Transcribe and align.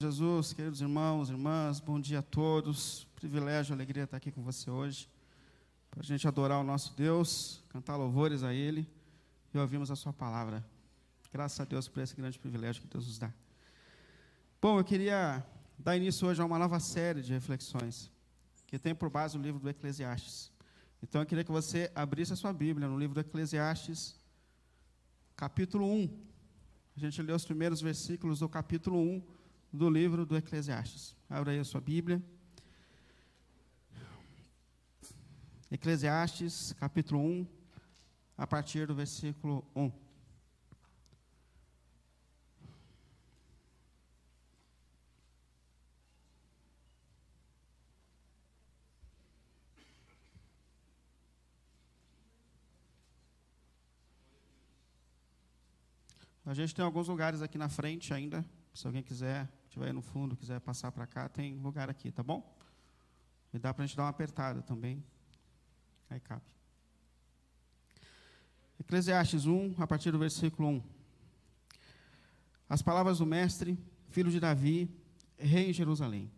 Jesus, 0.00 0.52
queridos 0.52 0.80
irmãos, 0.80 1.28
irmãs, 1.28 1.80
bom 1.80 1.98
dia 1.98 2.20
a 2.20 2.22
todos. 2.22 3.04
Privilégio, 3.16 3.74
alegria 3.74 4.04
estar 4.04 4.16
aqui 4.16 4.30
com 4.30 4.40
você 4.40 4.70
hoje. 4.70 5.08
Para 5.90 6.02
a 6.02 6.04
gente 6.04 6.28
adorar 6.28 6.60
o 6.60 6.62
nosso 6.62 6.94
Deus, 6.94 7.64
cantar 7.68 7.96
louvores 7.96 8.44
a 8.44 8.54
Ele 8.54 8.88
e 9.52 9.58
ouvirmos 9.58 9.90
a 9.90 9.96
Sua 9.96 10.12
palavra. 10.12 10.64
Graças 11.32 11.58
a 11.58 11.64
Deus 11.64 11.88
por 11.88 12.00
esse 12.00 12.14
grande 12.14 12.38
privilégio 12.38 12.80
que 12.80 12.86
Deus 12.86 13.08
nos 13.08 13.18
dá. 13.18 13.34
Bom, 14.62 14.78
eu 14.78 14.84
queria 14.84 15.44
dar 15.76 15.96
início 15.96 16.28
hoje 16.28 16.40
a 16.40 16.44
uma 16.44 16.60
nova 16.60 16.78
série 16.78 17.20
de 17.20 17.32
reflexões 17.32 18.08
que 18.68 18.78
tem 18.78 18.94
por 18.94 19.10
base 19.10 19.36
o 19.36 19.42
livro 19.42 19.58
do 19.58 19.68
Eclesiastes. 19.68 20.52
Então 21.02 21.22
eu 21.22 21.26
queria 21.26 21.42
que 21.42 21.50
você 21.50 21.90
abrisse 21.92 22.32
a 22.32 22.36
sua 22.36 22.52
Bíblia 22.52 22.86
no 22.86 22.96
livro 22.96 23.14
do 23.14 23.20
Eclesiastes, 23.20 24.14
capítulo 25.34 25.92
1. 25.92 26.08
A 26.96 27.00
gente 27.00 27.20
lê 27.20 27.32
os 27.32 27.44
primeiros 27.44 27.80
versículos 27.80 28.38
do 28.38 28.48
capítulo 28.48 28.96
1 28.96 29.37
do 29.72 29.90
livro 29.90 30.24
do 30.24 30.36
Eclesiastes. 30.36 31.14
Abra 31.28 31.52
aí 31.52 31.58
a 31.58 31.64
sua 31.64 31.80
Bíblia. 31.80 32.22
Eclesiastes, 35.70 36.72
capítulo 36.72 37.20
1, 37.20 37.46
a 38.38 38.46
partir 38.46 38.86
do 38.86 38.94
versículo 38.94 39.62
1. 39.76 39.92
A 56.46 56.54
gente 56.54 56.74
tem 56.74 56.82
alguns 56.82 57.08
lugares 57.08 57.42
aqui 57.42 57.58
na 57.58 57.68
frente 57.68 58.14
ainda, 58.14 58.42
se 58.72 58.86
alguém 58.86 59.02
quiser 59.02 59.46
estiver 59.68 59.86
aí 59.86 59.92
no 59.92 60.02
fundo, 60.02 60.36
quiser 60.36 60.60
passar 60.60 60.90
para 60.90 61.06
cá, 61.06 61.28
tem 61.28 61.54
lugar 61.58 61.88
aqui, 61.90 62.10
tá 62.10 62.22
bom? 62.22 62.56
E 63.52 63.58
dá 63.58 63.72
para 63.72 63.84
a 63.84 63.86
gente 63.86 63.96
dar 63.96 64.04
uma 64.04 64.08
apertada 64.08 64.62
também. 64.62 65.04
Aí 66.10 66.18
cabe. 66.20 66.42
Eclesiastes 68.80 69.46
1, 69.46 69.74
a 69.78 69.86
partir 69.86 70.10
do 70.10 70.18
versículo 70.18 70.68
1. 70.68 70.82
As 72.68 72.82
palavras 72.82 73.18
do 73.18 73.26
mestre, 73.26 73.78
filho 74.08 74.30
de 74.30 74.40
Davi, 74.40 74.90
rei 75.36 75.70
em 75.70 75.72
Jerusalém. 75.72 76.30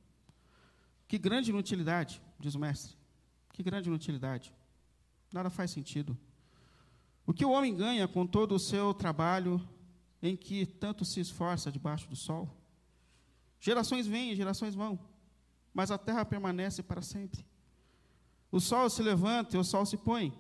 Que 1.07 1.19
grande 1.19 1.51
inutilidade, 1.51 2.21
diz 2.39 2.55
o 2.55 2.59
mestre. 2.59 2.97
Que 3.53 3.63
grande 3.63 3.89
inutilidade. 3.89 4.53
Nada 5.33 5.51
faz 5.51 5.71
sentido. 5.71 6.19
O 7.27 7.33
que 7.33 7.45
o 7.45 7.51
homem 7.51 7.77
ganha 7.77 8.09
com 8.09 8.27
todo 8.27 8.55
o 8.55 8.59
seu 8.59 8.93
trabalho 8.93 9.61
em 10.23 10.37
que 10.37 10.67
tanto 10.67 11.05
se 11.05 11.21
esforça 11.21 11.71
debaixo 11.71 12.09
do 12.09 12.17
sol? 12.17 12.60
Gerações 13.61 14.07
vêm, 14.07 14.35
gerações 14.35 14.75
vão, 14.75 14.99
mas 15.73 15.91
a 15.91 15.99
terra 15.99 16.25
permanece 16.25 16.83
para 16.83 17.03
sempre. 17.03 17.45
O 18.51 18.59
sol 18.59 18.89
se 18.89 19.03
levanta 19.03 19.57
e 19.57 19.61
o 19.61 19.65
sol 19.65 19.85
se 19.85 19.99
põe, 19.99 20.37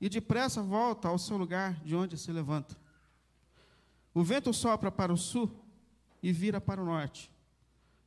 e 0.00 0.08
depressa 0.08 0.62
volta 0.62 1.08
ao 1.08 1.18
seu 1.18 1.36
lugar 1.36 1.82
de 1.84 1.94
onde 1.94 2.18
se 2.18 2.32
levanta. 2.32 2.76
O 4.12 4.24
vento 4.24 4.52
sopra 4.52 4.90
para 4.90 5.12
o 5.12 5.16
sul 5.16 5.50
e 6.20 6.32
vira 6.32 6.60
para 6.60 6.82
o 6.82 6.84
norte. 6.84 7.30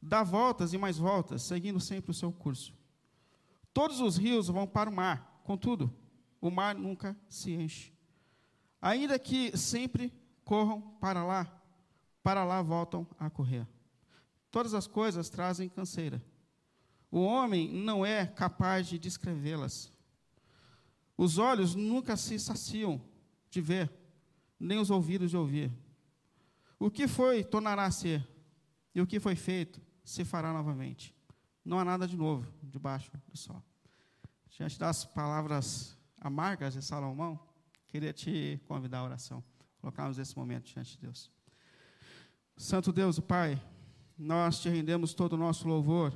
Dá 0.01 0.21
voltas 0.21 0.73
e 0.73 0.77
mais 0.77 0.97
voltas, 0.97 1.43
seguindo 1.43 1.79
sempre 1.79 2.11
o 2.11 2.13
seu 2.13 2.31
curso. 2.31 2.73
Todos 3.73 4.01
os 4.01 4.17
rios 4.17 4.47
vão 4.47 4.67
para 4.67 4.89
o 4.89 4.93
mar, 4.93 5.41
contudo, 5.45 5.93
o 6.41 6.51
mar 6.51 6.75
nunca 6.75 7.17
se 7.29 7.53
enche. 7.53 7.93
Ainda 8.81 9.17
que 9.17 9.55
sempre 9.55 10.11
corram 10.43 10.81
para 10.99 11.23
lá, 11.23 11.61
para 12.21 12.43
lá 12.43 12.61
voltam 12.61 13.07
a 13.17 13.29
correr. 13.29 13.65
Todas 14.51 14.73
as 14.73 14.85
coisas 14.85 15.29
trazem 15.29 15.69
canseira. 15.69 16.21
O 17.09 17.21
homem 17.21 17.71
não 17.71 18.05
é 18.05 18.25
capaz 18.25 18.87
de 18.87 18.99
descrevê-las. 18.99 19.91
Os 21.17 21.37
olhos 21.37 21.73
nunca 21.73 22.17
se 22.17 22.37
saciam 22.37 23.01
de 23.49 23.61
ver, 23.61 23.91
nem 24.59 24.77
os 24.77 24.89
ouvidos 24.89 25.29
de 25.31 25.37
ouvir. 25.37 25.71
O 26.77 26.89
que 26.89 27.07
foi 27.07 27.43
tornará 27.43 27.85
a 27.85 27.91
ser, 27.91 28.27
e 28.93 29.01
o 29.01 29.07
que 29.07 29.19
foi 29.19 29.35
feito 29.35 29.81
se 30.03 30.25
fará 30.25 30.51
novamente. 30.51 31.15
Não 31.63 31.79
há 31.79 31.85
nada 31.85 32.07
de 32.07 32.17
novo 32.17 32.51
debaixo 32.63 33.11
do 33.29 33.37
sol. 33.37 33.63
Diante 34.49 34.79
das 34.79 35.05
palavras 35.05 35.97
amargas 36.19 36.73
de 36.73 36.81
Salomão, 36.81 37.39
queria 37.87 38.11
te 38.11 38.59
convidar 38.67 38.99
à 38.99 39.03
oração. 39.03 39.43
Colocarmos 39.79 40.17
esse 40.17 40.35
momento 40.35 40.65
diante 40.65 40.91
de 40.91 40.97
Deus. 40.97 41.31
Santo 42.57 42.91
Deus, 42.91 43.17
o 43.17 43.21
Pai, 43.21 43.61
nós 44.21 44.59
te 44.59 44.69
rendemos 44.69 45.13
todo 45.15 45.33
o 45.33 45.37
nosso 45.37 45.67
louvor 45.67 46.13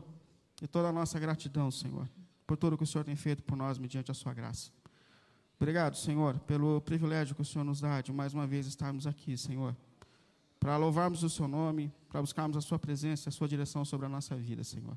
e 0.61 0.67
toda 0.67 0.89
a 0.89 0.91
nossa 0.91 1.19
gratidão, 1.19 1.71
Senhor, 1.71 2.07
por 2.45 2.55
tudo 2.55 2.77
que 2.77 2.83
o 2.83 2.87
Senhor 2.87 3.03
tem 3.03 3.15
feito 3.15 3.41
por 3.43 3.57
nós 3.57 3.79
mediante 3.79 4.11
a 4.11 4.13
sua 4.13 4.31
graça. 4.31 4.69
Obrigado, 5.59 5.97
Senhor, 5.97 6.37
pelo 6.41 6.79
privilégio 6.81 7.33
que 7.33 7.41
o 7.41 7.45
Senhor 7.45 7.65
nos 7.65 7.81
dá 7.81 8.01
de 8.01 8.13
mais 8.13 8.33
uma 8.33 8.45
vez 8.45 8.67
estarmos 8.67 9.07
aqui, 9.07 9.35
Senhor, 9.35 9.75
para 10.59 10.77
louvarmos 10.77 11.23
o 11.23 11.29
seu 11.29 11.47
nome, 11.47 11.91
para 12.07 12.21
buscarmos 12.21 12.55
a 12.55 12.61
sua 12.61 12.77
presença, 12.77 13.29
a 13.29 13.31
sua 13.31 13.47
direção 13.47 13.83
sobre 13.83 14.05
a 14.05 14.09
nossa 14.09 14.35
vida, 14.35 14.63
Senhor. 14.63 14.95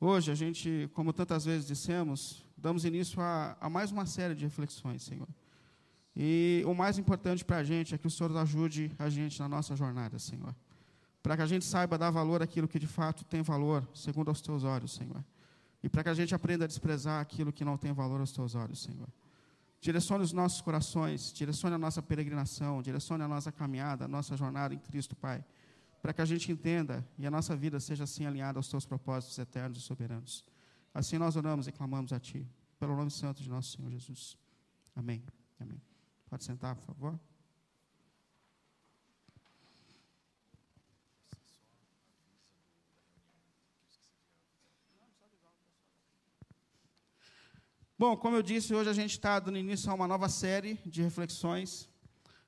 Hoje 0.00 0.30
a 0.30 0.34
gente, 0.34 0.88
como 0.94 1.12
tantas 1.12 1.44
vezes 1.44 1.66
dissemos, 1.66 2.44
damos 2.56 2.84
início 2.84 3.20
a, 3.20 3.56
a 3.60 3.68
mais 3.68 3.90
uma 3.90 4.06
série 4.06 4.36
de 4.36 4.44
reflexões, 4.44 5.02
Senhor. 5.02 5.28
E 6.14 6.62
o 6.64 6.74
mais 6.74 6.96
importante 6.96 7.44
para 7.44 7.58
a 7.58 7.64
gente 7.64 7.92
é 7.94 7.98
que 7.98 8.06
o 8.06 8.10
Senhor 8.10 8.34
ajude 8.36 8.92
a 8.98 9.08
gente 9.08 9.40
na 9.40 9.48
nossa 9.48 9.74
jornada, 9.74 10.18
Senhor 10.18 10.54
para 11.22 11.36
que 11.36 11.42
a 11.42 11.46
gente 11.46 11.64
saiba 11.64 11.98
dar 11.98 12.10
valor 12.10 12.42
àquilo 12.42 12.66
que 12.66 12.78
de 12.78 12.86
fato 12.86 13.24
tem 13.24 13.42
valor, 13.42 13.86
segundo 13.94 14.28
aos 14.28 14.40
teus 14.40 14.64
olhos, 14.64 14.92
Senhor. 14.92 15.22
E 15.82 15.88
para 15.88 16.02
que 16.02 16.08
a 16.08 16.14
gente 16.14 16.34
aprenda 16.34 16.64
a 16.64 16.68
desprezar 16.68 17.20
aquilo 17.20 17.52
que 17.52 17.64
não 17.64 17.76
tem 17.76 17.92
valor 17.92 18.20
aos 18.20 18.32
teus 18.32 18.54
olhos, 18.54 18.82
Senhor. 18.82 19.08
Direcione 19.80 20.22
os 20.22 20.32
nossos 20.32 20.60
corações, 20.60 21.32
direcione 21.32 21.74
a 21.74 21.78
nossa 21.78 22.02
peregrinação, 22.02 22.82
direcione 22.82 23.22
a 23.22 23.28
nossa 23.28 23.50
caminhada, 23.50 24.04
a 24.04 24.08
nossa 24.08 24.36
jornada 24.36 24.74
em 24.74 24.78
Cristo, 24.78 25.16
Pai. 25.16 25.42
Para 26.02 26.12
que 26.12 26.20
a 26.20 26.24
gente 26.24 26.52
entenda 26.52 27.06
e 27.18 27.26
a 27.26 27.30
nossa 27.30 27.56
vida 27.56 27.80
seja 27.80 28.04
assim 28.04 28.26
alinhada 28.26 28.58
aos 28.58 28.68
teus 28.68 28.84
propósitos 28.84 29.38
eternos 29.38 29.78
e 29.78 29.80
soberanos. 29.80 30.44
Assim 30.92 31.18
nós 31.18 31.36
oramos 31.36 31.66
e 31.66 31.72
clamamos 31.72 32.12
a 32.12 32.20
Ti, 32.20 32.46
pelo 32.78 32.94
nome 32.94 33.10
santo 33.10 33.42
de 33.42 33.48
nosso 33.48 33.76
Senhor 33.76 33.90
Jesus. 33.90 34.36
Amém. 34.94 35.22
Amém. 35.58 35.80
Pode 36.28 36.44
sentar, 36.44 36.74
por 36.76 36.84
favor. 36.84 37.29
Bom, 48.02 48.16
como 48.16 48.34
eu 48.34 48.42
disse, 48.42 48.74
hoje 48.74 48.88
a 48.88 48.94
gente 48.94 49.10
está 49.10 49.38
dando 49.38 49.58
início 49.58 49.90
a 49.90 49.94
uma 49.94 50.08
nova 50.08 50.26
série 50.26 50.80
de 50.86 51.02
reflexões. 51.02 51.86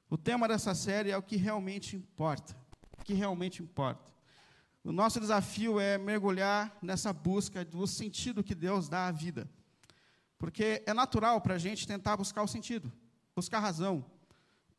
O 0.08 0.16
tema 0.16 0.48
dessa 0.48 0.74
série 0.74 1.10
é 1.10 1.16
o 1.18 1.22
que 1.22 1.36
realmente 1.36 1.94
importa. 1.94 2.56
O 2.98 3.04
que 3.04 3.12
realmente 3.12 3.62
importa. 3.62 4.10
O 4.82 4.90
nosso 4.90 5.20
desafio 5.20 5.78
é 5.78 5.98
mergulhar 5.98 6.74
nessa 6.80 7.12
busca 7.12 7.66
do 7.66 7.86
sentido 7.86 8.42
que 8.42 8.54
Deus 8.54 8.88
dá 8.88 9.08
à 9.08 9.12
vida. 9.12 9.46
Porque 10.38 10.82
é 10.86 10.94
natural 10.94 11.38
para 11.42 11.56
a 11.56 11.58
gente 11.58 11.86
tentar 11.86 12.16
buscar 12.16 12.42
o 12.42 12.48
sentido, 12.48 12.90
buscar 13.36 13.60
razão. 13.60 14.02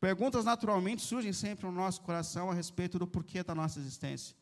Perguntas 0.00 0.44
naturalmente 0.44 1.02
surgem 1.02 1.32
sempre 1.32 1.66
no 1.66 1.72
nosso 1.72 2.00
coração 2.00 2.50
a 2.50 2.52
respeito 2.52 2.98
do 2.98 3.06
porquê 3.06 3.44
da 3.44 3.54
nossa 3.54 3.78
existência. 3.78 4.34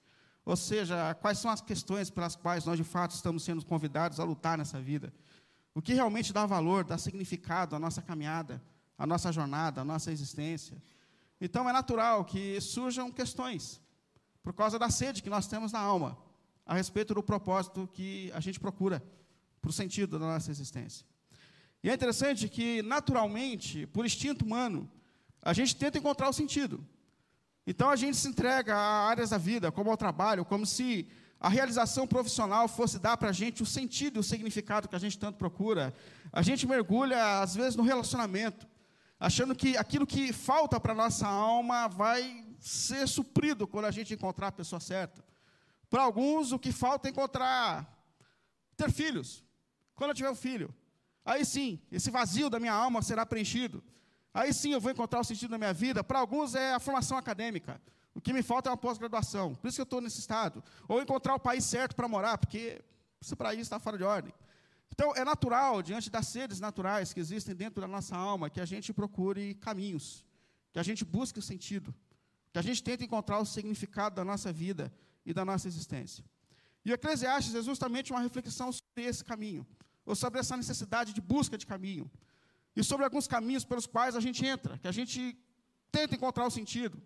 Ou 0.46 0.56
seja, 0.56 1.12
quais 1.16 1.36
são 1.36 1.50
as 1.50 1.60
questões 1.60 2.08
pelas 2.08 2.36
quais 2.36 2.64
nós 2.64 2.78
de 2.78 2.84
fato 2.84 3.10
estamos 3.10 3.44
sendo 3.44 3.62
convidados 3.66 4.18
a 4.18 4.24
lutar 4.24 4.56
nessa 4.56 4.80
vida. 4.80 5.12
O 5.74 5.80
que 5.80 5.94
realmente 5.94 6.32
dá 6.32 6.44
valor, 6.44 6.84
dá 6.84 6.98
significado 6.98 7.74
à 7.74 7.78
nossa 7.78 8.02
caminhada, 8.02 8.62
à 8.98 9.06
nossa 9.06 9.32
jornada, 9.32 9.80
à 9.80 9.84
nossa 9.84 10.12
existência. 10.12 10.76
Então 11.40 11.68
é 11.68 11.72
natural 11.72 12.24
que 12.24 12.60
surjam 12.60 13.10
questões, 13.10 13.80
por 14.42 14.52
causa 14.52 14.78
da 14.78 14.90
sede 14.90 15.22
que 15.22 15.30
nós 15.30 15.46
temos 15.46 15.72
na 15.72 15.80
alma, 15.80 16.18
a 16.66 16.74
respeito 16.74 17.14
do 17.14 17.22
propósito 17.22 17.88
que 17.92 18.30
a 18.34 18.40
gente 18.40 18.60
procura, 18.60 19.02
para 19.60 19.70
o 19.70 19.72
sentido 19.72 20.18
da 20.18 20.26
nossa 20.26 20.50
existência. 20.50 21.06
E 21.82 21.90
é 21.90 21.94
interessante 21.94 22.48
que, 22.48 22.82
naturalmente, 22.82 23.86
por 23.86 24.04
instinto 24.04 24.44
humano, 24.44 24.90
a 25.40 25.52
gente 25.52 25.74
tenta 25.74 25.98
encontrar 25.98 26.28
o 26.28 26.32
sentido. 26.32 26.84
Então 27.66 27.90
a 27.90 27.96
gente 27.96 28.16
se 28.16 28.28
entrega 28.28 28.76
a 28.76 29.08
áreas 29.08 29.30
da 29.30 29.38
vida, 29.38 29.72
como 29.72 29.90
ao 29.90 29.96
trabalho, 29.96 30.44
como 30.44 30.66
se 30.66 31.08
a 31.42 31.48
realização 31.48 32.06
profissional 32.06 32.68
fosse 32.68 33.00
dar 33.00 33.16
para 33.16 33.30
a 33.30 33.32
gente 33.32 33.64
o 33.64 33.66
sentido 33.66 34.16
e 34.16 34.20
o 34.20 34.22
significado 34.22 34.88
que 34.88 34.94
a 34.94 34.98
gente 34.98 35.18
tanto 35.18 35.38
procura. 35.38 35.92
A 36.32 36.40
gente 36.40 36.68
mergulha, 36.68 37.40
às 37.40 37.56
vezes, 37.56 37.74
no 37.74 37.82
relacionamento, 37.82 38.64
achando 39.18 39.52
que 39.52 39.76
aquilo 39.76 40.06
que 40.06 40.32
falta 40.32 40.78
para 40.78 40.92
a 40.92 40.94
nossa 40.94 41.26
alma 41.26 41.88
vai 41.88 42.46
ser 42.60 43.08
suprido 43.08 43.66
quando 43.66 43.86
a 43.86 43.90
gente 43.90 44.14
encontrar 44.14 44.46
a 44.46 44.52
pessoa 44.52 44.78
certa. 44.78 45.24
Para 45.90 46.04
alguns, 46.04 46.52
o 46.52 46.60
que 46.60 46.70
falta 46.70 47.08
é 47.08 47.10
encontrar, 47.10 47.92
ter 48.76 48.92
filhos. 48.92 49.44
Quando 49.96 50.10
eu 50.10 50.14
tiver 50.14 50.30
um 50.30 50.36
filho, 50.36 50.72
aí 51.24 51.44
sim, 51.44 51.80
esse 51.90 52.08
vazio 52.08 52.48
da 52.48 52.60
minha 52.60 52.72
alma 52.72 53.02
será 53.02 53.26
preenchido. 53.26 53.82
Aí 54.32 54.54
sim 54.54 54.74
eu 54.74 54.80
vou 54.80 54.92
encontrar 54.92 55.18
o 55.18 55.24
sentido 55.24 55.50
da 55.50 55.58
minha 55.58 55.74
vida. 55.74 56.04
Para 56.04 56.20
alguns 56.20 56.54
é 56.54 56.72
a 56.72 56.78
formação 56.78 57.18
acadêmica. 57.18 57.82
O 58.14 58.20
que 58.20 58.32
me 58.32 58.42
falta 58.42 58.68
é 58.68 58.70
uma 58.70 58.76
pós-graduação. 58.76 59.54
Por 59.54 59.68
isso 59.68 59.76
que 59.76 59.80
eu 59.80 59.84
estou 59.84 60.00
nesse 60.00 60.20
estado. 60.20 60.62
Ou 60.86 61.00
encontrar 61.00 61.34
o 61.34 61.40
país 61.40 61.64
certo 61.64 61.96
para 61.96 62.06
morar, 62.06 62.36
porque 62.38 62.82
isso 63.20 63.36
para 63.36 63.54
isso 63.54 63.62
está 63.62 63.78
fora 63.78 63.96
de 63.96 64.04
ordem. 64.04 64.34
Então, 64.90 65.14
é 65.16 65.24
natural, 65.24 65.82
diante 65.82 66.10
das 66.10 66.28
sedes 66.28 66.60
naturais 66.60 67.14
que 67.14 67.20
existem 67.20 67.54
dentro 67.54 67.80
da 67.80 67.88
nossa 67.88 68.14
alma, 68.14 68.50
que 68.50 68.60
a 68.60 68.66
gente 68.66 68.92
procure 68.92 69.54
caminhos, 69.54 70.22
que 70.70 70.78
a 70.78 70.82
gente 70.82 71.02
busque 71.04 71.38
o 71.38 71.42
sentido, 71.42 71.94
que 72.52 72.58
a 72.58 72.62
gente 72.62 72.82
tente 72.82 73.02
encontrar 73.02 73.38
o 73.38 73.46
significado 73.46 74.14
da 74.14 74.24
nossa 74.24 74.52
vida 74.52 74.92
e 75.24 75.32
da 75.32 75.44
nossa 75.44 75.66
existência. 75.66 76.22
E 76.84 76.90
o 76.90 76.94
Eclesiastes 76.94 77.54
é 77.54 77.62
justamente 77.62 78.12
uma 78.12 78.20
reflexão 78.20 78.70
sobre 78.70 79.08
esse 79.08 79.24
caminho, 79.24 79.66
ou 80.04 80.14
sobre 80.14 80.40
essa 80.40 80.56
necessidade 80.56 81.14
de 81.14 81.20
busca 81.22 81.56
de 81.56 81.66
caminho, 81.66 82.10
e 82.76 82.84
sobre 82.84 83.04
alguns 83.04 83.26
caminhos 83.26 83.64
pelos 83.64 83.86
quais 83.86 84.14
a 84.14 84.20
gente 84.20 84.44
entra, 84.44 84.76
que 84.76 84.88
a 84.88 84.92
gente 84.92 85.38
tenta 85.90 86.14
encontrar 86.14 86.46
o 86.46 86.50
sentido. 86.50 87.00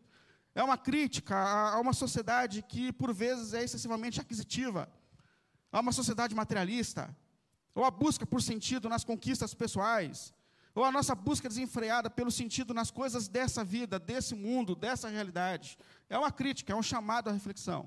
É 0.57 0.63
uma 0.63 0.79
crítica 0.79 1.37
a 1.37 1.79
uma 1.79 1.93
sociedade 1.93 2.63
que, 2.63 2.91
por 2.91 3.13
vezes, 3.13 3.53
é 3.53 3.63
excessivamente 3.63 4.23
aquisitiva, 4.23 4.89
a 5.71 5.81
uma 5.81 5.93
sociedade 5.93 6.35
materialista, 6.35 7.15
ou 7.75 7.85
a 7.85 7.91
busca 7.91 8.25
por 8.25 8.41
sentido 8.41 8.89
nas 8.89 9.05
conquistas 9.05 9.53
pessoais, 9.53 10.33
ou 10.75 10.83
a 10.83 10.91
nossa 10.91 11.15
busca 11.15 11.47
desenfreada 11.47 12.09
pelo 12.09 12.31
sentido 12.31 12.73
nas 12.73 12.91
coisas 12.91 13.29
dessa 13.29 13.63
vida, 13.63 13.99
desse 13.99 14.35
mundo, 14.35 14.75
dessa 14.75 15.11
realidade. 15.11 15.77
É 16.09 16.17
uma 16.17 16.33
crítica, 16.33 16.73
é 16.73 16.77
um 16.77 16.83
chamado 16.83 17.29
à 17.29 17.35
reflexão. 17.35 17.87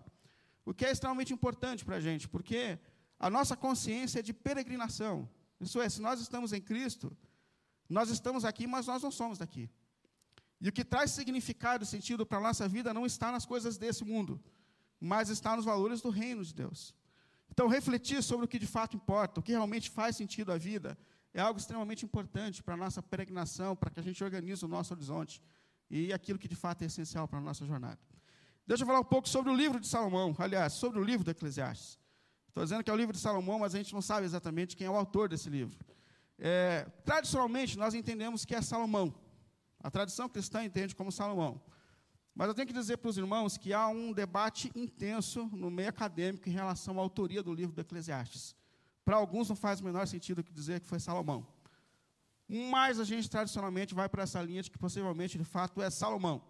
O 0.63 0.71
que 0.71 0.85
é 0.85 0.91
extremamente 0.91 1.33
importante 1.33 1.83
para 1.83 1.95
a 1.95 1.99
gente, 1.99 2.29
porque 2.29 2.77
a 3.19 3.31
nossa 3.31 3.57
consciência 3.57 4.19
é 4.19 4.21
de 4.21 4.31
peregrinação. 4.31 5.27
Isso 5.59 5.81
é, 5.81 5.89
se 5.89 6.03
nós 6.03 6.21
estamos 6.21 6.53
em 6.53 6.61
Cristo, 6.61 7.17
nós 7.89 8.11
estamos 8.11 8.45
aqui, 8.45 8.67
mas 8.67 8.85
nós 8.85 9.01
não 9.01 9.09
somos 9.09 9.39
daqui. 9.39 9.71
E 10.61 10.67
o 10.67 10.71
que 10.71 10.83
traz 10.83 11.11
significado 11.11 11.83
e 11.83 11.87
sentido 11.87 12.25
para 12.25 12.37
a 12.37 12.41
nossa 12.41 12.67
vida 12.67 12.93
não 12.93 13.05
está 13.05 13.31
nas 13.31 13.45
coisas 13.45 13.77
desse 13.77 14.03
mundo, 14.03 14.41
mas 14.99 15.29
está 15.29 15.55
nos 15.55 15.65
valores 15.65 16.01
do 16.01 16.09
reino 16.09 16.43
de 16.43 16.53
Deus. 16.53 16.93
Então, 17.49 17.67
refletir 17.67 18.21
sobre 18.21 18.45
o 18.45 18.47
que 18.47 18.59
de 18.59 18.67
fato 18.67 18.95
importa, 18.95 19.39
o 19.39 19.43
que 19.43 19.51
realmente 19.51 19.89
faz 19.89 20.15
sentido 20.15 20.51
à 20.51 20.57
vida, 20.57 20.97
é 21.33 21.41
algo 21.41 21.59
extremamente 21.59 22.05
importante 22.05 22.61
para 22.61 22.73
a 22.73 22.77
nossa 22.77 23.01
peregrinação, 23.01 23.75
para 23.75 23.89
que 23.89 23.99
a 23.99 24.03
gente 24.03 24.23
organize 24.23 24.63
o 24.63 24.67
nosso 24.67 24.93
horizonte 24.93 25.41
e 25.89 26.11
aquilo 26.13 26.37
que 26.37 26.47
de 26.47 26.55
fato 26.55 26.83
é 26.83 26.85
essencial 26.85 27.27
para 27.27 27.39
a 27.39 27.41
nossa 27.41 27.65
jornada. 27.65 27.99
Deixa 28.67 28.83
eu 28.83 28.87
falar 28.87 28.99
um 28.99 29.05
pouco 29.05 29.27
sobre 29.27 29.51
o 29.51 29.55
livro 29.55 29.79
de 29.79 29.87
Salomão, 29.87 30.35
aliás, 30.37 30.73
sobre 30.73 30.99
o 30.99 31.03
livro 31.03 31.23
do 31.23 31.31
Eclesiastes. 31.31 31.97
Estou 32.47 32.63
dizendo 32.63 32.83
que 32.83 32.91
é 32.91 32.93
o 32.93 32.97
livro 32.97 33.13
de 33.13 33.19
Salomão, 33.19 33.59
mas 33.59 33.73
a 33.73 33.77
gente 33.77 33.93
não 33.93 34.01
sabe 34.01 34.25
exatamente 34.25 34.75
quem 34.75 34.85
é 34.85 34.89
o 34.89 34.95
autor 34.95 35.29
desse 35.29 35.49
livro. 35.49 35.77
É, 36.37 36.83
tradicionalmente, 37.03 37.77
nós 37.77 37.93
entendemos 37.93 38.45
que 38.45 38.53
é 38.53 38.61
Salomão. 38.61 39.13
A 39.81 39.89
tradição 39.89 40.27
cristã 40.27 40.63
entende 40.63 40.95
como 40.95 41.11
Salomão. 41.11 41.61
Mas 42.35 42.47
eu 42.47 42.53
tenho 42.53 42.67
que 42.67 42.73
dizer 42.73 42.97
para 42.97 43.09
os 43.09 43.17
irmãos 43.17 43.57
que 43.57 43.73
há 43.73 43.87
um 43.87 44.13
debate 44.13 44.71
intenso 44.75 45.45
no 45.53 45.69
meio 45.69 45.89
acadêmico 45.89 46.47
em 46.47 46.51
relação 46.51 46.97
à 46.97 47.01
autoria 47.01 47.43
do 47.43 47.53
livro 47.53 47.75
do 47.75 47.81
Eclesiastes. 47.81 48.55
Para 49.03 49.17
alguns 49.17 49.49
não 49.49 49.55
faz 49.55 49.79
o 49.79 49.83
menor 49.83 50.07
sentido 50.07 50.43
que 50.43 50.53
dizer 50.53 50.79
que 50.79 50.87
foi 50.87 50.99
Salomão. 50.99 51.47
Mas 52.47 52.99
a 52.99 53.03
gente 53.03 53.29
tradicionalmente 53.29 53.93
vai 53.93 54.09
para 54.09 54.23
essa 54.23 54.41
linha 54.41 54.61
de 54.61 54.71
que 54.71 54.77
possivelmente, 54.77 55.37
de 55.37 55.43
fato, 55.43 55.81
é 55.81 55.89
Salomão. 55.89 56.41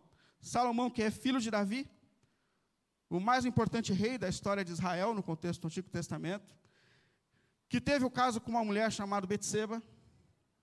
Salomão, 0.41 0.89
que 0.89 1.01
é 1.01 1.11
filho 1.11 1.39
de 1.39 1.51
Davi, 1.51 1.89
o 3.09 3.19
mais 3.19 3.43
importante 3.43 3.91
rei 3.91 4.17
da 4.17 4.29
história 4.29 4.63
de 4.63 4.71
Israel 4.71 5.13
no 5.13 5.23
contexto 5.23 5.61
do 5.61 5.67
Antigo 5.67 5.89
Testamento, 5.89 6.55
que 7.67 7.81
teve 7.81 8.05
o 8.05 8.11
caso 8.11 8.39
com 8.39 8.51
uma 8.51 8.63
mulher 8.63 8.91
chamada 8.91 9.25
Betseba, 9.25 9.81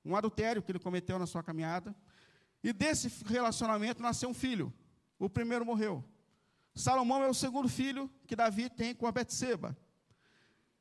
um 0.04 0.14
adultério 0.14 0.62
que 0.62 0.70
ele 0.70 0.78
cometeu 0.78 1.18
na 1.18 1.26
sua 1.26 1.42
caminhada, 1.42 1.94
e 2.66 2.72
desse 2.72 3.08
relacionamento 3.26 4.02
nasceu 4.02 4.28
um 4.28 4.34
filho. 4.34 4.74
O 5.20 5.30
primeiro 5.30 5.64
morreu. 5.64 6.04
Salomão 6.74 7.22
é 7.22 7.28
o 7.28 7.32
segundo 7.32 7.68
filho 7.68 8.10
que 8.26 8.34
Davi 8.34 8.68
tem 8.68 8.92
com 8.92 9.06
a 9.06 9.12
Betseba. 9.12 9.76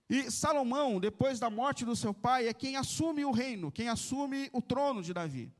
E 0.09 0.31
Salomão, 0.31 0.99
depois 0.99 1.39
da 1.39 1.47
morte 1.47 1.85
do 1.85 1.95
seu 1.95 2.11
pai, 2.11 2.47
é 2.47 2.53
quem 2.55 2.75
assume 2.75 3.23
o 3.23 3.29
reino, 3.29 3.71
quem 3.71 3.87
assume 3.87 4.49
o 4.51 4.63
trono 4.63 5.03
de 5.03 5.13
Davi. 5.13 5.53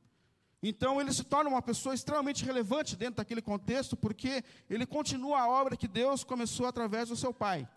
Então 0.60 1.00
ele 1.00 1.12
se 1.12 1.22
torna 1.22 1.48
uma 1.48 1.62
pessoa 1.62 1.94
extremamente 1.94 2.44
relevante 2.44 2.96
dentro 2.96 3.18
daquele 3.18 3.40
contexto, 3.40 3.96
porque 3.96 4.42
ele 4.68 4.84
continua 4.84 5.42
a 5.42 5.48
obra 5.48 5.76
que 5.76 5.86
Deus 5.86 6.24
começou 6.24 6.66
através 6.66 7.08
do 7.08 7.14
seu 7.14 7.32
pai. 7.32 7.68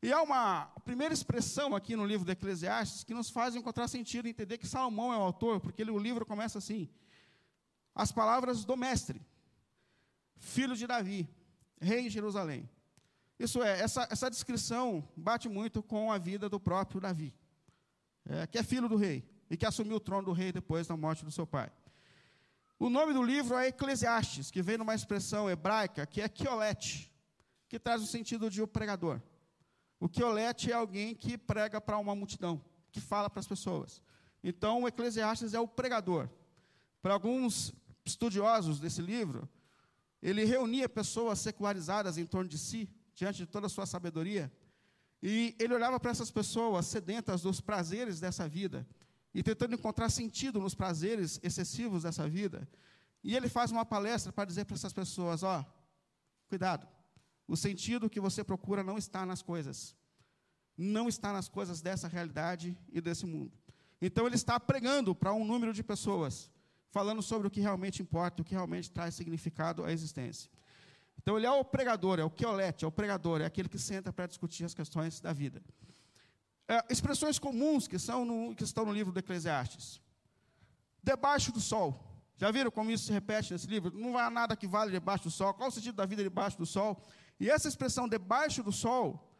E 0.00 0.12
há 0.12 0.22
uma 0.22 0.66
primeira 0.84 1.12
expressão 1.12 1.74
aqui 1.74 1.96
no 1.96 2.06
livro 2.06 2.24
de 2.24 2.30
Eclesiastes 2.30 3.02
que 3.02 3.12
nos 3.12 3.28
faz 3.28 3.56
encontrar 3.56 3.88
sentido 3.88 4.28
entender 4.28 4.56
que 4.56 4.68
Salomão 4.68 5.12
é 5.12 5.16
o 5.16 5.22
autor, 5.22 5.58
porque 5.58 5.82
ele, 5.82 5.90
o 5.90 5.98
livro 5.98 6.24
começa 6.24 6.58
assim: 6.58 6.88
as 7.96 8.12
palavras 8.12 8.62
do 8.62 8.76
mestre, 8.76 9.26
filho 10.36 10.76
de 10.76 10.86
Davi, 10.86 11.26
rei 11.80 12.06
em 12.06 12.10
Jerusalém. 12.10 12.68
Isso 13.38 13.62
é, 13.62 13.80
essa, 13.80 14.06
essa 14.10 14.30
descrição 14.30 15.08
bate 15.16 15.48
muito 15.48 15.82
com 15.82 16.12
a 16.12 16.18
vida 16.18 16.46
do 16.46 16.60
próprio 16.60 17.00
Davi, 17.00 17.34
é, 18.26 18.46
que 18.46 18.58
é 18.58 18.62
filho 18.62 18.86
do 18.86 18.96
rei 18.96 19.26
e 19.48 19.56
que 19.56 19.64
assumiu 19.64 19.96
o 19.96 20.00
trono 20.00 20.26
do 20.26 20.32
rei 20.32 20.52
depois 20.52 20.86
da 20.86 20.96
morte 20.96 21.24
do 21.24 21.30
seu 21.30 21.46
pai. 21.46 21.72
O 22.78 22.90
nome 22.90 23.14
do 23.14 23.22
livro 23.22 23.56
é 23.56 23.68
Eclesiastes, 23.68 24.50
que 24.50 24.60
vem 24.60 24.76
numa 24.76 24.94
expressão 24.94 25.48
hebraica 25.48 26.04
que 26.04 26.20
é 26.20 26.28
Kiolete, 26.28 27.10
que 27.66 27.78
traz 27.78 28.02
o 28.02 28.06
sentido 28.06 28.50
de 28.50 28.60
o 28.60 28.68
pregador. 28.68 29.22
O 29.98 30.06
Kiolete 30.06 30.70
é 30.70 30.74
alguém 30.74 31.14
que 31.14 31.38
prega 31.38 31.80
para 31.80 31.96
uma 31.96 32.14
multidão, 32.14 32.62
que 32.92 33.00
fala 33.00 33.30
para 33.30 33.40
as 33.40 33.46
pessoas. 33.46 34.02
Então, 34.44 34.82
o 34.82 34.88
Eclesiastes 34.88 35.54
é 35.54 35.60
o 35.60 35.66
pregador. 35.66 36.28
Para 37.00 37.14
alguns 37.14 37.72
estudiosos 38.06 38.78
desse 38.80 39.02
livro, 39.02 39.48
ele 40.22 40.44
reunia 40.44 40.88
pessoas 40.88 41.38
secularizadas 41.40 42.16
em 42.16 42.24
torno 42.24 42.48
de 42.48 42.58
si, 42.58 42.88
diante 43.14 43.38
de 43.38 43.46
toda 43.46 43.66
a 43.66 43.70
sua 43.70 43.86
sabedoria, 43.86 44.52
e 45.22 45.56
ele 45.58 45.74
olhava 45.74 45.98
para 45.98 46.10
essas 46.10 46.30
pessoas 46.30 46.86
sedentas 46.86 47.42
dos 47.42 47.60
prazeres 47.60 48.20
dessa 48.20 48.48
vida, 48.48 48.86
e 49.34 49.42
tentando 49.42 49.74
encontrar 49.74 50.08
sentido 50.08 50.60
nos 50.60 50.74
prazeres 50.74 51.38
excessivos 51.42 52.04
dessa 52.04 52.28
vida. 52.28 52.66
E 53.22 53.36
ele 53.36 53.48
faz 53.48 53.70
uma 53.70 53.84
palestra 53.84 54.32
para 54.32 54.46
dizer 54.46 54.64
para 54.64 54.76
essas 54.76 54.92
pessoas: 54.92 55.42
ó, 55.42 55.64
cuidado, 56.48 56.88
o 57.46 57.56
sentido 57.56 58.08
que 58.08 58.20
você 58.20 58.42
procura 58.42 58.82
não 58.82 58.96
está 58.96 59.26
nas 59.26 59.42
coisas, 59.42 59.94
não 60.76 61.08
está 61.08 61.32
nas 61.32 61.48
coisas 61.48 61.82
dessa 61.82 62.08
realidade 62.08 62.78
e 62.90 63.00
desse 63.00 63.26
mundo. 63.26 63.52
Então 64.00 64.26
ele 64.26 64.36
está 64.36 64.58
pregando 64.58 65.14
para 65.14 65.32
um 65.32 65.44
número 65.44 65.72
de 65.72 65.82
pessoas, 65.82 66.50
falando 66.90 67.22
sobre 67.22 67.46
o 67.48 67.50
que 67.50 67.60
realmente 67.60 68.02
importa, 68.02 68.42
o 68.42 68.44
que 68.44 68.54
realmente 68.54 68.90
traz 68.90 69.14
significado 69.14 69.84
à 69.84 69.92
existência. 69.92 70.50
Então 71.18 71.36
ele 71.36 71.46
é 71.46 71.50
o 71.50 71.64
pregador, 71.64 72.18
é 72.18 72.24
o 72.24 72.30
queolete, 72.30 72.84
é 72.84 72.88
o 72.88 72.92
pregador, 72.92 73.40
é 73.40 73.44
aquele 73.44 73.68
que 73.68 73.78
senta 73.78 74.12
para 74.12 74.26
discutir 74.26 74.64
as 74.64 74.74
questões 74.74 75.20
da 75.20 75.32
vida. 75.32 75.62
É, 76.68 76.84
expressões 76.90 77.38
comuns 77.38 77.86
que, 77.86 77.98
são 77.98 78.24
no, 78.24 78.54
que 78.54 78.64
estão 78.64 78.84
no 78.84 78.92
livro 78.92 79.12
do 79.12 79.18
Eclesiastes. 79.18 80.00
Debaixo 81.02 81.52
do 81.52 81.60
sol. 81.60 82.02
Já 82.36 82.50
viram 82.50 82.70
como 82.70 82.90
isso 82.90 83.04
se 83.04 83.12
repete 83.12 83.52
nesse 83.52 83.66
livro? 83.66 83.90
Não 83.96 84.18
há 84.18 84.28
nada 84.28 84.56
que 84.56 84.66
vale 84.66 84.90
debaixo 84.90 85.24
do 85.24 85.30
sol. 85.30 85.54
Qual 85.54 85.68
o 85.68 85.72
sentido 85.72 85.94
da 85.94 86.04
vida 86.04 86.22
debaixo 86.22 86.58
do 86.58 86.66
sol? 86.66 87.00
E 87.40 87.50
essa 87.50 87.68
expressão 87.68 88.08
debaixo 88.08 88.62
do 88.62 88.72
sol 88.72 89.32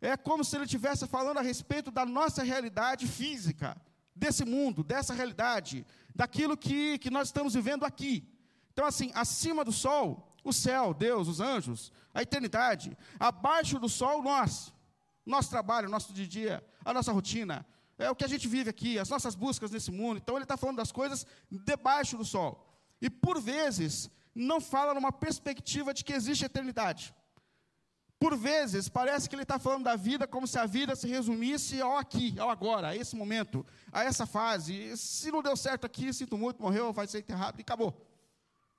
é 0.00 0.16
como 0.16 0.44
se 0.44 0.56
ele 0.56 0.64
estivesse 0.64 1.06
falando 1.06 1.38
a 1.38 1.42
respeito 1.42 1.90
da 1.90 2.06
nossa 2.06 2.42
realidade 2.42 3.06
física, 3.06 3.76
desse 4.18 4.44
mundo, 4.44 4.82
dessa 4.82 5.14
realidade, 5.14 5.86
daquilo 6.14 6.56
que, 6.56 6.98
que 6.98 7.10
nós 7.10 7.28
estamos 7.28 7.54
vivendo 7.54 7.84
aqui. 7.84 8.28
Então, 8.72 8.84
assim, 8.84 9.10
acima 9.14 9.64
do 9.64 9.72
sol, 9.72 10.36
o 10.44 10.52
céu, 10.52 10.92
Deus, 10.92 11.28
os 11.28 11.40
anjos, 11.40 11.92
a 12.12 12.22
eternidade. 12.22 12.96
Abaixo 13.18 13.78
do 13.78 13.88
sol, 13.88 14.22
nós 14.22 14.72
nosso 15.28 15.50
trabalho, 15.50 15.88
nosso 15.88 16.12
dia 16.12 16.24
a 16.24 16.28
dia, 16.28 16.64
a 16.84 16.94
nossa 16.94 17.12
rotina, 17.12 17.66
é 17.98 18.10
o 18.10 18.16
que 18.16 18.24
a 18.24 18.28
gente 18.28 18.48
vive 18.48 18.70
aqui, 18.70 18.98
as 18.98 19.10
nossas 19.10 19.34
buscas 19.34 19.70
nesse 19.70 19.90
mundo. 19.90 20.16
Então 20.16 20.36
ele 20.36 20.44
está 20.44 20.56
falando 20.56 20.76
das 20.76 20.90
coisas 20.90 21.26
debaixo 21.50 22.16
do 22.16 22.24
sol. 22.24 22.66
E 23.00 23.10
por 23.10 23.40
vezes 23.40 24.10
não 24.34 24.60
fala 24.60 24.94
numa 24.94 25.12
perspectiva 25.12 25.92
de 25.92 26.02
que 26.04 26.12
existe 26.12 26.44
eternidade. 26.44 27.14
Por 28.18 28.36
vezes 28.36 28.88
parece 28.88 29.28
que 29.28 29.34
ele 29.36 29.42
está 29.42 29.58
falando 29.58 29.84
da 29.84 29.94
vida 29.94 30.26
como 30.26 30.46
se 30.46 30.58
a 30.58 30.66
vida 30.66 30.96
se 30.96 31.06
resumisse 31.06 31.80
ao 31.80 31.96
aqui, 31.96 32.38
ao 32.38 32.50
agora, 32.50 32.88
a 32.88 32.96
esse 32.96 33.14
momento, 33.14 33.64
a 33.92 34.02
essa 34.02 34.26
fase. 34.26 34.96
Se 34.96 35.30
não 35.30 35.40
deu 35.40 35.56
certo 35.56 35.84
aqui, 35.84 36.12
sinto 36.12 36.36
muito, 36.36 36.60
morreu, 36.60 36.92
vai 36.92 37.06
ser 37.06 37.18
enterrado 37.20 37.58
e 37.58 37.62
acabou. 37.62 37.94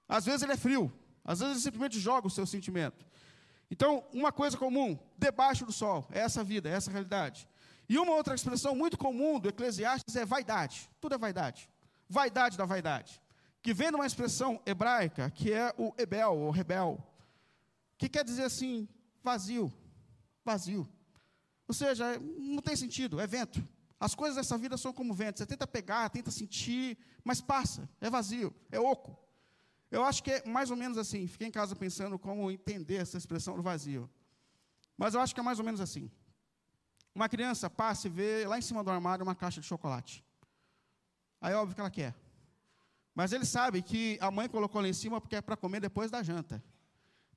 Às 0.08 0.26
vezes 0.26 0.42
ele 0.42 0.52
é 0.52 0.58
frio, 0.58 0.92
às 1.24 1.40
vezes 1.40 1.56
ele 1.56 1.64
simplesmente 1.64 2.00
joga 2.00 2.28
o 2.28 2.30
seu 2.30 2.46
sentimento. 2.46 3.06
Então, 3.72 4.04
uma 4.12 4.32
coisa 4.32 4.58
comum, 4.58 4.98
debaixo 5.18 5.66
do 5.66 5.72
sol, 5.72 6.06
é 6.12 6.20
essa 6.20 6.44
vida, 6.44 6.68
é 6.68 6.74
essa 6.74 6.92
realidade. 6.92 7.48
E 7.88 7.98
uma 7.98 8.14
outra 8.14 8.36
expressão 8.36 8.76
muito 8.76 8.98
comum 8.98 9.40
do 9.40 9.48
Eclesiastes 9.48 10.16
é 10.16 10.26
vaidade. 10.26 10.90
Tudo 11.00 11.16
é 11.16 11.18
vaidade. 11.18 11.70
Vaidade 12.10 12.58
da 12.58 12.66
vaidade. 12.66 13.22
Que 13.62 13.74
vem 13.74 13.90
de 13.90 13.96
uma 13.96 14.06
expressão 14.06 14.60
hebraica, 14.66 15.30
que 15.30 15.54
é 15.54 15.74
o 15.78 15.94
ebel, 15.98 16.36
ou 16.36 16.52
rebel, 16.52 17.04
que 17.98 18.10
quer 18.10 18.24
dizer 18.24 18.44
assim, 18.44 18.88
vazio. 19.24 19.72
Vazio. 20.44 20.88
Ou 21.68 21.74
seja, 21.74 22.18
não 22.20 22.62
tem 22.62 22.76
sentido, 22.76 23.20
é 23.20 23.28
vento. 23.28 23.64
As 24.00 24.16
coisas 24.16 24.38
dessa 24.38 24.58
vida 24.58 24.78
são 24.78 24.94
como 24.94 25.14
vento. 25.14 25.38
Você 25.38 25.46
tenta 25.46 25.68
pegar, 25.68 26.10
tenta 26.10 26.32
sentir, 26.32 26.98
mas 27.24 27.42
passa, 27.42 27.88
é 28.00 28.10
vazio, 28.10 28.54
é 28.72 28.80
oco. 28.80 29.18
Eu 29.92 30.04
acho 30.04 30.24
que 30.24 30.32
é 30.32 30.46
mais 30.48 30.72
ou 30.72 30.78
menos 30.78 30.98
assim. 30.98 31.28
Fiquei 31.28 31.48
em 31.48 31.52
casa 31.52 31.76
pensando 31.76 32.18
como 32.18 32.50
entender 32.50 32.96
essa 32.96 33.18
expressão 33.18 33.56
do 33.56 33.64
vazio. 33.64 34.10
Mas 34.98 35.14
eu 35.14 35.22
acho 35.22 35.34
que 35.34 35.40
é 35.40 35.44
mais 35.44 35.60
ou 35.60 35.66
menos 35.66 35.82
assim. 35.82 36.12
Uma 37.14 37.28
criança 37.28 37.70
passa 37.70 38.08
e 38.08 38.10
vê 38.10 38.48
lá 38.48 38.58
em 38.58 38.62
cima 38.62 38.84
do 38.84 38.92
armário 38.92 39.24
uma 39.24 39.36
caixa 39.36 39.60
de 39.60 39.68
chocolate. 39.68 40.24
Aí 41.42 41.54
é 41.54 41.56
óbvio 41.56 41.76
que 41.76 41.82
ela 41.82 41.90
quer. 41.90 42.16
Mas 43.16 43.34
ele 43.34 43.46
sabe 43.46 43.82
que 43.82 44.18
a 44.22 44.30
mãe 44.30 44.48
colocou 44.48 44.82
lá 44.82 44.88
em 44.88 44.94
cima 44.94 45.20
porque 45.20 45.36
é 45.36 45.42
para 45.42 45.58
comer 45.58 45.82
depois 45.82 46.12
da 46.12 46.22
janta. 46.22 46.64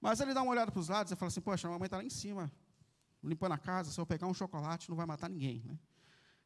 Mas 0.03 0.21
ele 0.21 0.35
dá 0.35 0.43
uma 0.43 0.51
olhada 0.51 0.73
para 0.73 0.81
os 0.81 0.89
lados 0.89 1.13
e 1.13 1.17
fala 1.17 1.29
assim: 1.29 1.41
Poxa, 1.41 1.69
a 1.69 1.71
mamãe 1.71 1.87
está 1.87 1.99
lá 1.99 2.03
em 2.03 2.11
cima, 2.11 2.51
limpando 3.23 3.53
a 3.53 3.59
casa. 3.59 3.93
Se 3.93 4.01
eu 4.01 4.05
pegar 4.05 4.27
um 4.27 4.35
chocolate, 4.35 4.91
não 4.91 4.97
vai 4.97 5.07
matar 5.07 5.31
ninguém. 5.31 5.63
Né? 5.65 5.79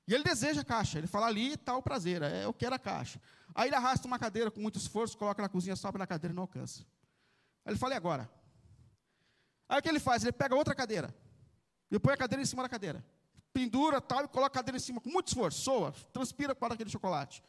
E 0.06 0.12
ele 0.12 0.22
deseja 0.22 0.60
a 0.60 0.64
caixa. 0.64 0.98
Ele 0.98 1.06
fala: 1.06 1.26
Ali 1.26 1.54
está 1.54 1.74
o 1.74 1.82
prazer, 1.82 2.20
é, 2.20 2.44
eu 2.44 2.52
quero 2.52 2.74
a 2.74 2.78
caixa. 2.78 3.18
Aí 3.54 3.70
ele 3.70 3.74
arrasta 3.74 4.06
uma 4.06 4.18
cadeira 4.18 4.50
com 4.50 4.60
muito 4.60 4.78
esforço, 4.78 5.16
coloca 5.16 5.40
na 5.40 5.48
cozinha, 5.48 5.74
sobe 5.74 5.98
na 5.98 6.06
cadeira 6.06 6.34
e 6.34 6.36
não 6.36 6.42
alcança. 6.42 6.82
Aí 7.64 7.72
ele 7.72 7.78
fala: 7.78 7.94
E 7.94 7.96
agora? 7.96 8.30
Aí 9.66 9.78
o 9.78 9.82
que 9.82 9.88
ele 9.88 10.00
faz? 10.00 10.22
Ele 10.22 10.32
pega 10.32 10.54
outra 10.54 10.74
cadeira 10.74 11.12
e 11.90 11.98
põe 11.98 12.12
a 12.12 12.16
cadeira 12.16 12.42
em 12.42 12.46
cima 12.46 12.62
da 12.62 12.68
cadeira. 12.68 13.02
Pendura 13.54 14.02
tal 14.02 14.22
e 14.22 14.28
coloca 14.28 14.48
a 14.48 14.50
cadeira 14.50 14.76
em 14.76 14.80
cima 14.80 15.00
com 15.00 15.08
muito 15.08 15.28
esforço, 15.28 15.62
soa, 15.62 15.92
transpira 16.12 16.54
para 16.54 16.74
aquele 16.74 16.90
chocolate. 16.90 17.42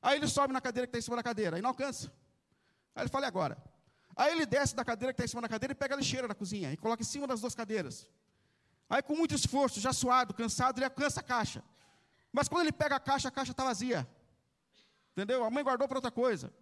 Aí 0.00 0.18
ele 0.18 0.28
sobe 0.28 0.52
na 0.52 0.60
cadeira 0.60 0.86
que 0.86 0.90
está 0.90 0.98
em 1.00 1.02
cima 1.02 1.16
da 1.16 1.22
cadeira 1.24 1.58
e 1.58 1.62
não 1.62 1.70
alcança. 1.70 2.12
Aí 2.94 3.02
ele 3.02 3.10
fala: 3.10 3.26
E 3.26 3.28
agora? 3.28 3.71
Aí 4.14 4.32
ele 4.32 4.46
desce 4.46 4.74
da 4.74 4.84
cadeira 4.84 5.12
que 5.12 5.16
está 5.16 5.24
em 5.24 5.28
cima 5.28 5.42
da 5.42 5.48
cadeira 5.48 5.72
e 5.72 5.74
pega 5.74 5.94
a 5.94 5.98
lixeira 5.98 6.28
da 6.28 6.34
cozinha 6.34 6.72
e 6.72 6.76
coloca 6.76 7.02
em 7.02 7.06
cima 7.06 7.26
das 7.26 7.40
duas 7.40 7.54
cadeiras. 7.54 8.06
Aí, 8.88 9.02
com 9.02 9.16
muito 9.16 9.34
esforço, 9.34 9.80
já 9.80 9.92
suado, 9.92 10.34
cansado, 10.34 10.78
ele 10.78 10.84
alcança 10.84 11.20
a 11.20 11.22
caixa. 11.22 11.64
Mas 12.30 12.48
quando 12.48 12.62
ele 12.62 12.72
pega 12.72 12.96
a 12.96 13.00
caixa, 13.00 13.28
a 13.28 13.30
caixa 13.30 13.52
está 13.52 13.64
vazia. 13.64 14.06
Entendeu? 15.12 15.44
A 15.44 15.50
mãe 15.50 15.64
guardou 15.64 15.88
para 15.88 15.98
outra 15.98 16.10
coisa. 16.10 16.52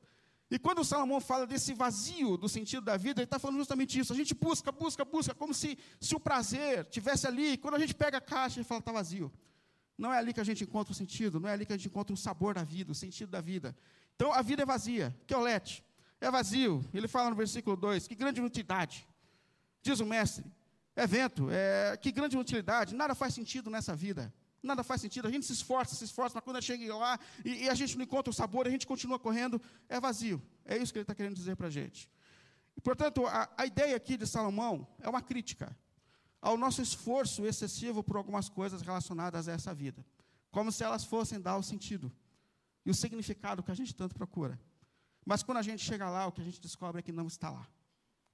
E 0.50 0.59
quando 0.59 0.80
o 0.80 0.85
Salomão 0.85 1.21
fala 1.21 1.47
desse 1.47 1.73
vazio 1.73 2.37
do 2.37 2.49
sentido 2.49 2.85
da 2.85 2.97
vida, 2.97 3.21
ele 3.21 3.25
está 3.25 3.38
falando 3.38 3.59
justamente 3.59 3.99
isso. 3.99 4.12
A 4.12 4.16
gente 4.16 4.35
busca, 4.35 4.73
busca, 4.73 5.04
busca, 5.04 5.35
como 5.35 5.54
se, 5.54 5.78
se 6.00 6.14
o 6.14 6.21
prazer 6.21 6.85
tivesse 6.87 7.26
ali. 7.26 7.57
Quando 7.57 7.75
a 7.75 7.78
gente 7.78 7.95
pega 7.95 8.19
a 8.19 8.21
caixa, 8.21 8.59
ele 8.59 8.64
fala, 8.64 8.80
está 8.80 8.90
vazio. 8.90 9.33
Não 9.97 10.12
é 10.12 10.19
ali 10.19 10.33
que 10.33 10.40
a 10.40 10.45
gente 10.45 10.64
encontra 10.64 10.92
o 10.92 10.95
sentido, 10.95 11.38
não 11.38 11.49
é 11.49 11.52
ali 11.52 11.66
que 11.66 11.73
a 11.73 11.76
gente 11.76 11.87
encontra 11.87 12.12
o 12.12 12.16
sabor 12.16 12.54
da 12.54 12.64
vida, 12.64 12.90
o 12.90 12.95
sentido 12.95 13.28
da 13.28 13.40
vida. 13.40 13.76
Então 14.16 14.33
a 14.33 14.42
vida 14.42 14.62
é 14.62 14.66
vazia. 14.66 15.14
Que 15.26 15.35
é 16.21 16.31
vazio. 16.31 16.85
Ele 16.93 17.09
fala 17.09 17.31
no 17.31 17.37
versículo 17.37 17.77
2: 17.77 18.07
que 18.07 18.15
grande 18.15 18.41
inutilidade. 18.41 19.07
Diz 19.83 20.00
o 20.00 20.07
mestre: 20.07 20.45
é 20.95 21.07
vento, 21.07 21.49
é, 21.50 21.97
que 21.97 22.12
grande 22.12 22.35
inutilidade. 22.35 22.95
Nada 22.95 23.15
faz 23.15 23.35
sentido 23.35 23.71
nessa 23.71 23.95
vida. 23.95 24.33
Nada 24.62 24.83
faz 24.83 25.00
sentido. 25.00 25.27
A 25.27 25.31
gente 25.31 25.47
se 25.47 25.53
esforça, 25.53 25.95
se 25.95 26.05
esforça, 26.05 26.35
mas 26.35 26.45
quando 26.45 26.61
chega 26.62 26.95
lá 26.95 27.19
e, 27.45 27.65
e, 27.65 27.69
a 27.69 27.75
gente 27.75 27.97
não 27.97 28.05
encontra 28.05 28.31
o 28.31 28.35
sabor, 28.35 28.67
a 28.67 28.71
gente 28.71 28.87
continua 28.87 29.19
correndo, 29.19 29.61
é 29.89 29.99
vazio. 29.99 30.43
É 30.65 30.77
isso 30.77 30.93
que 30.93 30.99
ele 30.99 31.05
está 31.05 31.15
querendo 31.15 31.35
dizer 31.35 31.57
para 31.57 31.69
a 31.69 31.71
gente. 31.71 32.11
Portanto, 32.83 33.27
a, 33.27 33.49
a 33.57 33.67
ideia 33.67 33.97
aqui 33.97 34.17
de 34.17 34.27
Salomão 34.27 34.87
é 35.00 35.09
uma 35.09 35.23
crítica 35.23 35.75
ao 36.41 36.57
nosso 36.57 36.81
esforço 36.81 37.47
excessivo 37.47 38.03
por 38.03 38.17
algumas 38.17 38.49
coisas 38.49 38.83
relacionadas 38.83 39.49
a 39.49 39.53
essa 39.53 39.75
vida, 39.75 40.05
como 40.50 40.73
se 40.73 40.83
elas 40.83 41.05
fossem 41.05 41.41
dar 41.41 41.57
o 41.57 41.62
sentido 41.62 42.12
e 42.85 42.91
o 42.91 42.95
significado 42.95 43.62
que 43.62 43.71
a 43.71 43.75
gente 43.75 43.95
tanto 43.95 44.15
procura. 44.15 44.59
Mas 45.31 45.45
quando 45.45 45.59
a 45.59 45.63
gente 45.63 45.85
chega 45.85 46.11
lá, 46.11 46.27
o 46.27 46.33
que 46.33 46.41
a 46.41 46.45
gente 46.45 46.61
descobre 46.61 46.99
é 46.99 47.03
que 47.03 47.13
não 47.13 47.29
está 47.29 47.51
lá. 47.51 47.65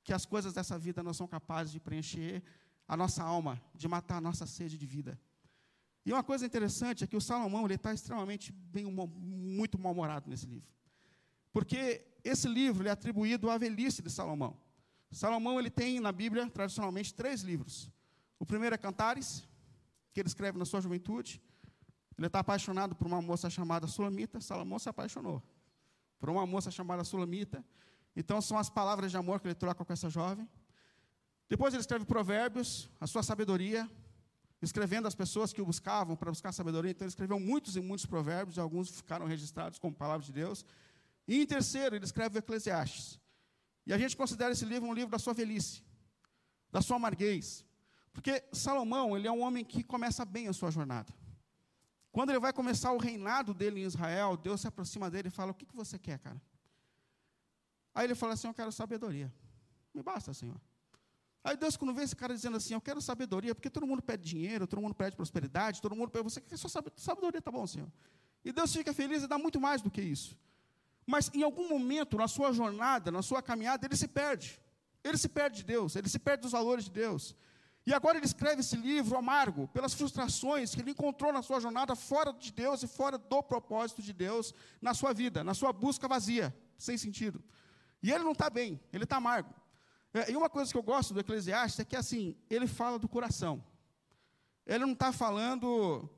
Que 0.02 0.14
as 0.14 0.24
coisas 0.24 0.54
dessa 0.54 0.78
vida 0.78 1.02
não 1.02 1.12
são 1.12 1.28
capazes 1.28 1.70
de 1.70 1.78
preencher 1.78 2.42
a 2.88 2.96
nossa 2.96 3.22
alma, 3.22 3.60
de 3.74 3.86
matar 3.86 4.16
a 4.16 4.20
nossa 4.22 4.46
sede 4.46 4.78
de 4.78 4.86
vida. 4.86 5.20
E 6.06 6.10
uma 6.10 6.22
coisa 6.22 6.46
interessante 6.46 7.04
é 7.04 7.06
que 7.06 7.14
o 7.14 7.20
Salomão 7.20 7.66
ele 7.66 7.74
está 7.74 7.92
extremamente 7.92 8.50
bem, 8.50 8.86
muito 8.86 9.78
mal-humorado 9.78 10.30
nesse 10.30 10.46
livro. 10.46 10.70
Porque 11.52 12.02
esse 12.24 12.48
livro 12.48 12.88
é 12.88 12.90
atribuído 12.92 13.50
à 13.50 13.58
velhice 13.58 14.00
de 14.00 14.08
Salomão. 14.08 14.56
Salomão 15.10 15.60
ele 15.60 15.68
tem 15.68 16.00
na 16.00 16.12
Bíblia, 16.12 16.48
tradicionalmente, 16.48 17.12
três 17.12 17.42
livros. 17.42 17.90
O 18.38 18.46
primeiro 18.46 18.74
é 18.74 18.78
Cantares, 18.78 19.46
que 20.14 20.20
ele 20.20 20.28
escreve 20.28 20.56
na 20.56 20.64
sua 20.64 20.80
juventude. 20.80 21.42
Ele 22.16 22.26
está 22.26 22.38
apaixonado 22.38 22.96
por 22.96 23.06
uma 23.06 23.20
moça 23.20 23.50
chamada 23.50 23.86
Sulamita. 23.86 24.40
Salomão 24.40 24.78
se 24.78 24.88
apaixonou 24.88 25.42
por 26.18 26.30
uma 26.30 26.46
moça 26.46 26.70
chamada 26.70 27.04
Sulamita. 27.04 27.64
Então, 28.14 28.40
são 28.40 28.58
as 28.58 28.70
palavras 28.70 29.10
de 29.10 29.16
amor 29.16 29.40
que 29.40 29.48
ele 29.48 29.54
troca 29.54 29.84
com 29.84 29.92
essa 29.92 30.08
jovem. 30.08 30.48
Depois, 31.48 31.74
ele 31.74 31.80
escreve 31.80 32.04
Provérbios, 32.04 32.90
a 33.00 33.06
sua 33.06 33.22
sabedoria, 33.22 33.88
escrevendo 34.62 35.06
as 35.06 35.14
pessoas 35.14 35.52
que 35.52 35.60
o 35.60 35.66
buscavam 35.66 36.16
para 36.16 36.30
buscar 36.30 36.52
sabedoria. 36.52 36.90
Então, 36.90 37.04
ele 37.04 37.10
escreveu 37.10 37.38
muitos 37.38 37.76
e 37.76 37.80
muitos 37.80 38.06
provérbios, 38.06 38.56
e 38.56 38.60
alguns 38.60 38.90
ficaram 38.90 39.26
registrados 39.26 39.78
como 39.78 39.94
palavras 39.94 40.26
de 40.26 40.32
Deus. 40.32 40.64
E, 41.28 41.42
em 41.42 41.46
terceiro, 41.46 41.94
ele 41.94 42.04
escreve 42.04 42.38
Eclesiastes. 42.38 43.20
E 43.86 43.92
a 43.92 43.98
gente 43.98 44.16
considera 44.16 44.52
esse 44.52 44.64
livro 44.64 44.88
um 44.88 44.94
livro 44.94 45.10
da 45.10 45.18
sua 45.18 45.32
velhice, 45.32 45.82
da 46.72 46.80
sua 46.80 46.96
amarguez. 46.96 47.64
Porque 48.12 48.42
Salomão, 48.52 49.16
ele 49.16 49.28
é 49.28 49.30
um 49.30 49.42
homem 49.42 49.64
que 49.64 49.84
começa 49.84 50.24
bem 50.24 50.48
a 50.48 50.52
sua 50.52 50.70
jornada. 50.70 51.12
Quando 52.16 52.30
ele 52.30 52.38
vai 52.38 52.50
começar 52.50 52.92
o 52.92 52.96
reinado 52.96 53.52
dele 53.52 53.82
em 53.82 53.84
Israel, 53.84 54.38
Deus 54.38 54.62
se 54.62 54.66
aproxima 54.66 55.10
dele 55.10 55.28
e 55.28 55.30
fala: 55.30 55.50
O 55.50 55.54
que, 55.54 55.66
que 55.66 55.76
você 55.76 55.98
quer, 55.98 56.18
cara? 56.18 56.40
Aí 57.94 58.06
ele 58.06 58.14
fala 58.14 58.32
assim: 58.32 58.46
Eu 58.48 58.54
quero 58.54 58.72
sabedoria. 58.72 59.30
Me 59.92 60.02
basta, 60.02 60.32
Senhor. 60.32 60.58
Aí 61.44 61.58
Deus, 61.58 61.76
quando 61.76 61.92
vê 61.92 62.04
esse 62.04 62.16
cara 62.16 62.32
dizendo 62.32 62.56
assim: 62.56 62.72
Eu 62.72 62.80
quero 62.80 63.02
sabedoria, 63.02 63.54
porque 63.54 63.68
todo 63.68 63.86
mundo 63.86 64.00
pede 64.00 64.24
dinheiro, 64.30 64.66
todo 64.66 64.80
mundo 64.80 64.94
pede 64.94 65.14
prosperidade, 65.14 65.82
todo 65.82 65.94
mundo 65.94 66.08
pede. 66.08 66.24
Você 66.24 66.40
quer 66.40 66.56
só 66.56 66.68
sabedoria, 66.96 67.42
tá 67.42 67.50
bom, 67.50 67.66
Senhor. 67.66 67.92
E 68.42 68.50
Deus 68.50 68.72
fica 68.72 68.94
feliz 68.94 69.22
e 69.22 69.26
dá 69.26 69.36
muito 69.36 69.60
mais 69.60 69.82
do 69.82 69.90
que 69.90 70.00
isso. 70.00 70.38
Mas 71.06 71.30
em 71.34 71.42
algum 71.42 71.68
momento, 71.68 72.16
na 72.16 72.28
sua 72.28 72.50
jornada, 72.50 73.10
na 73.10 73.20
sua 73.20 73.42
caminhada, 73.42 73.86
ele 73.86 73.94
se 73.94 74.08
perde. 74.08 74.58
Ele 75.04 75.18
se 75.18 75.28
perde 75.28 75.58
de 75.58 75.64
Deus, 75.64 75.94
ele 75.94 76.08
se 76.08 76.18
perde 76.18 76.44
dos 76.44 76.52
valores 76.52 76.86
de 76.86 76.92
Deus. 76.92 77.36
E 77.86 77.94
agora 77.94 78.18
ele 78.18 78.26
escreve 78.26 78.60
esse 78.60 78.76
livro 78.76 79.16
amargo 79.16 79.68
pelas 79.68 79.94
frustrações 79.94 80.74
que 80.74 80.80
ele 80.80 80.90
encontrou 80.90 81.32
na 81.32 81.40
sua 81.40 81.60
jornada 81.60 81.94
fora 81.94 82.32
de 82.32 82.52
Deus 82.52 82.82
e 82.82 82.88
fora 82.88 83.16
do 83.16 83.42
propósito 83.44 84.02
de 84.02 84.12
Deus 84.12 84.52
na 84.82 84.92
sua 84.92 85.12
vida, 85.12 85.44
na 85.44 85.54
sua 85.54 85.72
busca 85.72 86.08
vazia, 86.08 86.54
sem 86.76 86.98
sentido. 86.98 87.42
E 88.02 88.10
ele 88.10 88.24
não 88.24 88.32
está 88.32 88.50
bem, 88.50 88.80
ele 88.92 89.04
está 89.04 89.18
amargo. 89.18 89.54
É, 90.12 90.32
e 90.32 90.36
uma 90.36 90.50
coisa 90.50 90.72
que 90.72 90.76
eu 90.76 90.82
gosto 90.82 91.14
do 91.14 91.20
Eclesiastes 91.20 91.78
é 91.78 91.84
que 91.84 91.94
assim, 91.94 92.36
ele 92.50 92.66
fala 92.66 92.98
do 92.98 93.08
coração. 93.08 93.64
Ele 94.66 94.80
não 94.84 94.92
está 94.92 95.12
falando 95.12 96.10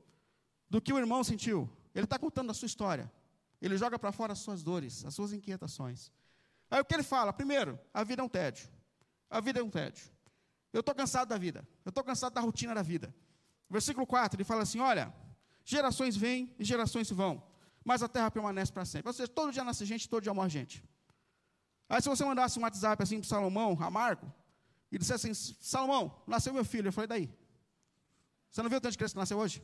do 0.67 0.81
que 0.81 0.91
o 0.91 0.97
irmão 0.97 1.23
sentiu, 1.23 1.69
ele 1.93 2.05
está 2.05 2.17
contando 2.17 2.49
a 2.49 2.53
sua 2.53 2.65
história. 2.65 3.11
Ele 3.61 3.77
joga 3.77 3.99
para 3.99 4.11
fora 4.11 4.33
as 4.33 4.39
suas 4.39 4.63
dores, 4.63 5.05
as 5.05 5.13
suas 5.13 5.33
inquietações. 5.33 6.11
Aí 6.71 6.79
o 6.79 6.85
que 6.85 6.93
ele 6.93 7.03
fala? 7.03 7.33
Primeiro, 7.33 7.77
a 7.93 8.03
vida 8.03 8.21
é 8.21 8.25
um 8.25 8.29
tédio. 8.29 8.69
A 9.29 9.39
vida 9.39 9.59
é 9.59 9.63
um 9.63 9.69
tédio. 9.69 10.09
Eu 10.71 10.81
estou 10.81 10.93
cansado 10.93 11.29
da 11.29 11.37
vida. 11.37 11.67
Eu 11.83 11.89
estou 11.89 12.03
cansado 12.03 12.33
da 12.33 12.41
rotina 12.41 12.73
da 12.75 12.81
vida. 12.81 13.13
Versículo 13.69 14.05
4, 14.05 14.37
ele 14.37 14.43
fala 14.43 14.63
assim: 14.63 14.79
Olha, 14.79 15.13
gerações 15.63 16.15
vêm 16.15 16.53
e 16.57 16.63
gerações 16.63 17.09
vão, 17.09 17.41
mas 17.83 18.01
a 18.01 18.07
terra 18.07 18.29
permanece 18.31 18.71
para 18.71 18.85
sempre. 18.85 19.09
Ou 19.09 19.13
seja, 19.13 19.27
todo 19.27 19.51
dia 19.51 19.63
nasce 19.63 19.85
gente, 19.85 20.07
todo 20.09 20.23
dia 20.23 20.33
morre 20.33 20.49
gente. 20.49 20.83
Aí, 21.87 22.01
se 22.01 22.09
você 22.09 22.23
mandasse 22.23 22.59
um 22.59 22.61
WhatsApp 22.61 23.01
assim 23.01 23.19
para 23.19 23.27
Salomão, 23.27 23.77
amargo, 23.81 24.31
e 24.91 24.97
dissesse 24.97 25.29
assim: 25.29 25.55
Salomão, 25.59 26.21
nasceu 26.27 26.53
meu 26.53 26.65
filho. 26.65 26.87
Eu 26.87 26.93
falei: 26.93 27.07
daí? 27.07 27.29
Você 28.51 28.61
não 28.63 28.69
viu 28.69 28.77
o 28.77 28.81
tanto 28.81 28.91
de 28.91 28.97
criança 28.97 29.13
que 29.13 29.19
nasceu 29.19 29.37
hoje? 29.37 29.63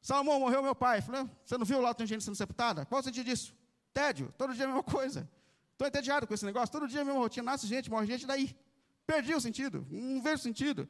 Salomão, 0.00 0.40
morreu 0.40 0.62
meu 0.62 0.74
pai. 0.74 0.98
Eu 0.98 1.02
falei: 1.02 1.30
Você 1.44 1.56
não 1.58 1.64
viu 1.64 1.80
lá 1.80 1.90
o 1.90 1.94
tanto 1.94 2.06
de 2.06 2.14
gente 2.14 2.24
sendo 2.24 2.36
sepultada? 2.36 2.86
Qual 2.86 3.00
o 3.00 3.04
sentido 3.04 3.24
disso? 3.24 3.54
Tédio, 3.92 4.32
todo 4.38 4.54
dia 4.54 4.64
a 4.64 4.68
mesma 4.68 4.82
coisa. 4.82 5.28
Estou 5.72 5.86
entediado 5.86 6.26
com 6.26 6.34
esse 6.34 6.44
negócio, 6.44 6.72
todo 6.72 6.88
dia 6.88 7.02
a 7.02 7.04
mesma 7.04 7.20
rotina, 7.20 7.52
nasce 7.52 7.66
gente, 7.66 7.88
morre 7.88 8.06
gente, 8.06 8.26
daí? 8.26 8.54
Perdi 9.08 9.34
o 9.34 9.40
sentido, 9.40 9.86
não 9.90 10.20
vejo 10.20 10.42
sentido. 10.42 10.86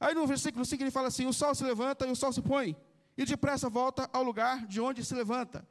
Aí 0.00 0.12
no 0.12 0.26
versículo 0.26 0.64
5 0.64 0.82
ele 0.82 0.90
fala 0.90 1.06
assim: 1.06 1.24
o 1.24 1.32
sol 1.32 1.54
se 1.54 1.62
levanta 1.62 2.04
e 2.04 2.10
o 2.10 2.16
sol 2.16 2.32
se 2.32 2.42
põe, 2.42 2.76
e 3.16 3.24
depressa 3.24 3.68
volta 3.70 4.10
ao 4.12 4.24
lugar 4.24 4.66
de 4.66 4.80
onde 4.80 5.04
se 5.04 5.14
levanta. 5.14 5.64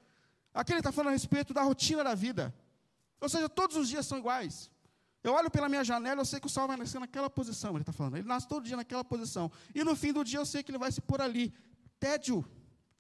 Aqui 0.54 0.72
ele 0.72 0.80
está 0.80 0.94
falando 0.94 1.10
a 1.10 1.12
respeito 1.12 1.54
da 1.54 1.62
rotina 1.62 2.02
da 2.02 2.16
vida. 2.16 2.56
Ou 3.20 3.28
seja, 3.28 3.50
todos 3.50 3.76
os 3.76 3.90
dias 3.90 4.06
são 4.06 4.18
iguais. 4.18 4.72
Eu 5.22 5.34
olho 5.34 5.52
pela 5.52 5.68
minha 5.68 5.84
janela, 5.84 6.22
eu 6.22 6.26
sei 6.26 6.40
que 6.40 6.48
o 6.48 6.50
sol 6.50 6.70
vai 6.70 6.78
nascer 6.78 7.00
naquela 7.00 7.30
posição, 7.30 7.72
ele 7.72 7.82
está 7.82 7.92
falando. 7.92 8.16
Ele 8.16 8.28
nasce 8.30 8.48
todo 8.48 8.64
dia 8.64 8.78
naquela 8.78 9.04
posição. 9.04 9.52
E 9.76 9.84
no 9.84 9.94
fim 9.94 10.14
do 10.14 10.24
dia 10.24 10.40
eu 10.40 10.46
sei 10.46 10.64
que 10.64 10.72
ele 10.72 10.78
vai 10.78 10.92
se 10.92 11.02
pôr 11.02 11.22
ali. 11.22 11.54
Tédio, 12.00 12.46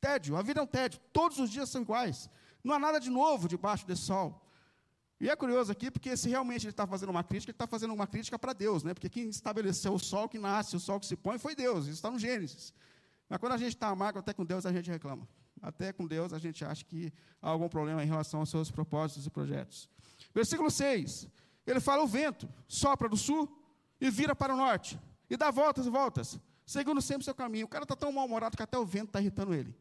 tédio, 0.01 0.35
a 0.35 0.41
vida 0.41 0.59
é 0.59 0.63
um 0.63 0.67
tédio. 0.67 0.99
Todos 1.13 1.39
os 1.39 1.49
dias 1.49 1.69
são 1.69 1.81
iguais. 1.81 2.29
Não 2.61 2.75
há 2.75 2.79
nada 2.79 2.99
de 2.99 3.09
novo 3.09 3.47
debaixo 3.47 3.87
desse 3.87 4.01
sol. 4.01 4.42
E 5.23 5.29
é 5.29 5.37
curioso 5.37 5.71
aqui, 5.71 5.89
porque 5.89 6.17
se 6.17 6.27
realmente 6.27 6.65
ele 6.65 6.71
está 6.71 6.85
fazendo 6.85 7.07
uma 7.07 7.23
crítica, 7.23 7.49
ele 7.49 7.55
está 7.55 7.65
fazendo 7.65 7.93
uma 7.93 8.05
crítica 8.05 8.37
para 8.37 8.51
Deus, 8.51 8.83
né? 8.83 8.93
Porque 8.93 9.07
quem 9.07 9.29
estabeleceu 9.29 9.93
o 9.93 9.97
sol 9.97 10.27
que 10.27 10.37
nasce, 10.37 10.75
o 10.75 10.81
sol 10.81 10.99
que 10.99 11.05
se 11.05 11.15
põe, 11.15 11.39
foi 11.39 11.55
Deus. 11.55 11.85
Isso 11.85 11.93
está 11.93 12.11
no 12.11 12.19
Gênesis. 12.19 12.73
Mas 13.29 13.39
quando 13.39 13.53
a 13.53 13.57
gente 13.57 13.69
está 13.69 13.87
amargo, 13.87 14.19
até 14.19 14.33
com 14.33 14.43
Deus 14.43 14.65
a 14.65 14.73
gente 14.73 14.91
reclama. 14.91 15.25
Até 15.61 15.93
com 15.93 16.05
Deus 16.05 16.33
a 16.33 16.39
gente 16.39 16.65
acha 16.65 16.83
que 16.83 17.13
há 17.41 17.47
algum 17.47 17.69
problema 17.69 18.03
em 18.03 18.05
relação 18.05 18.41
aos 18.41 18.49
seus 18.49 18.69
propósitos 18.69 19.25
e 19.25 19.29
projetos. 19.29 19.87
Versículo 20.35 20.69
6. 20.69 21.29
Ele 21.65 21.79
fala: 21.79 22.03
o 22.03 22.07
vento 22.07 22.49
sopra 22.67 23.07
do 23.07 23.15
sul 23.15 23.49
e 24.01 24.09
vira 24.09 24.35
para 24.35 24.53
o 24.53 24.57
norte, 24.57 24.99
e 25.29 25.37
dá 25.37 25.49
voltas 25.49 25.85
e 25.85 25.89
voltas, 25.89 26.37
seguindo 26.65 27.01
sempre 27.01 27.23
seu 27.23 27.33
caminho. 27.33 27.65
O 27.65 27.69
cara 27.69 27.85
está 27.85 27.95
tão 27.95 28.11
mal-humorado 28.11 28.57
que 28.57 28.63
até 28.63 28.77
o 28.77 28.85
vento 28.85 29.07
está 29.07 29.21
irritando 29.21 29.53
ele. 29.53 29.73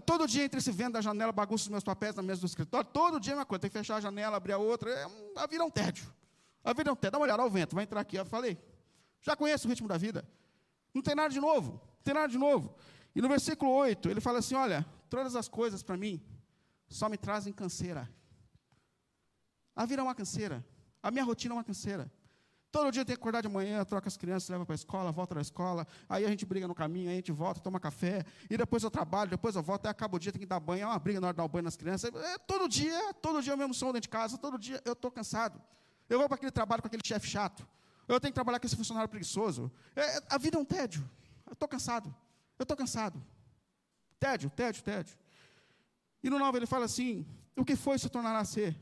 Todo 0.00 0.26
dia 0.26 0.44
entre 0.44 0.58
esse 0.58 0.72
vento 0.72 0.92
da 0.92 1.00
janela, 1.02 1.32
bagunça 1.32 1.64
os 1.64 1.68
meus 1.68 1.84
papéis 1.84 2.14
na 2.14 2.22
mesa 2.22 2.40
do 2.40 2.46
escritório, 2.46 2.88
todo 2.90 3.20
dia 3.20 3.34
é 3.34 3.36
uma 3.36 3.44
coisa, 3.44 3.60
tem 3.60 3.70
que 3.70 3.76
fechar 3.76 3.96
a 3.96 4.00
janela, 4.00 4.38
abrir 4.38 4.52
a 4.52 4.58
outra, 4.58 4.90
é, 4.90 5.06
a 5.36 5.46
vida 5.46 5.62
é 5.62 5.66
um 5.66 5.70
tédio. 5.70 6.10
A 6.64 6.72
vida 6.72 6.88
é 6.88 6.92
um 6.92 6.96
tédio, 6.96 7.12
dá 7.12 7.18
uma 7.18 7.24
olhada 7.24 7.42
ao 7.42 7.50
vento, 7.50 7.74
vai 7.74 7.84
entrar 7.84 8.00
aqui, 8.00 8.16
eu 8.16 8.24
falei, 8.24 8.58
já 9.20 9.36
conheço 9.36 9.66
o 9.66 9.70
ritmo 9.70 9.86
da 9.86 9.98
vida, 9.98 10.26
não 10.94 11.02
tem 11.02 11.14
nada 11.14 11.28
de 11.28 11.40
novo, 11.40 11.72
não 11.72 12.02
tem 12.02 12.14
nada 12.14 12.28
de 12.28 12.38
novo. 12.38 12.74
E 13.14 13.20
no 13.20 13.28
versículo 13.28 13.70
8, 13.70 14.08
ele 14.08 14.20
fala 14.20 14.38
assim, 14.38 14.54
olha, 14.54 14.86
todas 15.10 15.36
as 15.36 15.46
coisas 15.46 15.82
para 15.82 15.96
mim 15.96 16.22
só 16.88 17.08
me 17.08 17.18
trazem 17.18 17.52
canseira. 17.52 18.08
A 19.76 19.84
vida 19.84 20.00
é 20.00 20.04
uma 20.04 20.14
canseira, 20.14 20.64
a 21.02 21.10
minha 21.10 21.24
rotina 21.24 21.54
é 21.54 21.56
uma 21.56 21.64
canseira. 21.64 22.10
Todo 22.72 22.90
dia 22.90 23.04
tem 23.04 23.14
que 23.14 23.20
acordar 23.20 23.42
de 23.42 23.50
manhã, 23.50 23.84
troca 23.84 24.08
as 24.08 24.16
crianças, 24.16 24.48
leva 24.48 24.64
para 24.64 24.72
a 24.72 24.76
escola, 24.76 25.12
volta 25.12 25.34
da 25.34 25.42
escola, 25.42 25.86
aí 26.08 26.24
a 26.24 26.28
gente 26.28 26.46
briga 26.46 26.66
no 26.66 26.74
caminho, 26.74 27.10
aí 27.10 27.12
a 27.12 27.16
gente 27.16 27.30
volta, 27.30 27.60
toma 27.60 27.78
café, 27.78 28.24
e 28.48 28.56
depois 28.56 28.82
eu 28.82 28.90
trabalho, 28.90 29.28
depois 29.28 29.54
eu 29.54 29.62
volto, 29.62 29.84
aí 29.84 29.90
acaba 29.90 30.16
o 30.16 30.18
dia, 30.18 30.32
tem 30.32 30.40
que 30.40 30.46
dar 30.46 30.58
banho, 30.58 30.84
é 30.84 30.86
uma 30.86 30.98
briga 30.98 31.20
na 31.20 31.26
hora 31.26 31.34
de 31.34 31.36
dar 31.36 31.44
o 31.44 31.48
banho 31.48 31.64
nas 31.64 31.76
crianças. 31.76 32.10
É, 32.14 32.38
todo 32.38 32.66
dia, 32.66 33.12
todo 33.20 33.42
dia 33.42 33.52
eu 33.52 33.58
mesmo 33.58 33.74
som 33.74 33.88
dentro 33.88 34.00
de 34.00 34.08
casa, 34.08 34.38
todo 34.38 34.58
dia 34.58 34.80
eu 34.86 34.94
estou 34.94 35.10
cansado. 35.10 35.60
Eu 36.08 36.18
vou 36.18 36.26
para 36.26 36.36
aquele 36.36 36.50
trabalho 36.50 36.80
com 36.80 36.88
aquele 36.88 37.02
chefe 37.04 37.28
chato. 37.28 37.68
Eu 38.08 38.18
tenho 38.18 38.32
que 38.32 38.34
trabalhar 38.34 38.58
com 38.58 38.66
esse 38.66 38.74
funcionário 38.74 39.08
preguiçoso. 39.08 39.70
É, 39.94 40.22
a 40.30 40.38
vida 40.38 40.56
é 40.56 40.60
um 40.60 40.64
tédio. 40.64 41.08
Eu 41.46 41.52
estou 41.52 41.68
cansado. 41.68 42.14
Eu 42.58 42.62
estou 42.62 42.76
cansado. 42.76 43.22
Tédio, 44.18 44.48
tédio, 44.48 44.82
tédio. 44.82 45.14
E 46.22 46.30
no 46.30 46.38
9 46.38 46.58
ele 46.58 46.66
fala 46.66 46.86
assim: 46.86 47.26
o 47.54 47.66
que 47.66 47.76
foi 47.76 47.98
se 47.98 48.08
tornará 48.08 48.38
a 48.38 48.44
ser. 48.46 48.74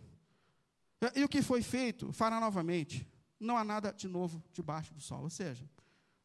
E 1.16 1.24
o 1.24 1.28
que 1.28 1.42
foi 1.42 1.60
feito 1.60 2.12
fará 2.12 2.38
novamente 2.38 3.06
não 3.40 3.56
há 3.56 3.64
nada 3.64 3.92
de 3.92 4.06
novo 4.06 4.42
debaixo 4.52 4.92
do 4.92 5.00
sol. 5.00 5.22
Ou 5.22 5.30
seja, 5.30 5.68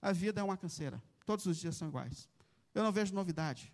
a 0.02 0.12
vida 0.12 0.42
é 0.42 0.44
uma 0.44 0.58
canseira. 0.58 1.02
Todos 1.26 1.46
os 1.46 1.58
dias 1.58 1.76
são 1.76 1.88
iguais. 1.88 2.30
Eu 2.74 2.84
não 2.84 2.92
vejo 2.92 3.16
novidade. 3.16 3.74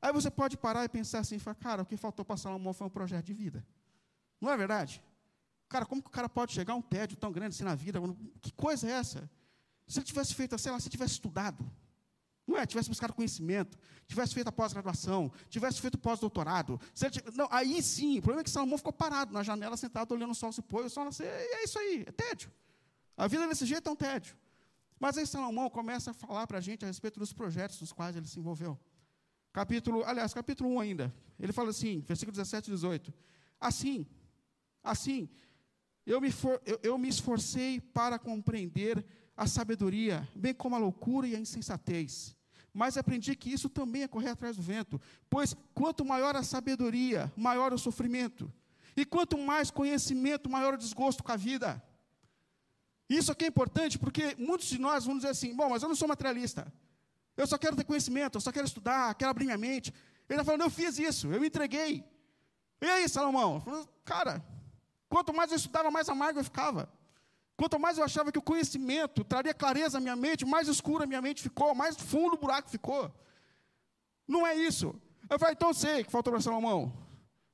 Aí 0.00 0.12
você 0.12 0.30
pode 0.30 0.56
parar 0.56 0.84
e 0.84 0.88
pensar 0.88 1.18
assim, 1.20 1.38
falar, 1.38 1.56
cara, 1.56 1.82
o 1.82 1.86
que 1.86 1.96
faltou 1.96 2.24
para 2.24 2.36
Salomão 2.36 2.72
foi 2.72 2.86
um 2.86 2.90
projeto 2.90 3.26
de 3.26 3.34
vida. 3.34 3.64
Não 4.40 4.50
é 4.50 4.56
verdade? 4.56 5.02
Cara, 5.68 5.84
como 5.84 6.02
que 6.02 6.08
o 6.08 6.12
cara 6.12 6.28
pode 6.28 6.52
chegar 6.52 6.72
a 6.72 6.76
um 6.76 6.82
tédio 6.82 7.16
tão 7.16 7.30
grande 7.30 7.54
assim 7.54 7.64
na 7.64 7.74
vida? 7.74 8.00
Que 8.40 8.52
coisa 8.52 8.88
é 8.88 8.92
essa? 8.92 9.30
Se 9.86 9.98
ele 9.98 10.06
tivesse 10.06 10.34
feito, 10.34 10.56
sei 10.58 10.72
lá, 10.72 10.80
se 10.80 10.86
ele 10.86 10.92
tivesse 10.92 11.14
estudado, 11.14 11.70
não 12.58 12.62
é? 12.62 12.66
Tivesse 12.66 12.88
buscado 12.88 13.12
conhecimento, 13.14 13.78
tivesse 14.06 14.34
feito 14.34 14.48
a 14.48 14.52
pós-graduação, 14.52 15.30
tivesse 15.48 15.80
feito 15.80 15.96
pós-doutorado. 15.96 16.80
Não, 17.34 17.48
aí 17.50 17.80
sim, 17.80 18.18
o 18.18 18.22
problema 18.22 18.40
é 18.40 18.44
que 18.44 18.50
Salomão 18.50 18.76
ficou 18.76 18.92
parado 18.92 19.32
na 19.32 19.42
janela, 19.42 19.76
sentado, 19.76 20.12
olhando 20.12 20.32
o 20.32 20.34
sol 20.34 20.52
se 20.52 20.60
pôr, 20.60 20.84
o 20.84 20.90
sol 20.90 21.04
nascer, 21.04 21.26
e 21.26 21.54
é 21.54 21.64
isso 21.64 21.78
aí, 21.78 22.04
é 22.06 22.12
tédio. 22.12 22.50
A 23.16 23.26
vida 23.28 23.46
desse 23.46 23.64
jeito 23.64 23.88
é 23.88 23.92
um 23.92 23.96
tédio. 23.96 24.36
Mas 24.98 25.16
aí 25.16 25.26
Salomão 25.26 25.70
começa 25.70 26.10
a 26.10 26.14
falar 26.14 26.46
para 26.46 26.58
a 26.58 26.60
gente 26.60 26.84
a 26.84 26.88
respeito 26.88 27.20
dos 27.20 27.32
projetos 27.32 27.78
dos 27.78 27.92
quais 27.92 28.16
ele 28.16 28.26
se 28.26 28.38
envolveu. 28.38 28.78
Capítulo, 29.52 30.04
aliás, 30.04 30.34
capítulo 30.34 30.70
1 30.70 30.80
ainda. 30.80 31.14
Ele 31.38 31.52
fala 31.52 31.70
assim, 31.70 32.00
versículo 32.00 32.32
17 32.32 32.68
e 32.68 32.74
18. 32.74 33.14
Assim, 33.60 34.06
assim, 34.82 35.28
eu 36.04 36.20
me, 36.20 36.32
for, 36.32 36.60
eu, 36.66 36.80
eu 36.82 36.98
me 36.98 37.08
esforcei 37.08 37.80
para 37.80 38.18
compreender 38.18 39.04
a 39.36 39.46
sabedoria, 39.46 40.28
bem 40.34 40.52
como 40.52 40.74
a 40.74 40.78
loucura 40.78 41.28
e 41.28 41.36
a 41.36 41.38
insensatez 41.38 42.36
mas 42.78 42.96
aprendi 42.96 43.34
que 43.34 43.52
isso 43.52 43.68
também 43.68 44.04
é 44.04 44.08
correr 44.08 44.28
atrás 44.28 44.54
do 44.56 44.62
vento, 44.62 45.00
pois 45.28 45.52
quanto 45.74 46.04
maior 46.04 46.36
a 46.36 46.44
sabedoria, 46.44 47.32
maior 47.36 47.72
o 47.72 47.78
sofrimento, 47.78 48.52
e 48.96 49.04
quanto 49.04 49.36
mais 49.36 49.68
conhecimento, 49.68 50.48
maior 50.48 50.74
o 50.74 50.78
desgosto 50.78 51.24
com 51.24 51.32
a 51.32 51.36
vida. 51.36 51.82
Isso 53.08 53.32
aqui 53.32 53.46
é 53.46 53.48
importante 53.48 53.98
porque 53.98 54.36
muitos 54.38 54.68
de 54.68 54.78
nós 54.78 55.04
vamos 55.04 55.22
dizer 55.22 55.32
assim: 55.32 55.56
bom, 55.56 55.68
mas 55.70 55.82
eu 55.82 55.88
não 55.88 55.96
sou 55.96 56.06
materialista, 56.06 56.72
eu 57.36 57.48
só 57.48 57.58
quero 57.58 57.74
ter 57.74 57.82
conhecimento, 57.82 58.36
eu 58.36 58.40
só 58.40 58.52
quero 58.52 58.68
estudar, 58.68 59.12
quero 59.16 59.32
abrir 59.32 59.46
minha 59.46 59.58
mente. 59.58 59.92
Ele 60.28 60.38
está 60.38 60.44
falando: 60.44 60.60
eu 60.60 60.70
fiz 60.70 61.00
isso, 61.00 61.32
eu 61.32 61.40
me 61.40 61.48
entreguei. 61.48 62.04
E 62.80 62.86
aí, 62.86 63.08
Salomão? 63.08 63.60
Cara, 64.04 64.40
quanto 65.08 65.34
mais 65.34 65.50
eu 65.50 65.56
estudava, 65.56 65.90
mais 65.90 66.08
amargo 66.08 66.38
eu 66.38 66.44
ficava. 66.44 66.88
Quanto 67.58 67.76
mais 67.76 67.98
eu 67.98 68.04
achava 68.04 68.30
que 68.30 68.38
o 68.38 68.42
conhecimento 68.50 69.24
traria 69.24 69.52
clareza 69.52 69.98
à 69.98 70.00
minha 70.00 70.14
mente, 70.14 70.46
mais 70.46 70.68
escura 70.68 71.02
a 71.02 71.06
minha 71.08 71.20
mente 71.20 71.42
ficou, 71.42 71.74
mais 71.74 71.96
fundo 71.96 72.34
o 72.34 72.38
buraco 72.38 72.70
ficou. 72.70 73.12
Não 74.28 74.46
é 74.46 74.54
isso. 74.54 74.94
Eu 75.28 75.40
falei, 75.40 75.54
então 75.54 75.74
sei 75.74 76.04
que 76.04 76.12
faltou 76.12 76.32
para 76.32 76.40
Salomão. 76.40 76.92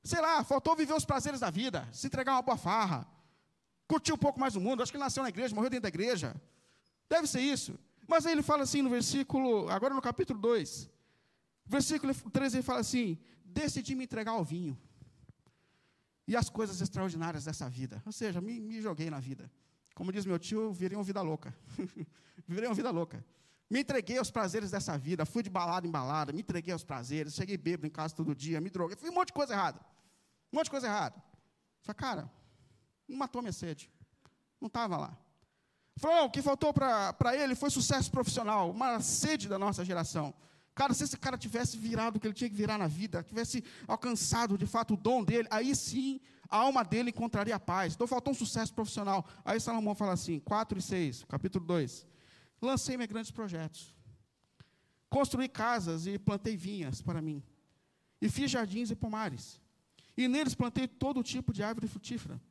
Sei 0.03 0.21
lá, 0.21 0.43
faltou 0.43 0.75
viver 0.75 0.93
os 0.93 1.03
prazeres 1.03 1.39
da 1.39 1.49
vida, 1.49 1.89
se 1.91 2.05
entregar 2.05 2.33
uma 2.33 2.43
boa 2.43 2.55
farra, 2.55 3.07
curtir 3.87 4.13
um 4.13 4.17
pouco 4.17 4.39
mais 4.39 4.55
o 4.55 4.61
mundo. 4.61 4.83
Acho 4.83 4.91
que 4.91 4.97
ele 4.97 5.03
nasceu 5.03 5.23
na 5.23 5.29
igreja, 5.29 5.55
morreu 5.55 5.71
dentro 5.71 5.81
da 5.81 5.89
igreja. 5.89 6.39
Deve 7.09 7.25
ser 7.25 7.41
isso. 7.41 7.73
Mas 8.07 8.27
aí 8.27 8.33
ele 8.33 8.43
fala 8.43 8.61
assim 8.61 8.83
no 8.83 8.91
versículo, 8.91 9.67
agora 9.71 9.95
no 9.95 10.03
capítulo 10.03 10.39
2, 10.39 10.87
versículo 11.65 12.13
13, 12.13 12.57
ele 12.57 12.63
fala 12.63 12.81
assim: 12.81 13.17
Decidi 13.43 13.95
me 13.95 14.03
entregar 14.03 14.33
ao 14.33 14.43
vinho 14.43 14.77
e 16.27 16.35
as 16.35 16.47
coisas 16.47 16.79
extraordinárias 16.79 17.45
dessa 17.45 17.67
vida. 17.67 18.03
Ou 18.05 18.11
seja, 18.11 18.39
me, 18.39 18.59
me 18.59 18.79
joguei 18.81 19.09
na 19.09 19.19
vida. 19.19 19.49
Como 19.95 20.11
diz 20.11 20.25
meu 20.25 20.37
tio, 20.37 20.71
virei 20.73 20.97
uma 20.97 21.03
vida 21.03 21.21
louca. 21.21 21.55
virei 22.45 22.67
uma 22.67 22.75
vida 22.75 22.91
louca. 22.91 23.25
Me 23.69 23.79
entreguei 23.79 24.17
aos 24.17 24.29
prazeres 24.29 24.69
dessa 24.69 24.95
vida, 24.97 25.25
fui 25.25 25.41
de 25.41 25.49
balada 25.49 25.87
em 25.87 25.89
balada, 25.89 26.31
me 26.31 26.41
entreguei 26.41 26.71
aos 26.71 26.83
prazeres, 26.83 27.33
cheguei 27.33 27.57
bêbado 27.57 27.87
em 27.87 27.89
casa 27.89 28.13
todo 28.13 28.35
dia, 28.35 28.61
me 28.61 28.69
droguei, 28.69 28.95
fiz 28.95 29.09
um 29.09 29.13
monte 29.13 29.27
de 29.27 29.33
coisa 29.33 29.53
errada. 29.53 29.79
Um 30.53 30.57
monte 30.57 30.65
de 30.65 30.71
coisa 30.71 30.85
errada. 30.85 31.23
Falei, 31.81 31.97
cara, 31.97 32.31
não 33.07 33.17
matou 33.17 33.39
a 33.39 33.41
minha 33.41 33.53
sede. 33.53 33.89
Não 34.61 34.67
estava 34.67 34.97
lá. 34.97 35.17
Falou, 35.97 36.25
o 36.25 36.29
que 36.29 36.41
faltou 36.41 36.73
para 36.73 37.35
ele 37.35 37.55
foi 37.55 37.69
sucesso 37.69 38.11
profissional, 38.11 38.69
uma 38.69 38.99
sede 38.99 39.47
da 39.47 39.57
nossa 39.57 39.83
geração. 39.85 40.33
Cara, 40.75 40.93
se 40.93 41.05
esse 41.05 41.17
cara 41.17 41.37
tivesse 41.37 41.77
virado 41.77 42.17
o 42.17 42.19
que 42.19 42.27
ele 42.27 42.33
tinha 42.33 42.49
que 42.49 42.55
virar 42.55 42.77
na 42.77 42.85
vida, 42.85 43.23
tivesse 43.23 43.63
alcançado 43.87 44.57
de 44.57 44.65
fato 44.65 44.93
o 44.93 44.97
dom 44.97 45.23
dele, 45.23 45.47
aí 45.49 45.73
sim 45.73 46.19
a 46.49 46.57
alma 46.57 46.83
dele 46.83 47.11
encontraria 47.11 47.57
paz. 47.57 47.93
Então 47.93 48.05
faltou 48.05 48.33
um 48.33 48.35
sucesso 48.35 48.73
profissional. 48.73 49.25
Aí 49.45 49.57
Salomão 49.57 49.95
fala 49.95 50.11
assim, 50.11 50.37
4 50.39 50.77
e 50.77 50.81
6, 50.81 51.23
capítulo 51.29 51.65
2. 51.65 52.05
Lancei-me 52.61 53.07
grandes 53.07 53.31
projetos. 53.31 53.95
Construí 55.09 55.47
casas 55.47 56.07
e 56.07 56.19
plantei 56.19 56.57
vinhas 56.57 57.01
para 57.01 57.21
mim. 57.21 57.41
E 58.21 58.29
fiz 58.29 58.51
jardins 58.51 58.91
e 58.91 58.95
pomares. 58.95 59.61
E 60.17 60.27
neles 60.27 60.55
plantei 60.55 60.89
todo 60.89 61.23
tipo 61.23 61.53
de 61.53 61.63
árvore 61.63 61.87
frutífera. 61.87 62.41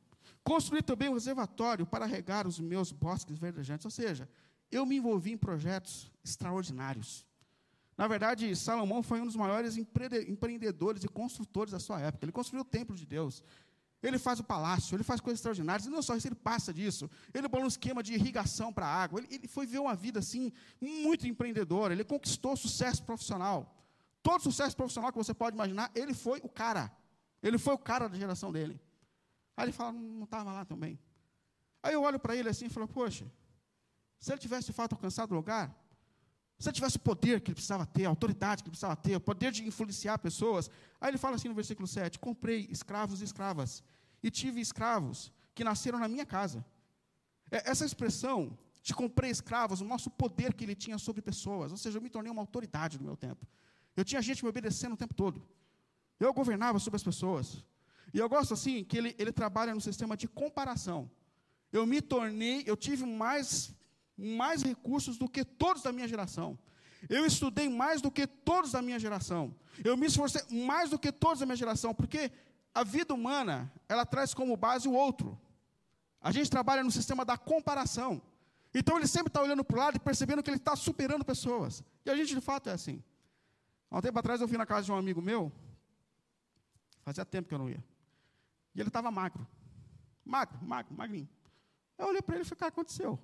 Construí 0.43 0.81
também 0.81 1.09
um 1.09 1.13
reservatório 1.13 1.85
para 1.85 2.07
regar 2.07 2.47
os 2.47 2.59
meus 2.59 2.91
bosques 2.91 3.37
verdejantes. 3.37 3.85
Ou 3.85 3.91
seja, 3.91 4.27
eu 4.71 4.83
me 4.83 4.97
envolvi 4.97 5.31
em 5.31 5.37
projetos 5.37 6.11
extraordinários. 6.23 7.25
Na 7.97 8.07
verdade, 8.07 8.53
Salomão 8.55 9.01
foi 9.01 9.21
um 9.21 9.25
dos 9.25 9.35
maiores 9.35 9.77
empreendedores 9.77 11.03
e 11.03 11.07
construtores 11.07 11.71
da 11.71 11.79
sua 11.79 12.01
época. 12.01 12.25
Ele 12.25 12.31
construiu 12.31 12.61
o 12.61 12.65
templo 12.65 12.95
de 12.95 13.05
Deus. 13.05 13.43
Ele 14.03 14.19
faz 14.19 14.39
o 14.39 14.43
palácio, 14.43 14.95
ele 14.95 15.03
faz 15.03 15.21
coisas 15.21 15.39
extraordinárias. 15.39 15.87
E 15.87 15.89
não 15.89 16.01
só 16.01 16.15
isso, 16.15 16.27
ele 16.27 16.35
passa 16.35 16.73
disso. 16.73 17.09
Ele 17.33 17.47
bolou 17.47 17.65
um 17.65 17.69
esquema 17.69 18.03
de 18.03 18.13
irrigação 18.13 18.71
para 18.71 18.85
a 18.85 18.93
água. 19.03 19.19
Ele, 19.19 19.27
ele, 19.33 19.47
foi 19.47 19.65
ver 19.65 19.79
uma 19.79 19.95
vida 19.95 20.19
assim, 20.19 20.51
muito 20.79 21.25
empreendedora. 21.25 21.93
Ele 21.93 22.03
conquistou 22.03 22.55
sucesso 22.55 23.01
profissional. 23.03 23.73
Todo 24.21 24.41
sucesso 24.41 24.75
profissional 24.75 25.11
que 25.11 25.17
você 25.17 25.33
pode 25.33 25.55
imaginar, 25.55 25.89
ele 25.95 26.13
foi 26.13 26.39
o 26.43 26.49
cara. 26.49 26.91
Ele 27.41 27.57
foi 27.57 27.73
o 27.73 27.77
cara 27.77 28.09
da 28.09 28.17
geração 28.17 28.51
dele. 28.51 28.79
Aí 29.55 29.65
ele 29.65 29.71
fala, 29.71 29.93
não 29.93 30.25
estava 30.25 30.51
lá 30.51 30.65
também. 30.65 30.99
Aí 31.81 31.93
eu 31.93 32.01
olho 32.01 32.19
para 32.19 32.35
ele 32.35 32.49
assim 32.49 32.65
e 32.65 32.69
falo, 32.69 32.87
poxa, 32.87 33.31
se 34.19 34.31
ele 34.31 34.39
tivesse 34.39 34.67
de 34.67 34.73
fato 34.73 34.93
alcançado 34.93 35.31
o 35.31 35.35
lugar, 35.35 35.73
se 36.57 36.69
ele 36.69 36.75
tivesse 36.75 36.97
o 36.97 37.01
poder 37.01 37.41
que 37.41 37.49
ele 37.49 37.55
precisava 37.55 37.85
ter, 37.85 38.05
a 38.05 38.09
autoridade 38.09 38.63
que 38.63 38.67
ele 38.67 38.71
precisava 38.71 38.95
ter, 38.95 39.15
o 39.15 39.19
poder 39.19 39.51
de 39.51 39.65
influenciar 39.67 40.17
pessoas. 40.19 40.69
Aí 41.01 41.09
ele 41.09 41.17
fala 41.17 41.35
assim 41.35 41.49
no 41.49 41.53
versículo 41.53 41.87
7: 41.87 42.17
Comprei 42.17 42.67
escravos 42.71 43.21
e 43.21 43.25
escravas, 43.25 43.83
e 44.23 44.31
tive 44.31 44.61
escravos 44.61 45.31
que 45.53 45.63
nasceram 45.63 45.99
na 45.99 46.07
minha 46.07 46.25
casa. 46.25 46.65
É, 47.51 47.69
essa 47.69 47.85
expressão 47.85 48.57
de 48.81 48.93
comprei 48.93 49.31
escravos 49.31 49.81
o 49.81 50.09
poder 50.11 50.53
que 50.53 50.63
ele 50.63 50.75
tinha 50.75 50.97
sobre 50.97 51.21
pessoas, 51.21 51.71
ou 51.71 51.77
seja, 51.77 51.97
eu 51.97 52.01
me 52.01 52.09
tornei 52.09 52.31
uma 52.31 52.41
autoridade 52.41 52.97
no 52.99 53.03
meu 53.03 53.17
tempo. 53.17 53.45
Eu 53.95 54.05
tinha 54.05 54.21
gente 54.21 54.43
me 54.43 54.49
obedecendo 54.49 54.93
o 54.93 54.97
tempo 54.97 55.13
todo. 55.13 55.41
Eu 56.19 56.33
governava 56.33 56.79
sobre 56.79 56.95
as 56.95 57.03
pessoas. 57.03 57.65
E 58.13 58.19
eu 58.19 58.29
gosto 58.29 58.53
assim 58.53 58.83
que 58.83 58.97
ele, 58.97 59.15
ele 59.17 59.31
trabalha 59.31 59.73
no 59.73 59.81
sistema 59.81 60.15
de 60.15 60.27
comparação. 60.27 61.09
Eu 61.71 61.85
me 61.85 62.01
tornei, 62.01 62.63
eu 62.65 62.77
tive 62.77 63.05
mais 63.05 63.73
mais 64.17 64.61
recursos 64.61 65.17
do 65.17 65.27
que 65.27 65.43
todos 65.43 65.83
da 65.83 65.91
minha 65.91 66.07
geração. 66.07 66.57
Eu 67.09 67.25
estudei 67.25 67.69
mais 67.69 68.01
do 68.01 68.09
que 68.09 68.25
todos 68.25 68.71
da 68.71 68.81
minha 68.81 68.99
geração. 68.99 69.55
Eu 69.83 69.95
me 69.97 70.07
esforcei 70.07 70.41
mais 70.49 70.89
do 70.89 70.97
que 70.97 71.11
todos 71.11 71.39
da 71.39 71.45
minha 71.45 71.55
geração, 71.55 71.93
porque 71.93 72.31
a 72.73 72.83
vida 72.83 73.13
humana, 73.13 73.71
ela 73.87 74.05
traz 74.05 74.33
como 74.33 74.55
base 74.57 74.87
o 74.87 74.93
outro. 74.93 75.39
A 76.21 76.31
gente 76.31 76.49
trabalha 76.49 76.83
no 76.83 76.91
sistema 76.91 77.23
da 77.23 77.37
comparação. 77.37 78.21
Então 78.73 78.97
ele 78.97 79.07
sempre 79.07 79.29
está 79.29 79.41
olhando 79.41 79.63
para 79.63 79.75
o 79.75 79.79
lado 79.79 79.95
e 79.95 79.99
percebendo 79.99 80.41
que 80.41 80.49
ele 80.49 80.57
está 80.57 80.75
superando 80.75 81.23
pessoas. 81.23 81.83
E 82.05 82.09
a 82.09 82.15
gente 82.15 82.33
de 82.33 82.41
fato 82.41 82.69
é 82.69 82.73
assim. 82.73 83.03
Há 83.89 83.99
um 83.99 84.01
tempo 84.01 84.17
atrás 84.19 84.41
eu 84.41 84.47
fui 84.47 84.57
na 84.57 84.65
casa 84.65 84.85
de 84.85 84.91
um 84.91 84.97
amigo 84.97 85.21
meu, 85.21 85.51
fazia 87.03 87.23
tempo 87.23 87.47
que 87.47 87.53
eu 87.53 87.59
não 87.59 87.69
ia. 87.69 87.83
E 88.73 88.79
ele 88.81 88.89
estava 88.89 89.09
magro. 89.11 89.47
Magro, 90.25 90.57
magro, 90.61 90.93
magrinho. 90.93 91.29
Eu 91.97 92.07
olhei 92.07 92.21
para 92.21 92.35
ele 92.35 92.41
e 92.43 92.45
falei, 92.45 92.59
cara, 92.59 92.69
aconteceu? 92.69 93.19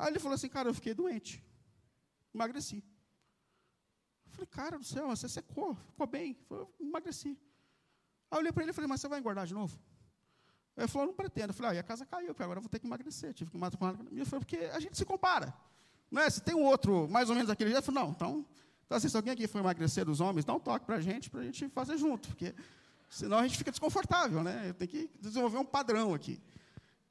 Aí 0.00 0.08
ele 0.08 0.18
falou 0.18 0.34
assim, 0.34 0.48
cara, 0.48 0.68
eu 0.70 0.74
fiquei 0.74 0.94
doente. 0.94 1.44
Emagreci. 2.34 2.82
Eu 4.26 4.32
falei, 4.32 4.46
cara 4.46 4.78
do 4.78 4.84
céu, 4.84 5.08
você 5.08 5.28
secou, 5.28 5.74
ficou 5.74 6.06
bem. 6.06 6.38
Eu 6.48 6.72
emagreci. 6.80 7.38
Aí 8.30 8.36
eu 8.36 8.38
olhei 8.38 8.50
para 8.50 8.62
ele 8.62 8.70
e 8.70 8.74
falei, 8.74 8.88
mas 8.88 9.00
você 9.00 9.08
vai 9.08 9.18
engordar 9.18 9.46
de 9.46 9.52
novo? 9.52 9.78
Ele 10.74 10.88
falou, 10.88 11.08
não 11.08 11.14
pretendo. 11.14 11.50
Eu 11.50 11.54
falei, 11.54 11.76
ah, 11.76 11.80
a 11.80 11.84
casa 11.84 12.06
caiu, 12.06 12.30
agora 12.30 12.58
eu 12.58 12.62
vou 12.62 12.70
ter 12.70 12.78
que 12.78 12.86
emagrecer. 12.86 13.34
Tive 13.34 13.50
que 13.50 13.58
matar 13.58 13.76
com 13.76 13.86
ela. 13.86 13.98
Ele 14.10 14.24
falou, 14.24 14.40
porque 14.40 14.56
a 14.56 14.80
gente 14.80 14.96
se 14.96 15.04
compara. 15.04 15.52
Não 16.10 16.22
é? 16.22 16.30
Se 16.30 16.40
tem 16.40 16.54
um 16.54 16.64
outro, 16.64 17.06
mais 17.06 17.28
ou 17.28 17.34
menos 17.34 17.48
daquele 17.48 17.70
jeito, 17.70 17.86
eu 17.86 17.92
falei, 17.92 18.02
não, 18.02 18.10
então, 18.12 18.46
então 18.86 18.96
assim, 18.96 19.08
se 19.08 19.16
alguém 19.16 19.34
aqui 19.34 19.46
for 19.46 19.58
emagrecer 19.58 20.06
dos 20.06 20.20
homens, 20.20 20.46
dá 20.46 20.54
um 20.54 20.60
toque 20.60 20.86
para 20.86 20.96
a 20.96 21.00
gente, 21.00 21.28
para 21.28 21.40
a 21.40 21.44
gente 21.44 21.68
fazer 21.68 21.98
junto, 21.98 22.28
porque 22.28 22.54
senão 23.10 23.38
a 23.38 23.42
gente 23.46 23.58
fica 23.58 23.70
desconfortável, 23.70 24.42
né? 24.42 24.70
Eu 24.70 24.74
tenho 24.74 24.90
que 24.90 25.10
desenvolver 25.20 25.58
um 25.58 25.64
padrão 25.64 26.14
aqui. 26.14 26.40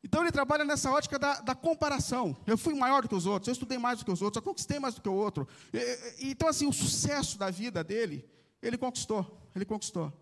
Então 0.04 0.22
ele 0.22 0.32
trabalha 0.32 0.64
nessa 0.64 0.90
ótica 0.92 1.20
da, 1.20 1.42
da, 1.42 1.54
comparação. 1.54 2.36
Eu 2.48 2.58
fui 2.58 2.74
maior 2.74 3.02
do 3.02 3.10
que 3.10 3.16
os 3.16 3.26
outros, 3.26 3.48
eu 3.48 3.52
estudei 3.54 3.78
mais 3.78 4.00
do 4.00 4.06
que 4.06 4.12
os 4.12 4.22
outros, 4.22 4.38
eu 4.38 4.50
conquistei 4.50 4.80
mais 4.80 4.96
do 4.96 5.02
que 5.02 5.10
o 5.10 5.14
outro. 5.14 5.48
E, 5.74 6.26
e, 6.26 6.32
então, 6.32 6.48
assim, 6.48 6.66
o 6.68 6.74
sucesso 6.74 7.38
da 7.38 7.50
vida 7.50 7.84
dele, 7.84 8.28
ele 8.62 8.78
conquistou. 8.78 9.50
Ele 9.56 9.66
conquistou. 9.66 10.14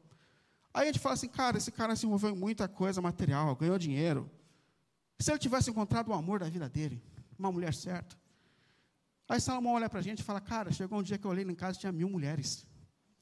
Aí 0.74 0.84
a 0.84 0.86
gente 0.92 1.00
fala 1.00 1.14
assim, 1.14 1.28
cara, 1.28 1.58
esse 1.58 1.72
cara 1.72 1.96
se 1.96 2.06
envolveu 2.06 2.32
em 2.32 2.36
muita 2.36 2.68
coisa 2.68 3.02
material, 3.02 3.56
ganhou 3.56 3.78
dinheiro. 3.78 4.30
Se 5.20 5.32
ele 5.32 5.40
tivesse 5.40 5.70
encontrado 5.70 6.10
o 6.10 6.14
amor 6.14 6.40
da 6.40 6.50
vida 6.50 6.70
dele, 6.70 7.02
uma 7.38 7.52
mulher 7.52 7.74
certa. 7.74 8.16
Aí 9.30 9.42
Salomão 9.42 9.74
olha 9.74 9.90
para 9.90 10.00
a 10.00 10.04
gente 10.04 10.20
e 10.20 10.24
fala, 10.24 10.40
cara, 10.40 10.72
chegou 10.72 11.00
um 11.00 11.04
dia 11.04 11.18
que 11.18 11.26
eu 11.26 11.32
olhei 11.32 11.44
em 11.44 11.56
casa 11.56 11.78
e 11.78 11.82
tinha 11.82 11.92
mil 11.92 12.10
mulheres. 12.10 12.66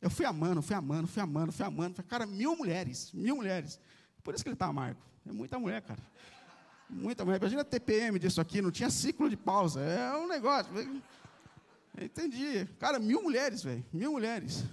Eu 0.02 0.10
fui 0.10 0.26
amando, 0.26 0.62
fui 0.62 0.76
amando, 0.76 1.08
fui 1.08 1.22
amando, 1.22 1.52
fui 1.52 1.66
amando. 1.66 2.04
Cara, 2.04 2.26
mil 2.26 2.56
mulheres, 2.56 3.12
mil 3.12 3.38
mulheres. 3.38 3.80
Por 4.24 4.36
isso 4.36 4.44
que 4.44 4.50
ele 4.50 4.56
está 4.56 4.68
amargo. 4.68 5.02
É 5.26 5.32
muita 5.32 5.58
mulher, 5.58 5.82
cara. 5.82 6.04
Muita 6.90 7.26
mulher. 7.26 7.40
Imagina 7.40 7.62
a 7.62 7.66
TPM 7.66 8.20
disso 8.20 8.40
aqui, 8.40 8.62
não 8.62 8.72
tinha 8.72 8.90
ciclo 8.90 9.30
de 9.30 9.38
pausa. 9.38 9.82
É 9.82 10.16
um 10.18 10.28
negócio. 10.28 10.72
Entendi. 12.00 12.66
Cara, 12.80 13.00
mil 13.00 13.22
mulheres, 13.24 13.64
velho. 13.64 13.84
Mil 13.92 14.12
mulheres. 14.12 14.64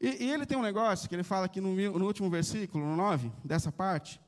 E, 0.00 0.24
e, 0.24 0.30
ele 0.30 0.46
tem 0.46 0.56
um 0.56 0.62
negócio 0.62 1.08
que 1.08 1.14
ele 1.14 1.24
fala 1.24 1.46
aqui 1.46 1.60
no, 1.60 1.74
no 1.74 2.06
último 2.06 2.30
versículo, 2.30 2.84
no 2.84 2.94
9, 2.94 3.32
dessa 3.44 3.72
parte, 3.72 4.20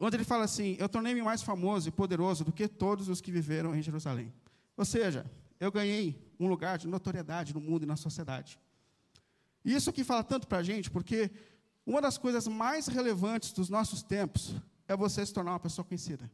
onde 0.00 0.16
ele 0.16 0.24
fala 0.24 0.44
assim: 0.44 0.76
Eu 0.80 0.88
tornei-me 0.88 1.22
mais 1.22 1.42
famoso 1.42 1.88
e 1.88 1.92
poderoso 1.92 2.44
do 2.44 2.52
que 2.52 2.66
todos 2.66 3.08
os 3.08 3.20
que 3.20 3.30
viveram 3.30 3.74
em 3.76 3.82
Jerusalém. 3.82 4.32
Ou 4.76 4.84
seja, 4.84 5.24
eu 5.60 5.70
ganhei 5.70 6.20
um 6.38 6.48
lugar 6.48 6.78
de 6.78 6.88
notoriedade 6.88 7.54
no 7.54 7.60
mundo 7.60 7.84
e 7.84 7.86
na 7.86 7.96
sociedade. 7.96 8.58
E 9.64 9.74
isso 9.74 9.90
aqui 9.90 10.02
fala 10.02 10.24
tanto 10.24 10.48
para 10.48 10.58
a 10.58 10.62
gente, 10.62 10.90
porque 10.90 11.30
uma 11.86 12.00
das 12.00 12.18
coisas 12.18 12.46
mais 12.48 12.86
relevantes 12.88 13.52
dos 13.52 13.68
nossos 13.68 14.02
tempos 14.02 14.54
é 14.88 14.96
você 14.96 15.24
se 15.24 15.32
tornar 15.32 15.52
uma 15.52 15.60
pessoa 15.60 15.84
conhecida. 15.84 16.28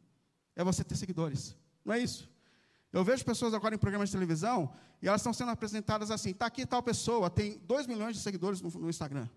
É 0.55 0.63
você 0.63 0.85
ter 0.85 0.97
seguidores. 0.97 1.57
Não 1.85 1.93
é 1.93 1.99
isso? 1.99 2.31
Eu 2.93 3.03
vejo 3.03 3.25
pessoas 3.25 3.53
agora 3.53 3.75
em 3.75 3.79
programas 3.79 4.09
de 4.09 4.13
televisão 4.13 4.73
e 5.03 5.09
elas 5.09 5.21
estão 5.21 5.33
sendo 5.33 5.51
apresentadas 5.51 6.13
assim: 6.13 6.31
está 6.31 6.47
aqui 6.47 6.65
tal 6.65 6.81
pessoa, 6.81 7.29
tem 7.29 7.59
2 7.65 7.89
milhões 7.89 8.15
de 8.15 8.23
seguidores 8.23 8.61
no, 8.61 8.71
no, 8.71 8.89
Instagram. 8.89 9.29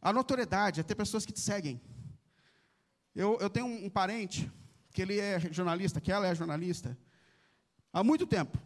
A 0.00 0.12
notoriedade 0.12 0.78
é 0.78 0.82
ter 0.84 0.94
pessoas 0.94 1.26
que 1.26 1.32
te 1.32 1.40
seguem. 1.40 1.80
Eu, 3.12 3.36
eu 3.40 3.50
tenho 3.50 3.66
um, 3.66 3.86
um 3.86 3.90
parente 3.90 4.50
que 4.92 5.02
ele 5.02 5.18
é 5.18 5.40
jornalista, 5.52 6.00
que 6.00 6.12
ela 6.12 6.28
é 6.28 6.34
jornalista, 6.34 6.96
há 7.92 8.04
muito 8.04 8.24
tempo. 8.24 8.56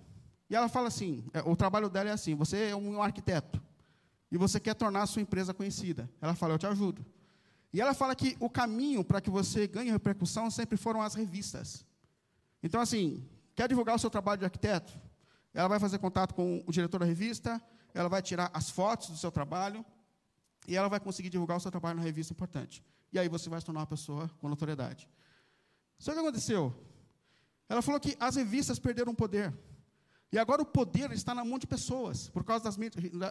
E 0.51 0.55
ela 0.55 0.69
fala 0.69 0.89
assim: 0.89 1.25
é, 1.33 1.41
o 1.41 1.57
trabalho 1.57 1.89
dela 1.89 2.11
é 2.11 2.13
assim: 2.13 2.35
você 2.35 2.69
é 2.69 2.77
um 2.77 3.03
arquiteto 3.03 3.61
e 4.31 4.37
você 4.37 4.61
quer 4.61 4.75
tornar 4.75 5.03
a 5.03 5.07
sua 5.07 5.23
empresa 5.23 5.55
conhecida. 5.55 6.11
Ela 6.21 6.35
fala: 6.35 6.53
eu 6.53 6.59
te 6.59 6.67
ajudo. 6.67 7.05
E 7.75 7.81
ela 7.81 7.93
fala 7.93 8.15
que 8.15 8.37
o 8.41 8.49
caminho 8.49 9.05
para 9.05 9.21
que 9.21 9.29
você 9.29 9.67
ganhe 9.67 9.91
repercussão 9.91 10.51
sempre 10.51 10.79
foram 10.79 11.03
as 11.03 11.15
revistas. 11.15 11.85
Então, 12.63 12.81
assim, 12.81 13.29
Quer 13.55 13.69
divulgar 13.69 13.95
o 13.95 13.99
seu 13.99 14.11
trabalho 14.11 14.41
de 14.41 14.45
arquiteto? 14.45 14.93
Ela 15.53 15.69
vai 15.69 15.79
fazer 15.79 15.99
contato 15.99 16.35
com 16.35 16.63
o 16.67 16.73
diretor 16.73 16.99
da 16.99 17.07
revista, 17.07 17.63
ela 17.93 18.09
vai 18.09 18.21
tirar 18.21 18.51
as 18.53 18.69
fotos 18.69 19.09
do 19.11 19.17
seu 19.17 19.31
trabalho 19.31 19.85
e 20.67 20.77
ela 20.77 20.89
vai 20.89 20.99
conseguir 20.99 21.31
divulgar 21.31 21.57
o 21.57 21.61
seu 21.61 21.71
trabalho 21.71 21.97
na 21.97 22.03
revista 22.03 22.33
importante. 22.33 22.85
E 23.13 23.19
aí 23.19 23.29
você 23.29 23.49
vai 23.49 23.61
se 23.61 23.67
tornar 23.67 23.81
uma 23.81 23.87
pessoa 23.87 24.29
com 24.41 24.49
notoriedade. 24.49 25.09
Só 25.99 26.13
que 26.13 26.19
aconteceu? 26.19 26.75
Ela 27.69 27.81
falou 27.81 28.01
que 28.01 28.17
as 28.19 28.35
revistas 28.35 28.81
perderam 28.81 29.13
o 29.13 29.17
poder. 29.17 29.55
E 30.33 30.39
agora 30.39 30.61
o 30.61 30.67
poder 30.67 31.13
está 31.13 31.33
na 31.33 31.45
mão 31.45 31.61
de 31.61 31.67
pessoas, 31.69 32.29
por 32.29 32.43
causa 32.43 32.65
das, 32.65 32.77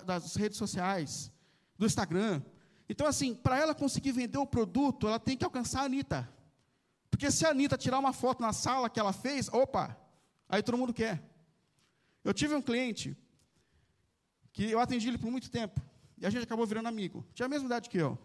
das 0.05 0.35
redes 0.35 0.57
sociais, 0.57 1.29
do 1.77 1.85
Instagram. 1.85 2.41
Então, 2.87 3.07
assim, 3.07 3.33
para 3.33 3.57
ela 3.57 3.73
conseguir 3.73 4.11
vender 4.11 4.37
o 4.37 4.45
produto, 4.45 5.07
ela 5.07 5.19
tem 5.19 5.37
que 5.37 5.45
alcançar 5.45 5.81
a 5.81 5.85
Anitta. 5.85 6.29
Porque 7.09 7.29
se 7.31 7.45
a 7.45 7.49
Anitta 7.49 7.77
tirar 7.77 7.99
uma 7.99 8.13
foto 8.13 8.41
na 8.41 8.51
sala 8.53 8.89
que 8.89 8.99
ela 8.99 9.13
fez, 9.13 9.47
opa, 9.49 9.97
Aí 10.53 10.61
todo 10.61 10.77
mundo 10.77 10.93
quer. 10.93 11.19
Eu 12.23 12.31
tive 12.31 12.53
um 12.53 12.61
cliente 12.61 13.17
que 14.51 14.69
eu 14.69 14.79
atendi 14.79 15.07
ele 15.07 15.17
por 15.17 15.31
muito 15.31 15.49
tempo. 15.49 15.81
E 16.15 16.27
a 16.27 16.29
gente 16.29 16.43
acabou 16.43 16.63
virando 16.63 16.87
amigo. 16.87 17.25
Tinha 17.33 17.47
a 17.47 17.49
mesma 17.49 17.65
idade 17.65 17.89
que 17.89 17.97
eu. 17.97 18.19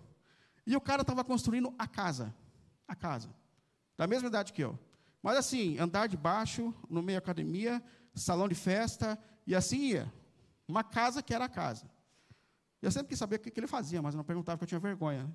E 0.67 0.77
o 0.77 0.81
cara 0.81 1.01
estava 1.01 1.25
construindo 1.25 1.75
a 1.79 1.87
casa. 1.87 2.35
A 2.87 2.95
casa. 2.95 3.35
Da 3.97 4.07
mesma 4.07 4.29
idade 4.29 4.53
que 4.53 4.63
eu. 4.63 4.79
Mas 5.23 5.39
assim, 5.39 5.79
andar 5.79 6.07
de 6.07 6.19
baixo, 6.19 6.75
no 6.91 7.03
meio 7.03 7.19
academia, 7.19 7.83
salão 8.15 8.47
de 8.47 8.55
festa, 8.55 9.19
e 9.47 9.55
assim 9.55 9.79
ia. 9.79 10.13
Uma 10.69 10.85
casa 10.85 11.23
que 11.23 11.33
era 11.33 11.47
a 11.47 11.49
casa. 11.49 11.91
Eu 12.81 12.91
sempre 12.91 13.09
quis 13.09 13.19
saber 13.19 13.37
o 13.37 13.39
que, 13.41 13.53
ele 13.59 13.67
fazia, 13.67 14.01
mas 14.01 14.15
eu 14.15 14.19
não 14.19 14.25
perguntava 14.25 14.57
porque 14.57 14.75
eu 14.75 14.79
tinha 14.79 14.81
vergonha. 14.81 15.25
Né? 15.25 15.33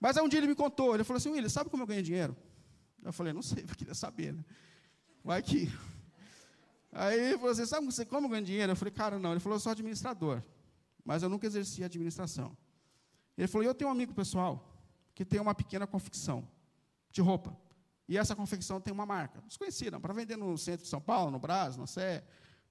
Mas 0.00 0.16
aí 0.16 0.22
um 0.22 0.28
dia 0.28 0.38
ele 0.38 0.46
me 0.48 0.54
contou, 0.54 0.94
ele 0.94 1.04
falou 1.04 1.18
assim, 1.18 1.30
William, 1.30 1.48
sabe 1.48 1.70
como 1.70 1.82
eu 1.82 1.86
ganho 1.86 2.02
dinheiro? 2.02 2.36
Eu 3.02 3.12
falei, 3.12 3.32
não 3.32 3.42
sei, 3.42 3.64
eu 3.68 3.74
queria 3.74 3.94
saber, 3.94 4.32
né? 4.32 4.44
Vai 5.24 5.42
que 5.42 5.70
Aí 6.92 7.18
ele 7.18 7.38
falou 7.38 7.52
assim: 7.52 7.64
sabe 7.64 7.88
como 8.06 8.28
ganha 8.28 8.42
dinheiro? 8.42 8.72
Eu 8.72 8.76
falei, 8.76 8.92
cara, 8.92 9.18
não. 9.18 9.30
Ele 9.30 9.40
falou, 9.40 9.56
eu 9.56 9.60
sou 9.60 9.72
administrador, 9.72 10.42
mas 11.02 11.22
eu 11.22 11.28
nunca 11.28 11.46
exerci 11.46 11.82
administração. 11.82 12.54
Ele 13.36 13.48
falou, 13.48 13.66
eu 13.66 13.74
tenho 13.74 13.88
um 13.88 13.92
amigo 13.92 14.12
pessoal 14.12 14.68
que 15.14 15.24
tem 15.24 15.40
uma 15.40 15.54
pequena 15.54 15.86
confecção 15.86 16.46
de 17.10 17.22
roupa. 17.22 17.56
E 18.06 18.18
essa 18.18 18.36
confecção 18.36 18.78
tem 18.80 18.92
uma 18.92 19.06
marca, 19.06 19.40
desconhecida, 19.46 19.98
para 19.98 20.12
vender 20.12 20.36
no 20.36 20.58
centro 20.58 20.82
de 20.82 20.90
São 20.90 21.00
Paulo, 21.00 21.30
no 21.30 21.38
Brás, 21.38 21.76
no 21.76 21.86
Sé. 21.86 22.22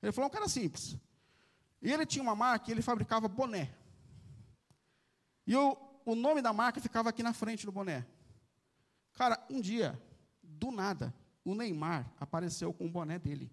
Ele 0.02 0.12
falou, 0.12 0.30
um 0.30 0.32
cara 0.32 0.48
simples. 0.48 0.98
E 1.82 1.92
ele 1.92 2.06
tinha 2.06 2.22
uma 2.22 2.36
marca 2.36 2.70
e 2.70 2.74
ele 2.74 2.82
fabricava 2.82 3.28
boné. 3.28 3.74
E 5.52 5.56
o, 5.58 5.76
o 6.06 6.16
nome 6.16 6.42
da 6.42 6.54
marca 6.54 6.80
ficava 6.80 7.10
aqui 7.10 7.22
na 7.22 7.34
frente 7.34 7.66
do 7.66 7.74
boné. 7.74 8.08
Cara, 9.12 9.38
um 9.50 9.60
dia, 9.60 10.02
do 10.42 10.72
nada, 10.72 11.14
o 11.44 11.54
Neymar 11.54 12.10
apareceu 12.18 12.72
com 12.72 12.86
o 12.86 12.90
boné 12.90 13.20
dele. 13.20 13.52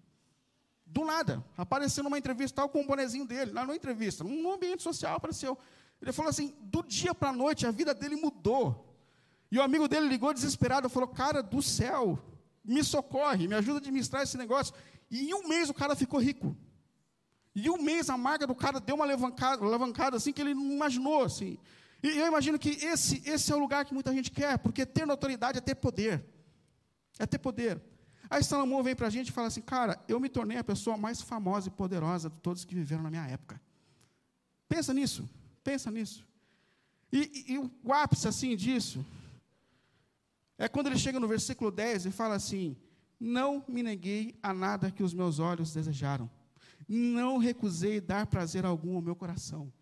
Do 0.85 1.03
nada, 1.03 1.43
apareceu 1.57 2.01
numa 2.01 2.17
entrevista 2.17 2.61
tal 2.61 2.69
com 2.69 2.79
o 2.79 2.87
bonezinho 2.87 3.25
dele, 3.25 3.51
lá 3.51 3.65
numa 3.65 3.75
entrevista, 3.75 4.23
num 4.23 4.49
ambiente 4.49 4.81
social 4.81 5.17
apareceu. 5.17 5.57
Ele 6.01 6.13
falou 6.13 6.29
assim: 6.29 6.55
do 6.61 6.81
dia 6.83 7.13
para 7.13 7.31
a 7.31 7.33
noite 7.33 7.67
a 7.67 7.71
vida 7.71 7.93
dele 7.93 8.15
mudou. 8.15 8.95
E 9.51 9.59
o 9.59 9.61
amigo 9.61 9.85
dele 9.89 10.07
ligou 10.07 10.33
desesperado, 10.33 10.87
falou: 10.87 11.09
Cara 11.09 11.43
do 11.43 11.61
céu, 11.61 12.17
me 12.63 12.81
socorre, 12.81 13.45
me 13.45 13.55
ajuda 13.55 13.79
a 13.79 13.81
administrar 13.81 14.23
esse 14.23 14.37
negócio. 14.37 14.73
E 15.11 15.29
em 15.29 15.33
um 15.33 15.49
mês 15.49 15.69
o 15.69 15.73
cara 15.73 15.97
ficou 15.97 16.21
rico. 16.21 16.55
E 17.53 17.69
um 17.69 17.81
mês 17.81 18.09
a 18.09 18.17
marca 18.17 18.47
do 18.47 18.55
cara 18.55 18.79
deu 18.79 18.95
uma 18.95 19.03
alavancada, 19.03 19.65
alavancada 19.65 20.15
assim 20.15 20.31
que 20.31 20.39
ele 20.39 20.53
não 20.53 20.71
imaginou. 20.71 21.25
Assim. 21.25 21.59
E 22.01 22.07
eu 22.17 22.27
imagino 22.27 22.57
que 22.57 22.69
esse, 22.69 23.21
esse 23.29 23.51
é 23.51 23.55
o 23.55 23.59
lugar 23.59 23.85
que 23.85 23.93
muita 23.93 24.13
gente 24.13 24.31
quer, 24.31 24.57
porque 24.57 24.85
ter 24.85 25.05
notoriedade 25.05 25.57
é 25.57 25.61
ter 25.61 25.75
poder. 25.75 26.23
É 27.17 27.25
ter 27.25 27.39
poder. 27.39 27.81
Aí 28.29 28.43
Salomão 28.43 28.83
vem 28.83 28.95
para 28.95 29.07
a 29.07 29.09
gente 29.09 29.29
e 29.29 29.31
fala 29.31 29.47
assim: 29.47 29.61
Cara, 29.61 29.99
eu 30.07 30.19
me 30.19 30.29
tornei 30.29 30.57
a 30.57 30.63
pessoa 30.63 30.95
mais 30.95 31.21
famosa 31.21 31.67
e 31.67 31.71
poderosa 31.71 32.29
de 32.29 32.37
todos 32.37 32.63
que 32.63 32.75
viveram 32.75 33.03
na 33.03 33.09
minha 33.09 33.25
época. 33.25 33.59
Pensa 34.67 34.93
nisso, 34.93 35.27
pensa 35.63 35.89
nisso. 35.89 36.25
E, 37.11 37.45
e, 37.47 37.53
e 37.53 37.57
o 37.57 37.91
ápice 37.91 38.27
assim 38.27 38.55
disso 38.55 39.03
é 40.57 40.67
quando 40.67 40.87
ele 40.87 40.97
chega 40.99 41.19
no 41.19 41.27
versículo 41.27 41.71
10 41.71 42.05
e 42.05 42.11
fala 42.11 42.35
assim: 42.35 42.77
Não 43.19 43.63
me 43.67 43.81
neguei 43.81 44.37
a 44.43 44.53
nada 44.53 44.91
que 44.91 45.01
os 45.01 45.13
meus 45.13 45.39
olhos 45.39 45.73
desejaram, 45.73 46.29
não 46.87 47.39
recusei 47.39 47.99
dar 47.99 48.27
prazer 48.27 48.63
algum 48.63 48.95
ao 48.95 49.01
meu 49.01 49.15
coração. 49.15 49.73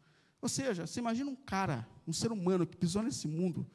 Ou 0.42 0.48
seja, 0.48 0.88
você 0.88 1.00
imagina 1.00 1.30
um 1.30 1.36
cara, 1.36 1.86
um 2.08 2.14
ser 2.14 2.32
humano 2.32 2.66
que 2.66 2.78
pisou 2.78 3.04
nesse 3.04 3.28
mundo, 3.28 3.70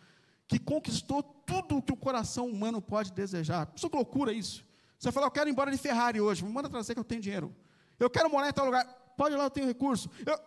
que 0.48 0.58
conquistou 0.58 1.22
tudo 1.22 1.76
o 1.76 1.82
que 1.82 1.92
o 1.92 1.96
coração 1.96 2.46
humano 2.46 2.80
pode 2.80 3.12
desejar. 3.12 3.70
Isso 3.76 3.88
que 3.88 3.96
loucura 3.96 4.32
isso. 4.32 4.64
Você 4.98 5.12
fala, 5.12 5.26
eu 5.26 5.30
quero 5.30 5.50
ir 5.50 5.52
embora 5.52 5.70
de 5.70 5.76
Ferrari 5.76 6.20
hoje, 6.20 6.44
me 6.44 6.52
manda 6.52 6.68
trazer 6.68 6.94
que 6.94 7.00
eu 7.00 7.04
tenho 7.04 7.20
dinheiro. 7.20 7.54
Eu 7.98 8.08
quero 8.08 8.30
morar 8.30 8.48
em 8.48 8.52
tal 8.52 8.66
lugar, 8.66 8.84
pode 9.16 9.34
ir 9.34 9.38
lá, 9.38 9.44
eu 9.44 9.50
tenho 9.50 9.66
recurso. 9.66 10.10
Eu, 10.24 10.38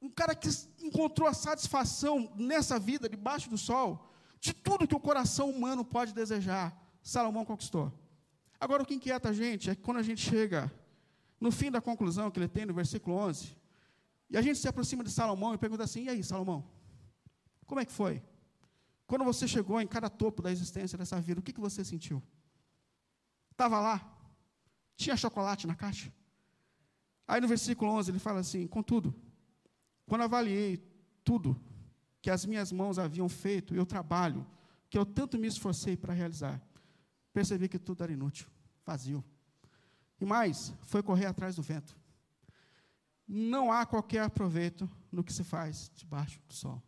um 0.00 0.08
cara 0.08 0.34
que 0.34 0.48
encontrou 0.80 1.28
a 1.28 1.34
satisfação 1.34 2.32
nessa 2.36 2.78
vida, 2.78 3.08
debaixo 3.08 3.50
do 3.50 3.58
sol, 3.58 4.10
de 4.40 4.52
tudo 4.52 4.86
que 4.86 4.94
o 4.94 5.00
coração 5.00 5.50
humano 5.50 5.84
pode 5.84 6.14
desejar, 6.14 6.76
Salomão 7.02 7.44
conquistou. 7.44 7.92
Agora, 8.60 8.82
o 8.82 8.86
que 8.86 8.94
inquieta 8.94 9.28
a 9.28 9.32
gente 9.32 9.70
é 9.70 9.74
que 9.74 9.82
quando 9.82 9.98
a 9.98 10.02
gente 10.02 10.20
chega 10.28 10.72
no 11.40 11.50
fim 11.52 11.70
da 11.70 11.80
conclusão 11.80 12.30
que 12.30 12.38
ele 12.38 12.48
tem 12.48 12.66
no 12.66 12.74
versículo 12.74 13.16
11, 13.16 13.56
e 14.30 14.36
a 14.36 14.42
gente 14.42 14.58
se 14.58 14.68
aproxima 14.68 15.02
de 15.02 15.10
Salomão 15.10 15.54
e 15.54 15.58
pergunta 15.58 15.84
assim: 15.84 16.04
e 16.04 16.08
aí, 16.08 16.22
Salomão, 16.22 16.64
como 17.68 17.80
é 17.80 17.84
que 17.84 17.92
foi? 17.92 18.20
Quando 19.06 19.24
você 19.24 19.46
chegou 19.46 19.80
em 19.80 19.86
cada 19.86 20.08
topo 20.08 20.42
da 20.42 20.50
existência 20.50 20.96
dessa 20.98 21.20
vida, 21.20 21.38
o 21.38 21.42
que, 21.42 21.52
que 21.52 21.60
você 21.60 21.84
sentiu? 21.84 22.22
Estava 23.52 23.78
lá? 23.78 24.18
Tinha 24.96 25.16
chocolate 25.16 25.66
na 25.66 25.74
caixa? 25.74 26.12
Aí 27.26 27.40
no 27.40 27.46
versículo 27.46 27.92
11 27.92 28.10
ele 28.10 28.18
fala 28.18 28.40
assim: 28.40 28.66
Contudo, 28.66 29.14
quando 30.06 30.22
avaliei 30.22 30.78
tudo 31.22 31.60
que 32.22 32.30
as 32.30 32.46
minhas 32.46 32.72
mãos 32.72 32.98
haviam 32.98 33.28
feito 33.28 33.74
e 33.74 33.78
o 33.78 33.86
trabalho 33.86 34.46
que 34.88 34.96
eu 34.96 35.04
tanto 35.04 35.38
me 35.38 35.46
esforcei 35.46 35.94
para 35.94 36.14
realizar, 36.14 36.60
percebi 37.32 37.68
que 37.68 37.78
tudo 37.78 38.02
era 38.02 38.12
inútil, 38.12 38.48
vazio. 38.84 39.22
E 40.18 40.24
mais, 40.24 40.72
foi 40.82 41.02
correr 41.02 41.26
atrás 41.26 41.56
do 41.56 41.62
vento. 41.62 41.94
Não 43.26 43.70
há 43.70 43.84
qualquer 43.84 44.30
proveito 44.30 44.90
no 45.12 45.22
que 45.22 45.32
se 45.32 45.44
faz 45.44 45.90
debaixo 45.94 46.40
do 46.48 46.54
sol. 46.54 46.82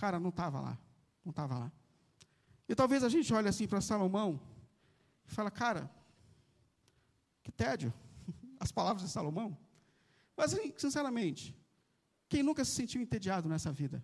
Cara, 0.00 0.18
não 0.18 0.30
estava 0.30 0.58
lá. 0.60 0.78
Não 1.22 1.28
estava 1.28 1.58
lá. 1.58 1.72
E 2.66 2.74
talvez 2.74 3.04
a 3.04 3.08
gente 3.10 3.34
olhe 3.34 3.48
assim 3.48 3.68
para 3.68 3.82
Salomão 3.82 4.40
e 5.26 5.30
fala, 5.30 5.50
cara, 5.50 5.90
que 7.42 7.52
tédio. 7.52 7.92
As 8.58 8.72
palavras 8.72 9.02
de 9.04 9.10
Salomão. 9.10 9.54
Mas, 10.34 10.54
assim, 10.54 10.72
sinceramente, 10.78 11.54
quem 12.30 12.42
nunca 12.42 12.64
se 12.64 12.70
sentiu 12.70 13.02
entediado 13.02 13.46
nessa 13.46 13.70
vida? 13.70 14.02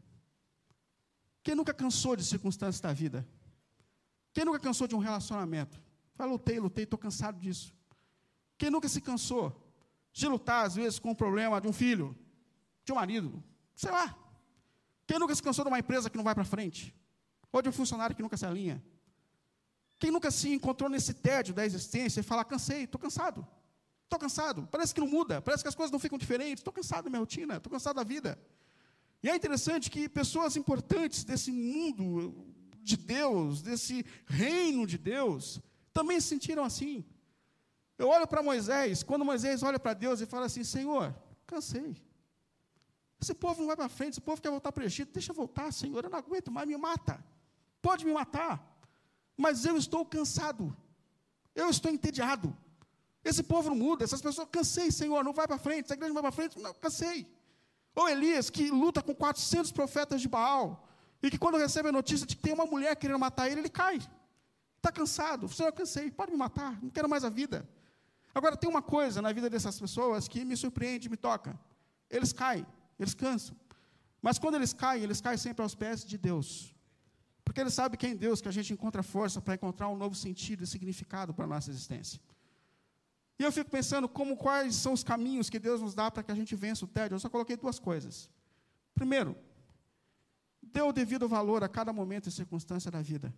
Quem 1.43 1.55
nunca 1.55 1.73
cansou 1.73 2.15
de 2.15 2.25
circunstâncias 2.25 2.81
da 2.83 2.93
vida? 2.93 3.27
Quem 4.35 4.45
nunca 4.45 4.61
cansou 4.61 4.87
de 4.87 4.95
um 4.95 4.99
relacionamento? 4.99 5.83
Fala, 6.15 6.33
lutei, 6.33 6.61
lutei, 6.61 6.85
estou 6.85 6.99
cansado 6.99 7.41
disso. 7.41 7.75
Quem 8.59 8.69
nunca 8.69 8.87
se 8.87 9.01
cansou 9.01 9.67
de 10.13 10.29
lutar, 10.29 10.67
às 10.67 10.75
vezes, 10.75 10.99
com 10.99 11.13
o 11.13 11.17
problema 11.17 11.59
de 11.59 11.67
um 11.69 11.73
filho, 11.73 12.15
de 12.85 12.93
um 12.93 12.97
marido, 12.97 13.43
sei 13.75 13.91
lá. 13.91 14.26
Quem 15.07 15.19
nunca 15.19 15.35
se 15.35 15.43
cansou 15.43 15.65
de 15.65 15.71
uma 15.71 15.79
empresa 15.79 16.11
que 16.11 16.17
não 16.17 16.25
vai 16.25 16.35
para 16.35 16.45
frente? 16.45 16.95
Ou 17.53 17.63
de 17.63 17.69
um 17.69 17.73
funcionário 17.73 18.15
que 18.15 18.23
nunca 18.23 18.37
se 18.37 18.45
alinha? 18.45 18.83
Quem 19.99 20.11
nunca 20.11 20.31
se 20.31 20.53
encontrou 20.53 20.91
nesse 20.91 21.15
tédio 21.15 21.55
da 21.55 21.65
existência 21.65 22.21
e 22.21 22.23
fala, 22.23 22.45
cansei, 22.45 22.85
estou 22.85 23.01
cansado. 23.01 23.47
Estou 24.05 24.19
cansado, 24.21 24.69
parece 24.71 24.95
que 24.95 25.01
não 25.01 25.09
muda, 25.09 25.43
parece 25.43 25.65
que 25.65 25.69
as 25.69 25.75
coisas 25.75 25.91
não 25.91 25.99
ficam 25.99 26.17
diferentes, 26.17 26.61
estou 26.61 26.73
cansado 26.73 27.05
da 27.05 27.11
minha 27.11 27.19
rotina, 27.21 27.57
estou 27.57 27.73
cansado 27.73 27.97
da 27.97 28.05
vida. 28.05 28.39
E 29.21 29.29
é 29.29 29.35
interessante 29.35 29.91
que 29.91 30.09
pessoas 30.09 30.57
importantes 30.57 31.25
desse 31.25 31.51
mundo 31.51 32.47
de 32.83 32.97
Deus, 32.97 33.63
desse 33.63 34.07
reino 34.27 34.87
de 34.87 34.97
Deus, 34.97 35.61
também 35.93 36.21
se 36.21 36.29
sentiram 36.29 36.65
assim. 36.65 37.05
Eu 37.99 38.09
olho 38.09 38.29
para 38.29 38.45
Moisés, 38.45 39.03
quando 39.03 39.25
Moisés 39.25 39.65
olha 39.65 39.79
para 39.79 39.95
Deus 39.95 40.21
e 40.21 40.27
fala 40.27 40.47
assim: 40.47 40.63
Senhor, 40.63 41.13
cansei. 41.45 41.97
Esse 43.27 43.35
povo 43.35 43.59
não 43.59 43.67
vai 43.67 43.75
para 43.75 43.89
frente, 43.89 44.13
esse 44.13 44.21
povo 44.21 44.41
quer 44.41 44.51
voltar 44.51 44.71
para 44.71 44.85
o 44.85 44.87
Egito, 44.87 45.13
deixa 45.13 45.33
eu 45.33 45.35
voltar, 45.35 45.73
Senhor, 45.73 46.05
eu 46.05 46.09
não 46.09 46.17
aguento 46.17 46.49
mais, 46.49 46.69
me 46.69 46.77
mata. 46.77 47.15
Pode 47.83 48.05
me 48.05 48.13
matar, 48.13 48.55
mas 49.37 49.65
eu 49.65 49.77
estou 49.77 50.07
cansado, 50.07 50.65
eu 51.53 51.69
estou 51.69 51.91
entediado. 51.91 52.57
Esse 53.25 53.43
povo 53.43 53.71
não 53.71 53.75
muda, 53.77 54.05
essas 54.05 54.23
pessoas, 54.23 54.49
cansei, 54.49 54.93
Senhor, 54.93 55.25
não 55.25 55.33
vai 55.33 55.49
para 55.49 55.59
frente, 55.59 55.87
essa 55.87 55.95
igreja 55.95 56.15
não 56.15 56.23
vai 56.23 56.31
para 56.31 56.37
frente, 56.41 56.57
não, 56.61 56.73
cansei. 56.75 57.27
Ou 57.97 58.09
Elias, 58.09 58.49
que 58.49 58.71
luta 58.71 59.03
com 59.03 59.13
400 59.13 59.73
profetas 59.73 60.21
de 60.21 60.29
Baal, 60.29 60.89
e 61.21 61.29
que 61.29 61.37
quando 61.37 61.59
recebe 61.59 61.89
a 61.89 61.93
notícia 61.93 62.25
de 62.29 62.37
que 62.37 62.43
tem 62.43 62.55
uma 62.55 62.67
mulher 62.67 62.95
querendo 62.95 63.19
matar 63.19 63.51
ele, 63.51 63.61
ele 63.61 63.69
cai. 63.69 63.97
Está 64.77 64.93
cansado, 64.93 65.49
Senhor, 65.49 65.71
eu 65.71 65.73
cansei, 65.73 66.13
pode 66.13 66.31
me 66.31 66.39
matar, 66.39 66.81
não 66.81 66.91
quero 66.91 67.09
mais 67.09 67.25
a 67.25 67.29
vida. 67.29 67.69
Agora, 68.33 68.57
tem 68.57 68.71
uma 68.71 68.83
coisa 68.83 69.21
na 69.21 69.33
vida 69.33 69.51
dessas 69.51 69.81
pessoas 69.81 70.29
que 70.29 70.45
me 70.45 70.57
surpreende, 70.57 71.09
me 71.09 71.17
toca. 71.17 71.59
Eles 72.09 72.33
caem, 72.33 72.65
eles 72.99 73.15
cansam. 73.15 73.57
Mas 74.21 74.39
quando 74.39 74.57
eles 74.57 74.73
caem, 74.73 75.03
eles 75.03 75.21
caem 75.21 75.39
sempre 75.39 75.63
aos 75.63 75.75
pés 75.75 76.05
de 76.05 76.19
Deus. 76.19 76.75
Porque 77.45 77.61
eles 77.61 77.75
sabem 77.75 77.99
que 77.99 78.07
é 78.07 78.11
em 78.11 78.17
Deus 78.17 78.41
que 78.41 78.49
a 78.49 78.53
gente 78.53 78.73
encontra 78.73 79.03
força 79.03 79.41
para 79.41 79.55
encontrar 79.55 79.89
um 79.89 79.97
novo 79.97 80.15
sentido 80.15 80.65
e 80.65 80.67
significado 80.67 81.33
para 81.33 81.45
a 81.45 81.49
nossa 81.49 81.71
existência. 81.71 82.21
E 83.39 83.43
eu 83.43 83.53
fico 83.53 83.71
pensando 83.71 84.09
como 84.09 84.37
quais 84.37 84.75
são 84.75 84.93
os 84.93 85.05
caminhos 85.05 85.51
que 85.51 85.59
Deus 85.59 85.81
nos 85.81 85.95
dá 85.95 86.11
para 86.11 86.23
que 86.23 86.33
a 86.33 86.35
gente 86.35 86.57
vença 86.57 86.85
o 86.85 86.89
tédio. 86.89 87.15
Eu 87.15 87.21
só 87.21 87.29
coloquei 87.29 87.57
duas 87.57 87.79
coisas. 87.79 88.31
Primeiro, 88.95 89.37
dê 90.63 90.81
o 90.81 90.93
devido 90.93 91.29
valor 91.29 91.63
a 91.63 91.69
cada 91.69 91.93
momento 91.93 92.29
e 92.29 92.33
circunstância 92.33 92.91
da 92.91 93.03
vida. 93.03 93.33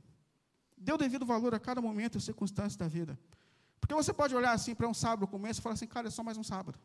Dê 0.76 0.92
o 0.92 0.96
devido 0.96 1.26
valor 1.26 1.52
a 1.54 1.58
cada 1.58 1.82
momento 1.82 2.16
e 2.16 2.20
circunstância 2.20 2.78
da 2.78 2.86
vida. 2.86 3.18
Porque 3.80 3.94
você 3.94 4.12
pode 4.12 4.34
olhar 4.34 4.52
assim 4.52 4.74
para 4.74 4.88
um 4.88 4.94
sábado 4.94 5.26
começo 5.26 5.60
e 5.60 5.62
falar 5.62 5.74
assim, 5.74 5.86
cara, 5.86 6.08
é 6.08 6.10
só 6.10 6.22
mais 6.22 6.38
um 6.38 6.44
sábado. 6.44 6.78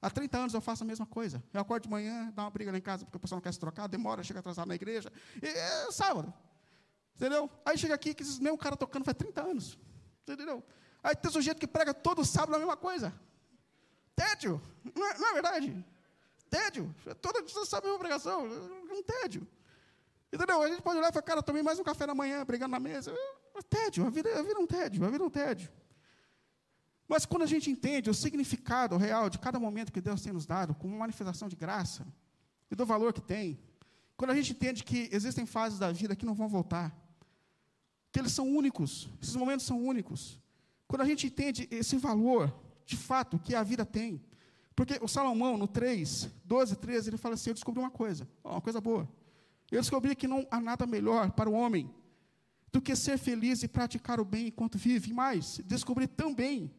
Há 0.00 0.08
30 0.08 0.38
anos 0.38 0.54
eu 0.54 0.60
faço 0.60 0.84
a 0.84 0.86
mesma 0.86 1.06
coisa. 1.06 1.42
Eu 1.52 1.60
acordo 1.60 1.82
de 1.84 1.88
manhã, 1.90 2.32
dá 2.34 2.42
uma 2.42 2.50
briga 2.50 2.70
lá 2.70 2.78
em 2.78 2.82
casa 2.82 3.04
porque 3.04 3.16
o 3.16 3.20
pessoal 3.20 3.38
não 3.38 3.42
quer 3.42 3.52
se 3.52 3.58
trocar, 3.58 3.88
demora, 3.88 4.22
chega 4.22 4.38
atrasado 4.40 4.68
na 4.68 4.74
igreja. 4.74 5.12
E 5.42 5.46
é 5.46 5.90
sábado. 5.90 6.32
Entendeu? 7.16 7.50
Aí 7.64 7.76
chega 7.76 7.94
aqui, 7.94 8.14
que 8.14 8.22
esse 8.22 8.40
mesmo 8.40 8.56
cara 8.56 8.76
tocando 8.76 9.04
faz 9.04 9.16
30 9.16 9.42
anos. 9.42 9.78
Entendeu? 10.22 10.62
Aí 11.02 11.16
tem 11.16 11.30
sujeito 11.30 11.58
que 11.58 11.66
prega 11.66 11.92
todo 11.92 12.24
sábado 12.24 12.54
a 12.54 12.58
mesma 12.58 12.76
coisa. 12.76 13.12
Tédio. 14.14 14.62
Não 14.94 15.06
é, 15.06 15.18
não 15.18 15.28
é 15.30 15.32
verdade? 15.32 15.86
Tédio. 16.48 16.94
Toda 17.20 17.42
dia 17.42 17.64
sabe 17.64 17.86
a 17.86 17.90
mesma 17.90 17.98
pregação. 17.98 18.46
Um 18.46 19.02
tédio. 19.02 19.46
Entendeu? 20.32 20.62
A 20.62 20.68
gente 20.68 20.82
pode 20.82 20.98
olhar 20.98 21.08
e 21.08 21.12
falar, 21.12 21.22
cara, 21.22 21.42
tomei 21.42 21.62
mais 21.62 21.78
um 21.78 21.82
café 21.82 22.06
na 22.06 22.14
manhã, 22.14 22.44
brigando 22.44 22.70
na 22.70 22.80
mesa. 22.80 23.12
É 23.56 23.62
tédio. 23.62 24.06
A 24.06 24.10
vida, 24.10 24.30
a 24.38 24.42
vida 24.42 24.54
é 24.54 24.58
um 24.58 24.66
tédio. 24.66 25.04
A 25.04 25.10
vida 25.10 25.24
é 25.24 25.26
um 25.26 25.30
tédio. 25.30 25.70
Mas 27.08 27.24
quando 27.24 27.42
a 27.42 27.46
gente 27.46 27.70
entende 27.70 28.10
o 28.10 28.14
significado 28.14 28.96
real 28.98 29.30
de 29.30 29.38
cada 29.38 29.58
momento 29.58 29.90
que 29.90 30.00
Deus 30.00 30.20
tem 30.20 30.32
nos 30.32 30.44
dado, 30.44 30.74
como 30.74 30.92
uma 30.92 31.00
manifestação 31.00 31.48
de 31.48 31.56
graça, 31.56 32.06
e 32.70 32.74
do 32.74 32.84
valor 32.84 33.14
que 33.14 33.20
tem, 33.20 33.58
quando 34.16 34.32
a 34.32 34.34
gente 34.34 34.52
entende 34.52 34.84
que 34.84 35.08
existem 35.10 35.46
fases 35.46 35.78
da 35.78 35.90
vida 35.90 36.14
que 36.14 36.26
não 36.26 36.34
vão 36.34 36.48
voltar, 36.48 36.94
que 38.12 38.18
eles 38.18 38.32
são 38.32 38.46
únicos, 38.46 39.08
esses 39.22 39.36
momentos 39.36 39.64
são 39.64 39.82
únicos, 39.82 40.38
quando 40.86 41.00
a 41.00 41.06
gente 41.06 41.26
entende 41.26 41.66
esse 41.70 41.96
valor, 41.96 42.54
de 42.84 42.96
fato, 42.96 43.38
que 43.38 43.54
a 43.54 43.62
vida 43.62 43.86
tem, 43.86 44.22
porque 44.76 44.98
o 45.02 45.08
Salomão, 45.08 45.56
no 45.56 45.66
3, 45.66 46.30
12, 46.44 46.76
13, 46.76 47.10
ele 47.10 47.16
fala 47.16 47.34
assim: 47.34 47.50
Eu 47.50 47.54
descobri 47.54 47.80
uma 47.80 47.90
coisa, 47.90 48.28
uma 48.44 48.60
coisa 48.60 48.80
boa. 48.80 49.08
Eu 49.72 49.80
descobri 49.80 50.14
que 50.14 50.28
não 50.28 50.46
há 50.50 50.60
nada 50.60 50.86
melhor 50.86 51.32
para 51.32 51.50
o 51.50 51.52
homem 51.52 51.92
do 52.70 52.80
que 52.80 52.94
ser 52.94 53.18
feliz 53.18 53.64
e 53.64 53.68
praticar 53.68 54.20
o 54.20 54.24
bem 54.24 54.46
enquanto 54.46 54.78
vive. 54.78 55.10
E 55.10 55.12
mais, 55.12 55.60
descobri 55.64 56.06
também 56.06 56.70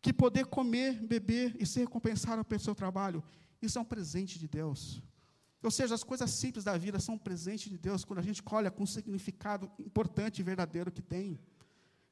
que 0.00 0.12
poder 0.12 0.46
comer, 0.46 0.94
beber 0.94 1.56
e 1.58 1.66
ser 1.66 1.80
recompensado 1.80 2.44
pelo 2.44 2.60
seu 2.60 2.74
trabalho, 2.74 3.22
isso 3.60 3.78
é 3.78 3.80
um 3.80 3.84
presente 3.84 4.38
de 4.38 4.46
Deus. 4.46 5.02
Ou 5.62 5.70
seja, 5.70 5.94
as 5.94 6.04
coisas 6.04 6.30
simples 6.30 6.64
da 6.64 6.76
vida 6.76 7.00
são 7.00 7.16
um 7.16 7.18
presente 7.18 7.68
de 7.68 7.76
Deus 7.76 8.04
quando 8.04 8.20
a 8.20 8.22
gente 8.22 8.42
olha 8.46 8.70
com 8.70 8.84
o 8.84 8.86
significado 8.86 9.70
importante 9.78 10.38
e 10.38 10.42
verdadeiro 10.42 10.92
que 10.92 11.02
tem. 11.02 11.38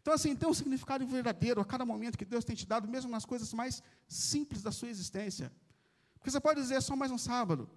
Então, 0.03 0.13
assim, 0.13 0.35
tem 0.35 0.49
um 0.49 0.55
significado 0.55 1.07
verdadeiro 1.07 1.61
a 1.61 1.65
cada 1.65 1.85
momento 1.85 2.19
que 2.19 2.25
Deus 2.25 2.45
tem 2.45 2.57
te 2.57 2.67
dado, 2.67 2.89
mesmo 2.89 3.11
nas 3.11 3.25
coisas 3.25 3.53
mais 3.53 3.83
simples 4.09 4.63
da 4.63 4.73
sua 4.73 4.89
existência. 4.89 5.53
Porque 6.15 6.31
você 6.31 6.41
pode 6.41 6.61
dizer, 6.61 6.75
é 6.75 6.81
só 6.81 6.97
mais 6.97 7.13
um 7.13 7.19
sábado. 7.19 7.69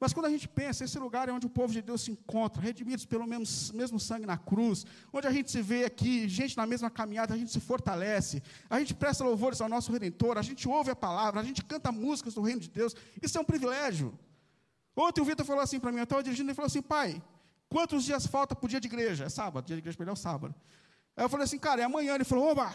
Mas 0.00 0.12
quando 0.12 0.26
a 0.26 0.30
gente 0.30 0.48
pensa, 0.48 0.84
esse 0.84 0.98
lugar 0.98 1.28
é 1.28 1.32
onde 1.32 1.46
o 1.46 1.50
povo 1.50 1.72
de 1.72 1.80
Deus 1.80 2.02
se 2.02 2.10
encontra, 2.10 2.60
redimidos 2.60 3.04
pelo 3.04 3.26
mesmo, 3.26 3.46
mesmo 3.74 3.98
sangue 3.98 4.26
na 4.26 4.36
cruz, 4.36 4.84
onde 5.12 5.26
a 5.26 5.30
gente 5.30 5.50
se 5.50 5.62
vê 5.62 5.84
aqui, 5.84 6.28
gente 6.28 6.56
na 6.56 6.66
mesma 6.66 6.90
caminhada, 6.90 7.32
a 7.32 7.36
gente 7.38 7.50
se 7.50 7.60
fortalece, 7.60 8.42
a 8.68 8.78
gente 8.78 8.92
presta 8.94 9.24
louvores 9.24 9.60
ao 9.60 9.68
nosso 9.68 9.92
Redentor, 9.92 10.36
a 10.36 10.42
gente 10.42 10.68
ouve 10.68 10.90
a 10.90 10.96
palavra, 10.96 11.40
a 11.40 11.44
gente 11.44 11.64
canta 11.64 11.90
músicas 11.92 12.34
do 12.34 12.42
reino 12.42 12.60
de 12.60 12.68
Deus, 12.68 12.94
isso 13.22 13.38
é 13.38 13.40
um 13.40 13.44
privilégio. 13.44 14.18
Ontem 14.96 15.20
o 15.20 15.24
Vitor 15.24 15.46
falou 15.46 15.62
assim 15.62 15.80
para 15.80 15.90
mim, 15.90 15.98
eu 15.98 16.04
estava 16.04 16.22
dirigindo 16.22 16.50
e 16.50 16.54
falou 16.54 16.66
assim, 16.66 16.82
pai, 16.82 17.22
quantos 17.68 18.04
dias 18.04 18.26
falta 18.26 18.54
para 18.54 18.66
o 18.66 18.68
dia 18.68 18.80
de 18.80 18.86
igreja? 18.86 19.24
É 19.24 19.28
sábado, 19.28 19.66
dia 19.66 19.76
de 19.76 19.80
igreja 19.80 19.96
para 19.96 20.04
ele 20.04 20.10
é 20.10 20.12
o 20.12 20.16
sábado. 20.16 20.54
Aí 21.16 21.24
eu 21.24 21.28
falei 21.28 21.44
assim, 21.44 21.58
cara, 21.58 21.80
é 21.80 21.84
amanhã. 21.84 22.14
Ele 22.14 22.24
falou, 22.24 22.50
oba, 22.50 22.74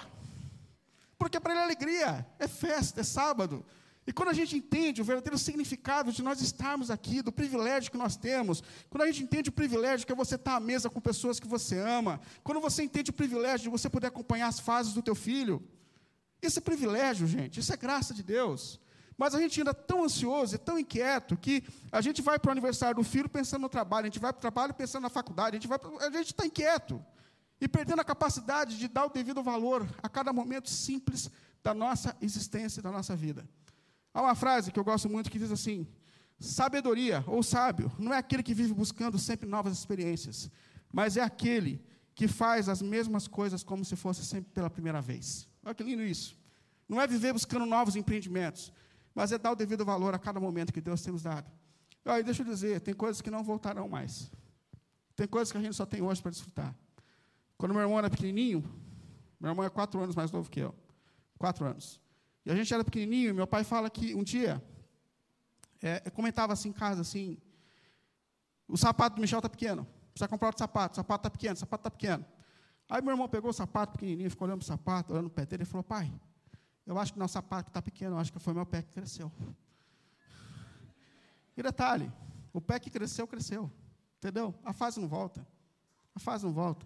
porque 1.18 1.40
para 1.40 1.54
ele 1.54 1.62
é 1.62 1.64
alegria, 1.64 2.26
é 2.40 2.48
festa, 2.48 3.02
é 3.02 3.04
sábado. 3.04 3.66
E 4.10 4.12
quando 4.12 4.30
a 4.30 4.34
gente 4.34 4.58
entende 4.58 5.04
o 5.04 5.06
verdadeiro 5.06 5.38
significado 5.38 6.12
de 6.12 6.24
nós 6.24 6.42
estarmos 6.42 6.90
aqui, 6.90 7.22
do 7.22 7.32
privilégio 7.32 7.92
que 7.92 7.98
nós 7.98 8.18
temos, 8.18 8.64
quando 8.90 9.04
a 9.04 9.06
gente 9.06 9.22
entende 9.22 9.50
o 9.50 9.52
privilégio 9.52 10.04
que 10.04 10.12
é 10.12 10.16
você 10.16 10.34
estar 10.34 10.56
à 10.56 10.60
mesa 10.60 10.90
com 10.90 11.00
pessoas 11.00 11.40
que 11.40 11.48
você 11.48 11.78
ama, 11.78 12.20
quando 12.44 12.60
você 12.60 12.82
entende 12.82 13.12
o 13.12 13.14
privilégio 13.14 13.66
de 13.66 13.70
você 13.70 13.88
poder 13.88 14.08
acompanhar 14.08 14.48
as 14.48 14.60
fases 14.60 14.94
do 14.94 15.04
teu 15.04 15.14
filho, 15.14 15.62
esse 16.42 16.58
é 16.58 16.62
privilégio, 16.62 17.28
gente, 17.28 17.60
isso 17.60 17.72
é 17.72 17.78
graça 17.78 18.12
de 18.12 18.24
Deus. 18.24 18.80
Mas 19.16 19.36
a 19.36 19.40
gente 19.40 19.60
ainda 19.60 19.70
é 19.70 19.76
tão 19.76 20.04
ansioso 20.04 20.56
e 20.56 20.58
tão 20.58 20.80
inquieto 20.80 21.38
que 21.38 21.64
a 21.92 22.02
gente 22.02 22.20
vai 22.20 22.40
para 22.40 22.50
o 22.50 22.52
aniversário 22.52 22.96
do 22.96 23.04
filho 23.04 23.30
pensando 23.30 23.62
no 23.62 23.70
trabalho, 23.70 24.06
a 24.06 24.10
gente 24.10 24.18
vai 24.18 24.34
para 24.34 24.40
o 24.40 24.42
trabalho 24.42 24.74
pensando 24.74 25.04
na 25.04 25.12
faculdade, 25.12 25.56
a 25.56 25.60
gente, 25.60 25.72
a 25.72 26.18
gente 26.18 26.32
está 26.32 26.48
inquieto 26.48 27.00
e 27.62 27.68
perdendo 27.68 28.02
a 28.02 28.04
capacidade 28.04 28.76
de 28.76 28.88
dar 28.88 29.06
o 29.06 29.10
devido 29.10 29.44
valor 29.44 29.88
a 30.02 30.10
cada 30.10 30.34
momento 30.34 30.68
simples 30.68 31.30
da 31.62 31.76
nossa 31.76 32.18
existência 32.20 32.80
e 32.80 32.82
da 32.82 32.92
nossa 32.92 33.16
vida. 33.16 33.48
Há 34.14 34.22
uma 34.22 34.36
frase 34.36 34.72
que 34.72 34.80
eu 34.80 34.84
gosto 34.84 35.10
muito 35.10 35.30
que 35.30 35.40
diz 35.40 35.52
assim: 35.52 35.88
sabedoria 36.40 37.24
ou 37.28 37.44
sábio 37.44 37.92
não 37.98 38.14
é 38.14 38.18
aquele 38.18 38.44
que 38.44 38.54
vive 38.54 38.74
buscando 38.74 39.18
sempre 39.20 39.48
novas 39.48 39.74
experiências, 39.74 40.50
mas 40.92 41.18
é 41.18 41.22
aquele 41.22 41.84
que 42.16 42.28
faz 42.28 42.68
as 42.68 42.82
mesmas 42.82 43.28
coisas 43.28 43.64
como 43.64 43.86
se 43.86 43.96
fosse 43.96 44.26
sempre 44.26 44.52
pela 44.52 44.70
primeira 44.70 45.02
vez. 45.02 45.48
Olha 45.64 45.74
que 45.74 45.84
lindo 45.84 46.04
isso. 46.04 46.38
Não 46.88 47.00
é 47.00 47.08
viver 47.08 47.32
buscando 47.32 47.66
novos 47.66 47.96
empreendimentos, 47.96 48.74
mas 49.14 49.32
é 49.32 49.38
dar 49.38 49.52
o 49.52 49.56
devido 49.56 49.86
valor 49.86 50.14
a 50.14 50.20
cada 50.20 50.40
momento 50.40 50.74
que 50.74 50.82
Deus 50.82 51.02
tem 51.02 51.14
nos 51.14 51.24
dado. 51.24 51.50
Olha, 52.06 52.24
deixa 52.24 52.42
eu 52.42 52.46
dizer, 52.46 52.82
tem 52.82 52.94
coisas 52.94 53.22
que 53.22 53.30
não 53.30 53.44
voltarão 53.44 53.88
mais. 53.88 54.32
Tem 55.16 55.28
coisas 55.28 55.52
que 55.52 55.58
a 55.58 55.62
gente 55.62 55.76
só 55.76 55.86
tem 55.86 56.02
hoje 56.02 56.22
para 56.22 56.32
desfrutar. 56.32 56.76
Quando 57.58 57.74
meu 57.74 57.82
irmão 57.82 58.00
era 58.00 58.10
pequenininho, 58.10 58.64
meu 59.40 59.52
irmão 59.52 59.66
é 59.66 59.70
quatro 59.70 60.02
anos 60.02 60.16
mais 60.16 60.32
novo 60.32 60.50
que 60.50 60.62
eu. 60.62 60.74
Quatro 61.38 61.66
anos. 61.66 62.02
E 62.50 62.52
a 62.52 62.56
gente 62.56 62.74
era 62.74 62.84
pequenininho, 62.84 63.30
e 63.30 63.34
meu 63.34 63.46
pai 63.46 63.64
fala 63.64 63.92
que 63.92 64.16
um 64.16 64.24
dia, 64.24 64.60
é, 65.84 66.10
comentava 66.10 66.52
assim 66.52 66.70
em 66.70 66.74
casa, 66.74 67.02
assim, 67.02 67.38
o 68.68 68.76
sapato 68.76 69.18
do 69.18 69.22
Michel 69.22 69.38
está 69.38 69.48
pequeno, 69.48 69.86
precisa 70.12 70.28
comprar 70.28 70.48
outro 70.48 70.58
sapato, 70.58 70.94
o 70.94 70.96
sapato 70.96 71.28
está 71.28 71.30
pequeno, 71.30 71.54
o 71.54 71.58
sapato 71.60 71.82
está 71.82 71.92
pequeno. 71.92 72.26
Aí 72.90 73.04
meu 73.04 73.12
irmão 73.12 73.30
pegou 73.30 73.52
o 73.52 73.54
sapato 73.54 73.92
pequenininho, 73.92 74.32
ficou 74.32 74.48
olhando 74.48 74.64
o 74.64 74.66
sapato, 74.66 75.14
olhando 75.14 75.28
o 75.28 75.30
pé 75.30 75.46
dele, 75.46 75.62
e 75.62 75.66
falou, 75.68 75.84
pai, 75.84 76.12
eu 76.88 76.98
acho 76.98 77.14
que 77.14 77.20
nosso 77.20 77.34
sapato 77.34 77.70
está 77.70 77.84
pequeno, 77.84 78.16
eu 78.16 78.20
acho 78.20 78.34
que 78.34 78.40
foi 78.40 78.52
meu 78.52 78.66
pé 78.66 78.82
que 78.82 78.94
cresceu. 78.94 79.32
E 81.56 81.62
detalhe, 81.62 82.12
o 82.52 82.60
pé 82.60 82.80
que 82.80 82.90
cresceu, 82.90 83.28
cresceu. 83.28 83.72
Entendeu? 84.18 84.56
A 84.66 84.74
fase 84.74 85.00
não 85.00 85.08
volta. 85.08 85.48
A 86.16 86.20
fase 86.20 86.46
não 86.46 86.52
volta. 86.52 86.84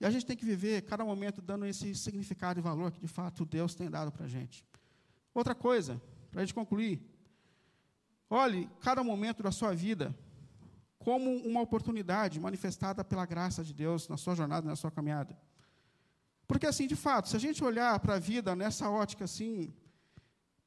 E 0.00 0.04
a 0.04 0.10
gente 0.10 0.26
tem 0.26 0.36
que 0.36 0.44
viver 0.44 0.82
cada 0.82 1.04
momento 1.04 1.40
dando 1.40 1.64
esse 1.64 1.94
significado 1.94 2.58
e 2.58 2.62
valor 2.62 2.90
que, 2.90 3.00
de 3.00 3.06
fato, 3.06 3.44
Deus 3.44 3.72
tem 3.72 3.88
dado 3.88 4.10
para 4.10 4.24
a 4.24 4.28
gente. 4.28 4.66
Outra 5.36 5.54
coisa, 5.54 6.00
para 6.30 6.40
a 6.40 6.44
gente 6.46 6.54
concluir. 6.54 6.98
Olhe 8.30 8.70
cada 8.80 9.04
momento 9.04 9.42
da 9.42 9.52
sua 9.52 9.74
vida 9.74 10.16
como 10.98 11.30
uma 11.30 11.60
oportunidade 11.60 12.40
manifestada 12.40 13.04
pela 13.04 13.26
graça 13.26 13.62
de 13.62 13.74
Deus 13.74 14.08
na 14.08 14.16
sua 14.16 14.34
jornada, 14.34 14.66
na 14.66 14.74
sua 14.74 14.90
caminhada. 14.90 15.38
Porque, 16.48 16.66
assim, 16.66 16.86
de 16.86 16.96
fato, 16.96 17.28
se 17.28 17.36
a 17.36 17.38
gente 17.38 17.62
olhar 17.62 18.00
para 18.00 18.14
a 18.14 18.18
vida 18.18 18.56
nessa 18.56 18.88
ótica, 18.88 19.24
assim, 19.24 19.74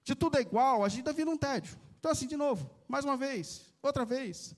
de 0.03 0.13
tudo 0.13 0.37
é 0.37 0.41
igual, 0.41 0.83
a 0.83 0.87
gente 0.87 0.99
está 0.99 1.13
vindo 1.13 1.31
um 1.31 1.37
tédio. 1.37 1.75
Então, 1.97 2.11
assim, 2.11 2.27
de 2.27 2.37
novo, 2.37 2.69
mais 2.87 3.03
uma 3.03 3.17
vez, 3.17 3.73
outra 3.81 4.05
vez. 4.05 4.55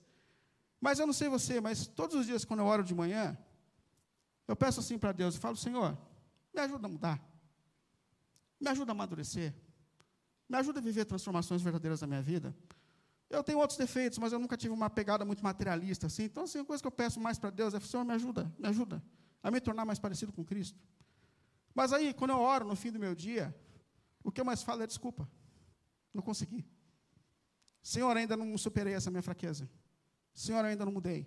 Mas 0.82 1.00
eu 1.00 1.08
não 1.08 1.14
sei 1.14 1.30
você, 1.30 1.62
mas 1.62 1.88
todos 1.88 2.18
os 2.18 2.26
dias, 2.26 2.44
quando 2.44 2.60
eu 2.60 2.66
oro 2.66 2.84
de 2.84 2.94
manhã, 2.94 3.38
eu 4.46 4.58
peço 4.58 4.82
assim 4.82 4.98
para 4.98 5.14
Deus, 5.14 5.36
e 5.36 5.40
falo, 5.40 5.56
Senhor, 5.56 5.98
me 6.54 6.60
ajuda 6.60 6.86
a 6.86 6.90
mudar. 6.90 7.24
Me 8.60 8.68
ajuda 8.68 8.92
a 8.92 8.94
amadurecer. 8.94 9.54
Me 10.52 10.58
ajuda 10.58 10.80
a 10.80 10.84
viver 10.84 11.06
transformações 11.06 11.62
verdadeiras 11.62 12.02
na 12.02 12.08
minha 12.08 12.22
vida. 12.22 12.54
Eu 13.30 13.42
tenho 13.42 13.58
outros 13.58 13.80
defeitos, 13.80 14.20
mas 14.20 14.34
eu 14.34 14.38
nunca 14.38 14.58
tive 14.58 14.74
uma 14.74 14.90
pegada 14.90 15.24
muito 15.24 15.42
materialista 15.42 16.08
assim. 16.08 16.24
Então, 16.24 16.44
assim, 16.44 16.60
a 16.60 16.66
coisa 16.66 16.84
que 16.84 16.88
eu 16.88 16.92
peço 16.92 17.22
mais 17.22 17.40
para 17.40 17.50
Deus 17.50 17.74
é, 17.74 17.80
Senhor, 17.80 18.04
me 18.04 18.14
ajuda, 18.14 18.54
me 18.60 18.68
ajuda 18.68 19.02
a 19.42 19.50
me 19.50 19.62
tornar 19.62 19.86
mais 19.86 19.98
parecido 19.98 20.34
com 20.34 20.44
Cristo. 20.44 20.78
Mas 21.74 21.94
aí, 21.94 22.14
quando 22.14 22.32
eu 22.32 22.40
oro 22.40 22.68
no 22.68 22.76
fim 22.76 22.92
do 22.92 23.00
meu 23.00 23.16
dia, 23.16 23.56
o 24.22 24.30
que 24.30 24.42
eu 24.42 24.46
mais 24.46 24.62
falo 24.62 24.84
é 24.84 24.88
desculpa. 24.88 25.26
Não 26.14 26.22
consegui. 26.22 26.68
Senhor, 27.82 28.16
ainda 28.18 28.36
não 28.36 28.58
superei 28.58 28.94
essa 28.94 29.10
minha 29.10 29.24
fraqueza. 29.24 29.70
Senhor, 30.34 30.66
ainda 30.66 30.84
não 30.84 30.92
mudei. 30.92 31.26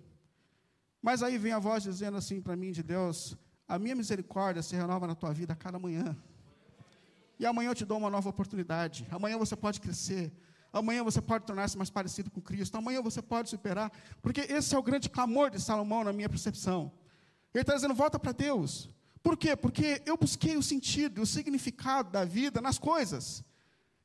Mas 1.01 1.23
aí 1.23 1.39
vem 1.39 1.51
a 1.51 1.57
voz 1.57 1.81
dizendo 1.81 2.15
assim 2.15 2.39
para 2.39 2.55
mim 2.55 2.71
de 2.71 2.83
Deus: 2.83 3.35
a 3.67 3.79
minha 3.79 3.95
misericórdia 3.95 4.61
se 4.61 4.75
renova 4.75 5.07
na 5.07 5.15
tua 5.15 5.33
vida 5.33 5.53
a 5.53 5.55
cada 5.55 5.79
manhã. 5.79 6.15
E 7.39 7.45
amanhã 7.45 7.69
eu 7.69 7.75
te 7.75 7.85
dou 7.85 7.97
uma 7.97 8.09
nova 8.09 8.29
oportunidade. 8.29 9.07
Amanhã 9.11 9.37
você 9.37 9.55
pode 9.55 9.81
crescer. 9.81 10.31
Amanhã 10.71 11.03
você 11.03 11.21
pode 11.21 11.45
tornar-se 11.45 11.77
mais 11.77 11.89
parecido 11.89 12.29
com 12.29 12.41
Cristo. 12.41 12.77
Amanhã 12.77 13.01
você 13.01 13.21
pode 13.21 13.49
superar. 13.49 13.91
Porque 14.21 14.41
esse 14.41 14.75
é 14.75 14.77
o 14.77 14.83
grande 14.83 15.09
clamor 15.09 15.49
de 15.49 15.61
Salomão 15.61 16.03
na 16.03 16.13
minha 16.13 16.29
percepção. 16.29 16.91
Ele 17.53 17.61
está 17.61 17.73
dizendo: 17.73 17.93
volta 17.93 18.19
para 18.19 18.31
Deus. 18.31 18.89
Por 19.23 19.37
quê? 19.37 19.55
Porque 19.55 20.01
eu 20.05 20.17
busquei 20.17 20.55
o 20.55 20.63
sentido, 20.63 21.21
o 21.21 21.25
significado 21.25 22.11
da 22.11 22.23
vida 22.23 22.61
nas 22.61 22.77
coisas. 22.77 23.43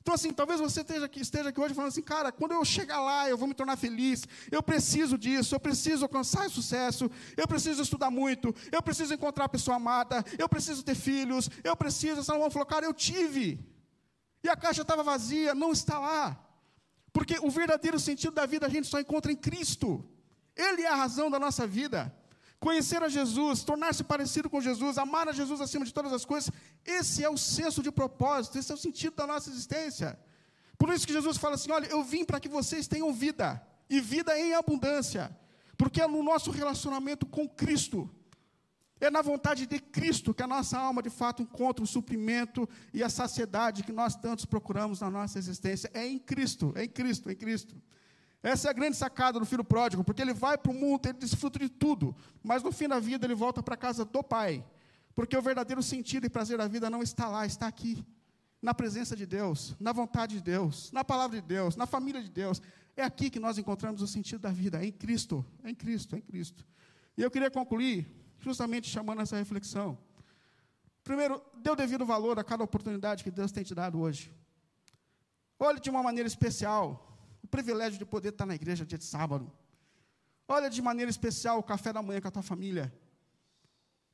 Então, 0.02 0.14
assim, 0.14 0.32
talvez 0.32 0.58
você 0.60 0.80
esteja 0.80 1.04
aqui, 1.04 1.20
esteja 1.20 1.50
aqui 1.50 1.60
hoje 1.60 1.74
falando 1.74 1.90
assim, 1.90 2.02
cara, 2.02 2.32
quando 2.32 2.52
eu 2.52 2.64
chegar 2.64 3.00
lá, 3.00 3.28
eu 3.28 3.36
vou 3.36 3.46
me 3.46 3.52
tornar 3.52 3.76
feliz, 3.76 4.26
eu 4.50 4.62
preciso 4.62 5.18
disso, 5.18 5.54
eu 5.54 5.60
preciso 5.60 6.04
alcançar 6.04 6.48
sucesso, 6.48 7.10
eu 7.36 7.46
preciso 7.46 7.82
estudar 7.82 8.10
muito, 8.10 8.54
eu 8.72 8.82
preciso 8.82 9.12
encontrar 9.12 9.44
a 9.44 9.48
pessoa 9.48 9.76
amada, 9.76 10.24
eu 10.38 10.48
preciso 10.48 10.82
ter 10.82 10.94
filhos, 10.94 11.50
eu 11.62 11.76
preciso. 11.76 12.24
Salomão 12.24 12.50
falou, 12.50 12.66
cara, 12.66 12.86
eu 12.86 12.94
tive. 12.94 13.60
E 14.42 14.48
a 14.48 14.56
caixa 14.56 14.80
estava 14.80 15.02
vazia, 15.02 15.54
não 15.54 15.70
está 15.70 15.98
lá. 15.98 16.46
Porque 17.12 17.38
o 17.42 17.50
verdadeiro 17.50 17.98
sentido 18.00 18.32
da 18.32 18.46
vida 18.46 18.66
a 18.66 18.70
gente 18.70 18.88
só 18.88 18.98
encontra 19.00 19.30
em 19.30 19.36
Cristo. 19.36 20.02
Ele 20.56 20.82
é 20.82 20.88
a 20.88 20.96
razão 20.96 21.30
da 21.30 21.38
nossa 21.38 21.66
vida. 21.66 22.14
Conhecer 22.60 23.02
a 23.02 23.08
Jesus, 23.08 23.64
tornar-se 23.64 24.04
parecido 24.04 24.50
com 24.50 24.60
Jesus, 24.60 24.98
amar 24.98 25.26
a 25.26 25.32
Jesus 25.32 25.62
acima 25.62 25.84
de 25.86 25.94
todas 25.94 26.12
as 26.12 26.26
coisas, 26.26 26.50
esse 26.84 27.24
é 27.24 27.30
o 27.30 27.38
senso 27.38 27.82
de 27.82 27.90
propósito, 27.90 28.58
esse 28.58 28.70
é 28.70 28.74
o 28.74 28.78
sentido 28.78 29.16
da 29.16 29.26
nossa 29.26 29.48
existência. 29.48 30.18
Por 30.76 30.92
isso 30.92 31.06
que 31.06 31.12
Jesus 31.12 31.38
fala 31.38 31.54
assim: 31.54 31.72
olha, 31.72 31.86
eu 31.86 32.04
vim 32.04 32.22
para 32.22 32.38
que 32.38 32.50
vocês 32.50 32.86
tenham 32.86 33.10
vida, 33.14 33.66
e 33.88 33.98
vida 33.98 34.38
em 34.38 34.52
abundância, 34.52 35.34
porque 35.78 36.02
é 36.02 36.06
no 36.06 36.22
nosso 36.22 36.50
relacionamento 36.50 37.24
com 37.24 37.48
Cristo, 37.48 38.08
é 39.00 39.10
na 39.10 39.22
vontade 39.22 39.66
de 39.66 39.80
Cristo 39.80 40.34
que 40.34 40.42
a 40.42 40.46
nossa 40.46 40.78
alma 40.78 41.02
de 41.02 41.08
fato 41.08 41.42
encontra 41.42 41.82
o 41.82 41.86
suprimento 41.86 42.68
e 42.92 43.02
a 43.02 43.08
saciedade 43.08 43.82
que 43.82 43.92
nós 43.92 44.14
tantos 44.14 44.44
procuramos 44.44 45.00
na 45.00 45.10
nossa 45.10 45.38
existência. 45.38 45.90
É 45.94 46.06
em 46.06 46.18
Cristo, 46.18 46.74
é 46.76 46.84
em 46.84 46.88
Cristo, 46.88 47.30
é 47.30 47.32
em 47.32 47.36
Cristo. 47.36 47.74
Essa 48.42 48.68
é 48.68 48.70
a 48.70 48.74
grande 48.74 48.96
sacada 48.96 49.38
do 49.38 49.44
filho 49.44 49.62
pródigo, 49.62 50.02
porque 50.02 50.22
ele 50.22 50.32
vai 50.32 50.56
para 50.56 50.72
o 50.72 50.74
mundo, 50.74 51.06
ele 51.06 51.18
desfruta 51.18 51.58
de 51.58 51.68
tudo, 51.68 52.16
mas 52.42 52.62
no 52.62 52.72
fim 52.72 52.88
da 52.88 52.98
vida 52.98 53.26
ele 53.26 53.34
volta 53.34 53.62
para 53.62 53.74
a 53.74 53.76
casa 53.76 54.04
do 54.04 54.22
pai, 54.22 54.64
porque 55.14 55.36
o 55.36 55.42
verdadeiro 55.42 55.82
sentido 55.82 56.24
e 56.26 56.30
prazer 56.30 56.56
da 56.56 56.66
vida 56.66 56.88
não 56.88 57.02
está 57.02 57.28
lá, 57.28 57.44
está 57.44 57.66
aqui, 57.66 58.04
na 58.62 58.72
presença 58.72 59.14
de 59.14 59.26
Deus, 59.26 59.74
na 59.78 59.92
vontade 59.92 60.36
de 60.36 60.42
Deus, 60.42 60.90
na 60.92 61.04
palavra 61.04 61.40
de 61.40 61.46
Deus, 61.46 61.76
na 61.76 61.86
família 61.86 62.22
de 62.22 62.30
Deus. 62.30 62.60
É 62.96 63.02
aqui 63.02 63.30
que 63.30 63.40
nós 63.40 63.58
encontramos 63.58 64.02
o 64.02 64.06
sentido 64.06 64.40
da 64.40 64.50
vida, 64.50 64.82
é 64.82 64.86
em 64.86 64.92
Cristo, 64.92 65.44
é 65.62 65.70
em 65.70 65.74
Cristo, 65.74 66.14
é 66.14 66.18
em 66.18 66.22
Cristo. 66.22 66.66
E 67.16 67.22
eu 67.22 67.30
queria 67.30 67.50
concluir 67.50 68.06
justamente 68.38 68.88
chamando 68.88 69.20
essa 69.20 69.36
reflexão. 69.36 69.98
Primeiro, 71.02 71.42
dê 71.62 71.70
o 71.70 71.76
devido 71.76 72.04
valor 72.04 72.38
a 72.38 72.44
cada 72.44 72.62
oportunidade 72.62 73.24
que 73.24 73.30
Deus 73.30 73.52
tem 73.52 73.64
te 73.64 73.74
dado 73.74 73.98
hoje. 74.00 74.32
Olhe 75.58 75.80
de 75.80 75.90
uma 75.90 76.02
maneira 76.02 76.26
especial 76.26 77.09
privilégio 77.50 77.98
de 77.98 78.04
poder 78.04 78.30
estar 78.30 78.46
na 78.46 78.54
igreja 78.54 78.86
dia 78.86 78.98
de 78.98 79.04
sábado. 79.04 79.50
Olha 80.46 80.70
de 80.70 80.80
maneira 80.80 81.10
especial 81.10 81.58
o 81.58 81.62
café 81.62 81.92
da 81.92 82.02
manhã 82.02 82.20
com 82.20 82.28
a 82.28 82.30
tua 82.30 82.42
família. 82.42 82.92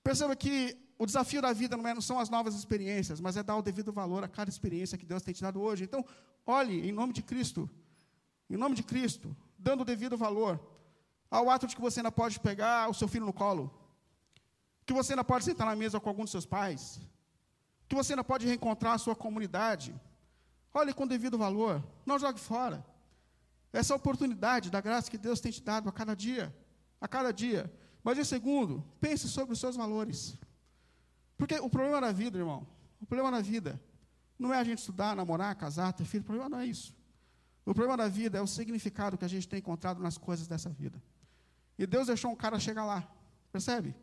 Perceba 0.03 0.35
que 0.35 0.77
o 0.99 1.07
desafio 1.07 1.43
da 1.43 1.53
vida 1.53 1.77
não, 1.77 1.87
é, 1.87 1.95
não 1.95 2.01
são 2.01 2.19
as 2.19 2.31
novas 2.31 2.55
experiências, 2.55 3.21
mas 3.21 3.37
é 3.37 3.43
dar 3.43 3.57
o 3.57 3.63
devido 3.63 3.93
valor 3.93 4.25
a 4.25 4.29
cada 4.29 4.51
experiência 4.51 4.99
que 4.99 5.05
Deus 5.05 5.23
tem 5.23 5.35
te 5.35 5.43
dado 5.43 5.61
hoje. 5.61 5.85
Então, 5.85 6.05
olhe 6.47 6.89
em 6.89 6.93
nome 6.93 7.13
de 7.13 7.23
Cristo, 7.23 7.69
em 8.49 8.57
nome 8.57 8.75
de 8.75 8.83
Cristo, 8.83 9.37
dando 9.59 9.83
o 9.83 9.85
devido 9.85 10.17
valor 10.17 10.61
ao 11.31 11.51
ato 11.51 11.67
de 11.67 11.75
que 11.75 11.81
você 11.81 12.01
ainda 12.01 12.13
pode 12.13 12.39
pegar 12.41 12.89
o 12.89 12.95
seu 12.95 13.09
filho 13.09 13.27
no 13.27 13.33
colo, 13.33 13.73
que 14.87 14.93
você 14.93 15.13
ainda 15.13 15.25
pode 15.25 15.45
sentar 15.45 15.67
na 15.67 15.77
mesa 15.77 15.99
com 15.99 16.09
algum 16.09 16.23
dos 16.23 16.31
seus 16.31 16.47
pais, 16.47 17.01
que 17.89 17.95
você 17.95 18.13
ainda 18.13 18.25
pode 18.25 18.47
reencontrar 18.47 18.95
a 18.95 18.99
sua 18.99 19.17
comunidade. 19.17 19.95
Olhe 20.73 20.93
com 20.95 21.07
devido 21.07 21.39
valor, 21.39 21.83
não 22.05 22.19
jogue 22.19 22.39
fora 22.39 22.85
essa 23.77 23.95
oportunidade 23.95 24.71
da 24.71 24.81
graça 24.81 25.11
que 25.11 25.19
Deus 25.19 25.41
tem 25.41 25.53
te 25.53 25.63
dado 25.63 25.89
a 25.89 25.93
cada 25.93 26.15
dia, 26.15 26.55
a 27.01 27.07
cada 27.07 27.33
dia. 27.33 27.73
Mas 28.03 28.19
em 28.19 28.25
segundo, 28.25 28.85
pense 29.01 29.29
sobre 29.29 29.53
os 29.53 29.61
seus 29.61 29.77
valores. 29.77 30.39
Porque 31.37 31.57
o 31.59 31.69
problema 31.69 32.01
da 32.01 32.13
vida, 32.13 32.39
irmão, 32.39 32.67
o 33.01 33.07
problema 33.07 33.31
da 33.31 33.43
vida 33.43 33.81
não 34.39 34.53
é 34.53 34.59
a 34.59 34.65
gente 34.65 34.79
estudar, 34.79 35.15
namorar, 35.15 35.55
casar, 35.57 35.93
ter 35.93 36.05
filho, 36.05 36.23
o 36.23 36.27
problema 36.27 36.49
não 36.49 36.59
é 36.61 36.67
isso. 36.67 36.95
O 37.67 37.75
problema 37.75 37.97
da 37.97 38.09
vida 38.09 38.39
é 38.39 38.41
o 38.41 38.47
significado 38.47 39.19
que 39.19 39.25
a 39.25 39.29
gente 39.29 39.47
tem 39.49 39.59
encontrado 39.59 40.01
nas 40.01 40.17
coisas 40.17 40.47
dessa 40.47 40.71
vida. 40.71 41.03
E 41.79 41.87
Deus 41.87 42.07
deixou 42.07 42.31
um 42.31 42.37
cara 42.37 42.59
chegar 42.59 42.85
lá, 42.85 43.07
percebe? 43.53 43.95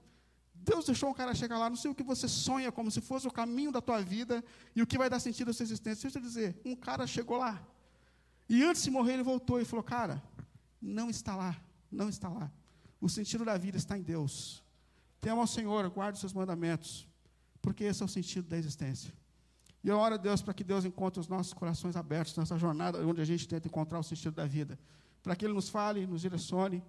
Deus 0.53 0.85
deixou 0.85 1.09
um 1.09 1.13
cara 1.13 1.33
chegar 1.33 1.57
lá, 1.57 1.69
não 1.69 1.75
sei 1.75 1.89
o 1.89 1.95
que 1.95 2.03
você 2.03 2.27
sonha 2.27 2.71
como 2.71 2.91
se 2.91 3.01
fosse 3.01 3.27
o 3.27 3.31
caminho 3.31 3.71
da 3.71 3.81
tua 3.81 4.01
vida 4.01 4.43
e 4.75 4.81
o 4.81 4.87
que 4.87 4.97
vai 4.97 5.09
dar 5.09 5.19
sentido 5.19 5.49
à 5.49 5.53
sua 5.53 5.63
existência. 5.63 6.03
Deixa 6.03 6.19
eu 6.19 6.21
te 6.21 6.27
dizer, 6.27 6.61
um 6.63 6.75
cara 6.75 7.07
chegou 7.07 7.37
lá. 7.37 7.65
E 8.47 8.63
antes 8.63 8.83
de 8.83 8.91
morrer, 8.91 9.13
ele 9.13 9.23
voltou 9.23 9.59
e 9.59 9.65
falou: 9.65 9.83
Cara, 9.83 10.21
não 10.81 11.09
está 11.09 11.35
lá, 11.35 11.55
não 11.91 12.09
está 12.09 12.29
lá. 12.29 12.51
O 12.99 13.09
sentido 13.09 13.45
da 13.45 13.57
vida 13.57 13.77
está 13.77 13.97
em 13.97 14.01
Deus. 14.01 14.63
Tema 15.19 15.41
ao 15.41 15.47
Senhor, 15.47 15.89
guarde 15.89 16.15
os 16.15 16.19
seus 16.19 16.33
mandamentos, 16.33 17.07
porque 17.61 17.85
esse 17.85 18.01
é 18.01 18.05
o 18.05 18.09
sentido 18.09 18.47
da 18.47 18.57
existência. 18.57 19.13
E 19.83 19.89
eu 19.89 19.97
oro 19.97 20.15
a 20.15 20.17
Deus 20.17 20.41
para 20.41 20.53
que 20.53 20.63
Deus 20.63 20.85
encontre 20.85 21.19
os 21.19 21.27
nossos 21.27 21.53
corações 21.53 21.95
abertos 21.95 22.35
nessa 22.37 22.57
jornada 22.57 23.05
onde 23.05 23.21
a 23.21 23.25
gente 23.25 23.47
tenta 23.47 23.67
encontrar 23.67 23.99
o 23.99 24.03
sentido 24.03 24.33
da 24.33 24.45
vida. 24.45 24.79
Para 25.21 25.35
que 25.35 25.45
Ele 25.45 25.53
nos 25.53 25.69
fale, 25.69 26.07
nos 26.07 26.21
direcione 26.21 26.83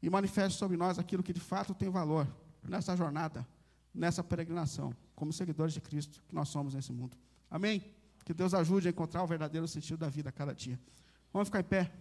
e 0.00 0.10
manifeste 0.10 0.58
sobre 0.58 0.76
nós 0.76 0.98
aquilo 0.98 1.22
que 1.22 1.32
de 1.32 1.40
fato 1.40 1.74
tem 1.74 1.88
valor 1.88 2.28
nessa 2.68 2.96
jornada, 2.96 3.46
nessa 3.92 4.22
peregrinação, 4.22 4.94
como 5.14 5.32
seguidores 5.32 5.74
de 5.74 5.80
Cristo 5.80 6.22
que 6.28 6.34
nós 6.34 6.48
somos 6.48 6.74
nesse 6.74 6.92
mundo. 6.92 7.16
Amém? 7.50 7.82
Que 8.26 8.34
Deus 8.34 8.52
ajude 8.52 8.88
a 8.88 8.90
encontrar 8.90 9.22
o 9.22 9.26
verdadeiro 9.26 9.68
sentido 9.68 9.98
da 9.98 10.08
vida 10.08 10.30
a 10.30 10.32
cada 10.32 10.52
dia. 10.52 10.78
Vamos 11.32 11.46
ficar 11.46 11.60
em 11.60 11.64
pé. 11.64 11.92